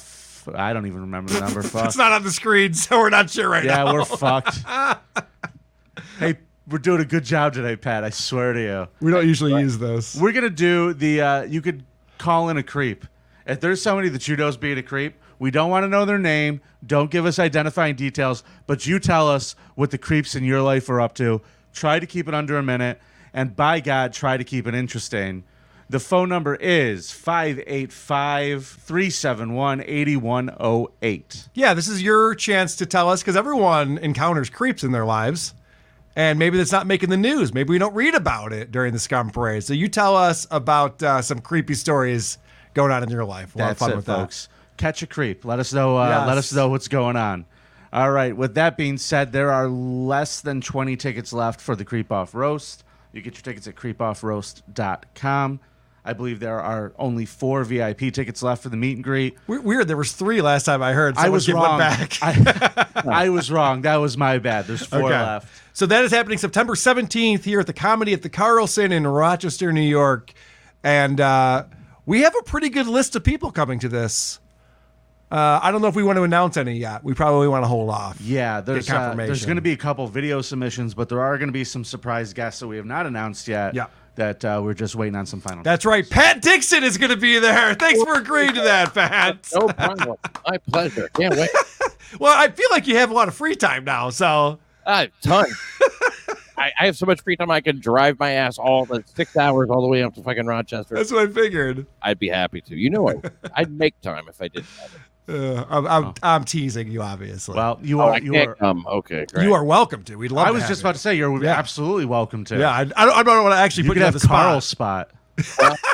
f- 0.47 0.55
I 0.55 0.73
don't 0.73 0.87
even 0.87 1.03
remember 1.03 1.33
the 1.33 1.41
number. 1.41 1.63
Fuck. 1.63 1.87
It's 1.87 1.97
not 1.97 2.13
on 2.13 2.23
the 2.23 2.31
screen, 2.31 2.75
so 2.75 2.99
we're 2.99 3.11
not 3.11 3.31
sure 3.31 3.49
right 3.49 3.65
yeah, 3.65 3.77
now. 3.77 3.87
Yeah, 3.87 3.93
we're 3.93 4.05
fucked. 4.05 4.59
hey, 6.19 6.39
we're 6.69 6.79
doing 6.79 7.01
a 7.01 7.05
good 7.05 7.25
job 7.25 7.53
today, 7.53 7.77
Pat. 7.77 8.05
I 8.05 8.11
swear 8.11 8.53
to 8.53 8.61
you. 8.61 8.89
We 9.01 9.11
don't 9.11 9.27
usually 9.27 9.61
use 9.61 9.79
those. 9.79 10.17
We're 10.17 10.33
gonna 10.33 10.51
do 10.51 10.95
the. 10.95 11.21
Uh, 11.21 11.43
you 11.43 11.61
could 11.61 11.85
call 12.19 12.49
in 12.49 12.57
a 12.57 12.63
creep. 12.63 13.07
If 13.47 13.61
there's 13.61 13.83
somebody 13.83 14.09
that 14.09 14.27
you 14.27 14.37
know's 14.37 14.57
being 14.57 14.79
a 14.79 14.83
creep, 14.83 15.17
we 15.39 15.51
don't 15.51 15.69
want 15.69 15.85
to 15.85 15.89
know 15.89 16.05
their 16.05 16.19
name. 16.19 16.61
Don't 16.87 17.11
give 17.11 17.27
us 17.27 17.39
identifying 17.39 17.97
details, 17.97 18.43
but 18.67 18.87
you 18.87 18.99
tell 18.99 19.29
us 19.29 19.55
what 19.75 19.91
the 19.91 19.99
creeps 19.99 20.35
in 20.35 20.45
your 20.45 20.63
life 20.63 20.89
are 20.89 21.01
up 21.01 21.15
to. 21.17 21.43
Try 21.73 21.99
to 21.99 22.07
keep 22.07 22.29
it 22.29 22.35
under 22.35 22.57
a 22.57 22.63
minute, 22.63 23.01
and 23.33 23.55
by 23.55 23.81
God, 23.81 24.13
try 24.13 24.37
to 24.37 24.45
keep 24.45 24.67
it 24.67 24.75
interesting. 24.75 25.45
The 25.95 26.01
phone 26.01 26.29
number 26.29 26.57
is 26.57 27.13
585 27.13 28.67
371 28.67 29.81
8108. 29.81 31.49
Yeah, 31.55 31.73
this 31.73 31.87
is 31.87 32.03
your 32.03 32.35
chance 32.35 32.75
to 32.75 32.85
tell 32.85 33.09
us 33.09 33.23
because 33.23 33.37
everyone 33.37 33.99
encounters 33.99 34.51
creeps 34.51 34.83
in 34.83 34.91
their 34.91 35.05
lives. 35.05 35.55
And 36.17 36.37
maybe 36.37 36.59
that's 36.59 36.73
not 36.73 36.89
making 36.89 37.11
the 37.11 37.17
news. 37.17 37.55
Maybe 37.55 37.71
we 37.71 37.79
don't 37.79 37.95
read 37.95 38.17
about 38.17 38.53
it 38.53 38.73
during 38.73 38.93
the 38.93 38.99
scum 38.99 39.31
parade. 39.31 39.63
So 39.63 39.73
you 39.73 39.87
tell 39.87 40.17
us 40.17 40.49
about 40.51 41.01
uh, 41.01 41.23
some 41.23 41.39
creepy 41.39 41.75
stories 41.75 42.39
going 42.75 42.91
on 42.91 43.05
in 43.05 43.09
your 43.09 43.25
life. 43.25 43.55
We'll 43.55 43.67
have 43.67 43.79
That's 43.79 43.79
fun 43.79 43.93
it, 43.93 43.97
with 43.99 44.07
folks. 44.07 44.49
Catch 44.77 45.05
a 45.05 45.07
creep. 45.07 45.45
Let 45.45 45.61
us 45.61 45.73
know. 45.73 45.97
Uh, 45.97 46.25
Let 46.27 46.39
us 46.39 46.53
know 46.53 46.71
what's 46.71 46.89
going 46.89 47.15
on. 47.15 47.47
All 47.93 48.11
right. 48.11 48.37
With 48.37 48.57
that 48.57 48.77
being 48.77 48.99
said, 48.99 49.31
there 49.31 49.53
are 49.53 49.69
less 49.69 50.41
than 50.41 50.61
20 50.61 50.97
tickets 50.97 51.33
left 51.33 51.61
for 51.61 51.77
the 51.77 51.85
Creep 51.85 52.11
Off 52.11 52.35
Roast. 52.35 52.83
You 53.13 53.23
get 53.23 53.35
your 53.35 53.43
tickets 53.43 53.69
at 53.69 53.77
creepoffroast.com. 53.77 55.61
I 56.05 56.13
believe 56.13 56.39
there 56.39 56.61
are 56.61 56.93
only 56.99 57.25
four 57.25 57.65
VIP 57.65 58.13
tickets 58.13 58.43
left 58.43 58.63
for 58.63 58.69
the 58.69 58.77
meet 58.77 58.97
and 58.97 59.03
greet. 59.05 59.37
Weird. 59.47 59.89
There 59.89 59.97
was 59.97 60.13
three 60.13 60.43
last 60.43 60.65
time 60.65 60.83
I 60.83 60.93
heard. 60.93 61.17
I 61.17 61.31
was 61.31 61.51
wrong. 61.51 61.79
back. 61.79 62.19
I, 62.21 63.03
I 63.25 63.29
was 63.31 63.51
wrong. 63.51 63.83
That 63.83 63.97
was 63.97 64.19
my 64.19 64.39
bad. 64.39 64.67
There's 64.67 64.85
four 64.85 65.05
Okay. 65.05 65.09
left. 65.19 65.49
So 65.73 65.87
that 65.87 66.05
is 66.05 66.11
happening 66.13 66.37
September 66.39 66.75
17th 66.75 67.43
here 67.45 67.59
at 67.61 67.67
the 67.67 67.73
Comedy 67.73 68.13
at 68.13 68.21
the 68.23 68.29
Carlson 68.29 68.93
in 68.93 69.07
Rochester, 69.07 69.73
New 69.73 69.81
York. 69.81 70.33
And 70.83 71.21
uh, 71.21 71.65
we 72.05 72.21
have 72.21 72.35
a 72.39 72.43
pretty 72.43 72.69
good 72.69 72.87
list 72.87 73.17
of 73.17 73.25
people 73.25 73.51
coming 73.51 73.79
to 73.79 73.89
this. 73.89 74.41
Uh, 75.35 75.59
I 75.61 75.73
don't 75.73 75.83
know 75.83 75.89
if 75.89 75.97
we 75.97 76.05
want 76.05 76.17
to 76.17 76.23
announce 76.23 76.57
any 76.57 76.77
yet. 76.77 77.03
We 77.03 77.13
probably 77.13 77.49
want 77.49 77.65
to 77.65 77.67
hold 77.67 77.91
off. 77.91 78.21
Yeah, 78.21 78.61
Get 78.61 78.67
there's 78.67 78.89
uh, 78.89 79.15
there's 79.17 79.45
going 79.45 79.57
to 79.57 79.63
be 79.63 79.73
a 79.73 79.77
couple 79.77 80.07
video 80.07 80.41
submissions, 80.41 80.95
but 80.95 81.09
there 81.09 81.21
are 81.21 81.37
going 81.39 81.49
to 81.49 81.53
be 81.53 81.65
some 81.65 81.83
surprise 81.85 82.33
guests 82.33 82.61
that 82.61 82.69
we 82.69 82.77
have 82.77 82.87
not 82.87 83.05
announced 83.05 83.49
yet. 83.49 83.75
Yeah. 83.75 83.87
That 84.15 84.45
uh, 84.45 84.61
we're 84.63 84.75
just 84.75 84.95
waiting 84.95 85.17
on 85.17 85.27
some 85.27 85.41
final. 85.41 85.65
That's 85.65 85.85
right. 85.85 86.09
Pat 86.09 86.41
Dixon 86.41 86.85
is 86.85 86.99
going 86.99 87.11
to 87.11 87.17
be 87.17 87.41
there. 87.41 87.75
Thanks 87.75 88.01
for 88.01 88.15
agreeing 88.15 88.55
to 88.55 88.61
that, 88.61 88.95
Pat. 88.95 89.49
No 89.53 89.67
problem. 89.67 90.17
My 90.47 90.59
pleasure. 90.59 91.09
Can't 91.09 91.35
wait. 91.35 91.51
well, 92.21 92.33
I 92.33 92.49
feel 92.53 92.69
like 92.71 92.87
you 92.87 92.97
have 92.99 93.11
a 93.11 93.15
lot 93.15 93.27
of 93.27 93.35
free 93.35 93.57
time 93.57 93.83
now, 93.83 94.11
so 94.11 94.61
A 94.87 95.09
ton. 95.21 95.47
I, 96.57 96.71
I 96.79 96.87
have 96.87 96.97
so 96.97 97.07
much 97.07 97.23
free 97.23 97.37
time 97.37 97.51
I 97.51 97.61
can 97.61 97.81
drive 97.81 98.21
my 98.21 98.31
ass 98.31 98.57
all 98.57 98.85
the 98.85 99.03
six 99.05 99.37
hours 99.37 99.69
all 99.69 99.83
the 99.83 99.89
way 99.89 100.05
up 100.05 100.15
to 100.15 100.23
fucking 100.23 100.47
Rochester. 100.47 100.95
that's 100.95 101.11
what 101.11 101.29
I 101.29 101.33
figured. 101.33 101.85
I'd 102.01 102.21
be 102.21 102.29
happy 102.29 102.61
to. 102.61 102.77
You 102.77 102.91
know, 102.91 103.09
I, 103.09 103.15
I'd 103.55 103.73
make 103.73 104.01
time 104.01 104.27
if 104.29 104.41
I 104.41 104.47
didn't. 104.47 104.69
Have 104.81 104.95
it. 104.95 105.01
Uh, 105.27 105.65
I'm, 105.71 105.87
I'm, 105.87 106.15
I'm 106.23 106.45
teasing 106.45 106.91
you, 106.91 107.01
obviously. 107.01 107.55
Well, 107.57 107.79
you 107.83 108.01
Oh, 108.01 108.05
are 108.05 108.15
I 108.15 108.17
you 108.19 108.37
are 108.37 108.55
come. 108.57 108.87
Okay, 108.87 109.25
great. 109.25 109.43
you 109.45 109.55
are 109.55 109.65
welcome 109.65 110.03
to. 110.05 110.17
We'd 110.17 110.31
love. 110.33 110.45
I 110.47 110.49
to 110.49 110.53
was 110.55 110.63
have 110.65 110.71
just 110.71 110.83
you. 110.83 110.87
about 110.87 110.95
to 110.97 111.01
say 111.01 111.15
you're 111.15 111.43
Yeah. 111.43 111.55
absolutely 111.59 112.05
welcome 112.05 112.45
to. 112.45 112.59
Yeah, 112.59 112.69
I, 112.71 112.81
I 112.81 112.85
don't, 112.85 112.99
I 113.17 113.23
don't 113.23 113.43
want 113.43 113.55
to 113.55 113.59
actually 113.59 113.85
you 113.85 113.91
put 113.91 113.95
could 113.95 114.01
you 114.01 114.07
on 114.07 114.13
have 114.13 114.21
the 114.63 114.63
spot. 114.63 115.11
Spot. 115.43 115.79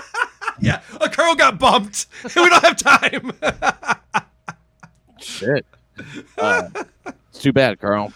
Yeah, 0.63 0.83
a 1.01 1.09
Karl 1.09 1.35
got 1.37 1.59
bumped. 1.59 2.07
we 2.25 2.31
don't 2.35 2.63
have 2.63 2.77
time. 2.77 3.33
Shit. 5.21 5.65
Uh, 6.37 6.69
it's 7.31 7.39
too 7.41 7.51
bad, 7.55 7.81
Karl. 7.81 8.13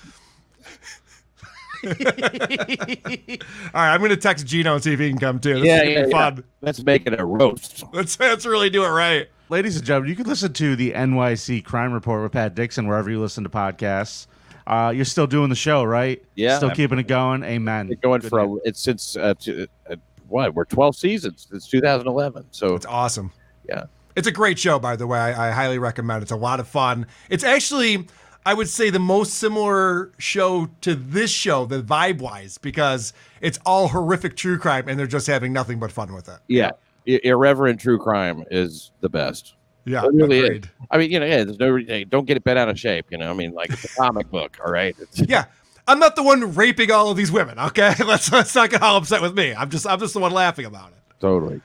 All 1.86 1.92
right, 1.96 3.92
I'm 3.94 3.98
going 4.00 4.10
to 4.10 4.16
text 4.18 4.46
Gino 4.46 4.74
and 4.74 4.82
see 4.84 4.92
if 4.92 5.00
he 5.00 5.08
can 5.08 5.18
come 5.18 5.38
too. 5.38 5.54
This 5.54 5.64
yeah, 5.64 5.76
is 5.76 5.80
gonna 5.82 5.90
yeah, 5.92 6.04
be 6.04 6.10
yeah. 6.10 6.30
fun. 6.30 6.44
Let's 6.60 6.82
make 6.84 7.06
it 7.06 7.18
a 7.18 7.24
roast. 7.24 7.84
Let's 7.94 8.18
let's 8.20 8.44
really 8.46 8.68
do 8.70 8.84
it 8.84 8.88
right. 8.90 9.28
Ladies 9.50 9.76
and 9.76 9.84
gentlemen, 9.84 10.10
you 10.10 10.16
can 10.16 10.26
listen 10.26 10.52
to 10.54 10.74
the 10.74 10.92
NYC 10.92 11.64
Crime 11.64 11.92
Report 11.92 12.22
with 12.22 12.32
Pat 12.32 12.54
Dixon 12.54 12.86
wherever 12.88 13.10
you 13.10 13.20
listen 13.20 13.44
to 13.44 13.50
podcasts. 13.50 14.26
Uh, 14.66 14.90
you're 14.94 15.04
still 15.04 15.26
doing 15.26 15.50
the 15.50 15.54
show, 15.54 15.84
right? 15.84 16.22
Yeah. 16.34 16.56
Still 16.56 16.70
keeping 16.70 16.98
it 16.98 17.06
going. 17.06 17.42
Amen. 17.42 17.88
Been 17.88 17.98
going 18.02 18.20
Good 18.22 18.30
for 18.30 18.46
man. 18.46 18.58
a, 18.64 18.68
it's 18.68 18.80
since 18.80 19.16
uh, 19.16 19.34
t- 19.38 19.68
uh, 19.90 19.96
what? 20.28 20.54
We're 20.54 20.64
12 20.64 20.96
seasons. 20.96 21.46
It's 21.52 21.68
2011. 21.68 22.46
So 22.52 22.74
It's 22.74 22.86
awesome. 22.86 23.30
yeah. 23.68 23.84
It's 24.16 24.26
a 24.28 24.32
great 24.32 24.58
show, 24.58 24.78
by 24.78 24.96
the 24.96 25.06
way. 25.06 25.18
I, 25.18 25.48
I 25.48 25.50
highly 25.50 25.78
recommend. 25.78 26.22
It's 26.22 26.32
a 26.32 26.36
lot 26.36 26.60
of 26.60 26.66
fun. 26.68 27.06
It's 27.28 27.44
actually, 27.44 28.06
I 28.46 28.54
would 28.54 28.68
say, 28.70 28.88
the 28.88 28.98
most 29.00 29.34
similar 29.34 30.12
show 30.18 30.70
to 30.80 30.94
this 30.94 31.30
show, 31.30 31.66
the 31.66 31.82
vibe 31.82 32.20
wise, 32.20 32.56
because 32.56 33.12
it's 33.42 33.58
all 33.66 33.88
horrific 33.88 34.36
true 34.36 34.56
crime, 34.56 34.88
and 34.88 34.98
they're 34.98 35.06
just 35.06 35.26
having 35.26 35.52
nothing 35.52 35.78
but 35.80 35.92
fun 35.92 36.14
with 36.14 36.28
it. 36.28 36.38
Yeah. 36.48 36.70
Irreverent 37.06 37.80
true 37.80 37.98
crime 37.98 38.44
is 38.50 38.90
the 39.00 39.08
best. 39.08 39.54
Yeah, 39.86 40.04
It 40.06 40.14
really 40.14 40.38
is. 40.38 40.64
I 40.90 40.96
mean, 40.98 41.10
you 41.10 41.20
know, 41.20 41.26
yeah, 41.26 41.44
there's 41.44 41.58
no 41.58 41.78
don't 42.04 42.24
get 42.26 42.36
it 42.38 42.44
bent 42.44 42.58
out 42.58 42.68
of 42.70 42.80
shape. 42.80 43.06
You 43.10 43.18
know, 43.18 43.30
I 43.30 43.34
mean, 43.34 43.52
like 43.52 43.70
it's 43.70 43.84
a 43.84 43.88
comic 43.88 44.30
book, 44.30 44.56
all 44.64 44.72
right. 44.72 44.96
It's, 44.98 45.20
Yeah. 45.28 45.44
I'm 45.86 45.98
not 45.98 46.16
the 46.16 46.22
one 46.22 46.54
raping 46.54 46.90
all 46.90 47.10
of 47.10 47.16
these 47.18 47.30
women, 47.30 47.58
okay? 47.58 47.92
Let's 48.06 48.32
let's 48.32 48.54
not 48.54 48.70
get 48.70 48.80
all 48.80 48.96
upset 48.96 49.20
with 49.20 49.36
me. 49.36 49.52
I'm 49.54 49.68
just 49.68 49.86
I'm 49.86 50.00
just 50.00 50.14
the 50.14 50.20
one 50.20 50.32
laughing 50.32 50.64
about 50.64 50.92
it. 50.92 50.98
totally. 51.20 51.60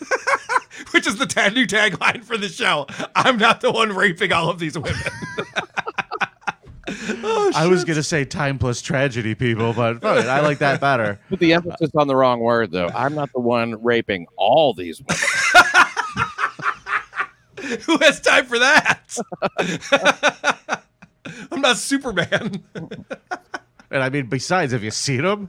Which 0.90 1.06
is 1.06 1.16
the 1.18 1.26
ta- 1.26 1.50
new 1.50 1.64
tagline 1.66 2.24
for 2.24 2.36
the 2.36 2.48
show. 2.48 2.86
I'm 3.14 3.36
not 3.38 3.60
the 3.60 3.70
one 3.70 3.92
raping 3.94 4.32
all 4.32 4.50
of 4.50 4.58
these 4.58 4.76
women. 4.76 4.98
oh, 7.22 7.52
I 7.54 7.66
was 7.66 7.84
gonna 7.84 8.02
say 8.02 8.24
time 8.24 8.58
plus 8.58 8.82
tragedy, 8.82 9.34
people, 9.34 9.72
but 9.72 10.00
fuck 10.00 10.24
it, 10.24 10.28
I 10.28 10.40
like 10.40 10.58
that 10.58 10.80
better. 10.80 11.18
Put 11.28 11.38
the 11.40 11.52
emphasis 11.54 11.90
on 11.96 12.06
the 12.06 12.16
wrong 12.16 12.40
word, 12.40 12.70
though. 12.70 12.88
I'm 12.94 13.14
not 13.14 13.32
the 13.32 13.40
one 13.40 13.82
raping 13.82 14.26
all 14.36 14.74
these 14.74 15.00
women. 15.00 15.22
Who 17.82 17.96
has 17.98 18.20
time 18.20 18.44
for 18.46 18.58
that? 18.58 19.16
I'm 21.50 21.60
not 21.62 21.78
Superman. 21.78 22.62
And 23.90 24.02
I 24.02 24.10
mean, 24.10 24.26
besides, 24.26 24.72
have 24.72 24.84
you 24.84 24.90
seen 24.90 25.22
them? 25.22 25.48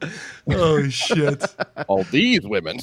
Oh 0.49 0.87
shit! 0.87 1.43
all 1.87 2.03
these 2.05 2.41
women. 2.43 2.79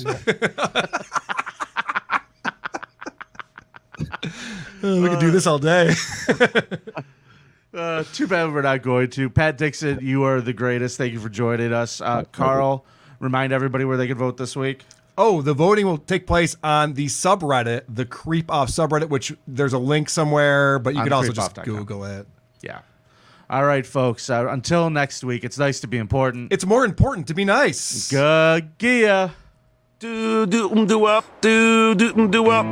Oh, 4.85 5.01
we 5.01 5.09
could 5.09 5.21
do 5.21 5.31
this 5.31 5.47
all 5.47 5.59
day. 5.59 5.95
Uh, 7.75 8.05
too 8.13 8.27
bad 8.27 8.53
we're 8.53 8.63
not 8.63 8.83
going 8.83 9.09
to. 9.11 9.31
Pat 9.31 9.57
Dixon, 9.57 9.99
you 10.03 10.25
are 10.25 10.41
the 10.41 10.53
greatest. 10.53 10.99
Thank 10.99 11.13
you 11.13 11.21
for 11.21 11.29
joining 11.31 11.73
us. 11.73 12.01
Uh, 12.01 12.25
Karl, 12.33 12.85
remind 13.19 13.53
everybody 13.53 13.85
where 13.85 13.97
they 13.97 14.07
can 14.07 14.19
vote 14.19 14.37
this 14.37 14.55
week. 14.55 14.85
Oh, 15.17 15.43
the 15.43 15.55
voting 15.55 15.87
will 15.87 15.99
take 15.99 16.27
place 16.27 16.57
on 16.63 16.95
the 16.95 17.07
subreddit, 17.07 17.83
the 17.89 18.05
Creep 18.07 18.51
Off 18.51 18.69
subreddit, 18.69 19.09
which 19.09 19.33
there's 19.47 19.73
a 19.73 19.79
link 19.79 20.09
somewhere, 20.09 20.79
but 20.79 20.95
you 20.95 21.01
On 21.01 21.07
could 21.07 21.13
also 21.13 21.33
just 21.33 21.55
creepoff.com. 21.55 21.77
Google 21.77 22.05
it. 22.05 22.27
Yeah. 22.63 22.81
All 23.51 23.65
right, 23.65 23.87
folks. 23.87 24.31
Uh, 24.31 24.49
until 24.49 24.89
next 24.89 25.23
week, 25.25 25.45
it's 25.45 25.59
nice 25.59 25.81
to 25.81 25.87
be 25.87 25.99
important. 25.99 26.53
It's 26.53 26.65
more 26.65 26.85
important 26.87 27.27
to 27.29 27.35
be 27.35 27.45
nice. 27.45 28.11
Gagia. 28.11 29.35
Do 29.99 30.47
do 30.47 30.87
do 30.87 31.05
up, 31.05 31.25
do 31.41 31.95
do 31.95 32.13
um 32.15 32.31
do 32.31 32.51
up. 32.51 32.67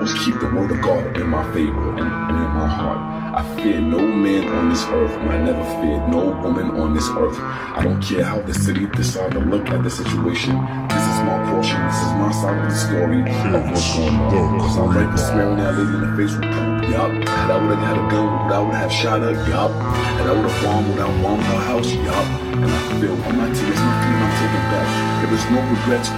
Let's 0.00 0.24
keep 0.24 0.38
the 0.40 0.46
word 0.54 0.70
of 0.70 0.82
God 0.82 1.16
in 1.16 1.28
my 1.28 1.44
favor 1.54 1.96
and, 1.96 2.00
and 2.29 2.29
in 2.50 2.56
my 2.56 2.66
heart. 2.66 2.98
I 3.30 3.42
fear 3.56 3.80
no 3.80 4.00
man 4.00 4.48
on 4.48 4.70
this 4.70 4.84
earth, 4.86 5.12
and 5.12 5.30
I 5.30 5.38
never 5.38 5.64
feared 5.80 6.08
no 6.08 6.30
woman 6.42 6.70
on 6.80 6.94
this 6.94 7.08
earth. 7.10 7.38
I 7.38 7.82
don't 7.84 8.02
care 8.02 8.24
how 8.24 8.40
the 8.40 8.54
city 8.54 8.86
decide 8.86 9.32
to 9.32 9.38
look 9.38 9.68
at 9.68 9.82
the 9.82 9.90
situation. 9.90 10.58
This 10.90 11.04
is 11.12 11.18
my 11.22 11.38
portion, 11.50 11.78
this 11.86 12.00
is 12.02 12.12
my 12.18 12.32
side 12.32 12.58
of 12.58 12.66
the 12.70 12.76
story 12.76 13.20
of 13.22 13.62
what's 13.70 13.94
going 13.94 14.16
on. 14.16 14.58
Cause 14.58 14.78
I'm 14.78 14.90
right 14.90 15.10
that 15.16 15.74
lady 15.78 15.94
in 15.94 16.00
the 16.02 16.10
face 16.18 16.34
with 16.34 16.50
poop, 16.50 16.90
yup. 16.90 17.10
And 17.10 17.48
I 17.54 17.56
would've 17.62 17.78
had 17.78 17.96
a 17.96 18.06
gun, 18.10 18.28
but 18.48 18.54
I 18.54 18.60
would've 18.60 18.92
shot 18.92 19.20
her, 19.22 19.34
yup. 19.48 19.70
And 20.18 20.26
I 20.28 20.32
would've 20.34 20.62
bombed 20.62 20.88
without 20.90 21.14
bombed 21.22 21.42
her 21.42 21.60
house, 21.70 21.90
yup. 21.92 22.26
And 22.58 22.66
I 22.66 23.00
feel 23.00 23.14
all 23.14 23.32
my 23.32 23.46
tears, 23.46 23.78
nothing 23.78 24.16
I'm 24.26 24.32
taking 24.42 24.66
back. 24.74 24.88
There 25.22 25.32
is 25.38 25.44
no 25.54 25.60
regrets. 25.70 26.10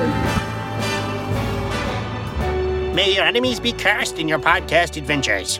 May 2.95 3.15
your 3.15 3.25
enemies 3.25 3.59
be 3.59 3.73
cursed 3.73 4.19
in 4.19 4.29
your 4.29 4.39
podcast 4.39 4.97
adventures. 4.97 5.59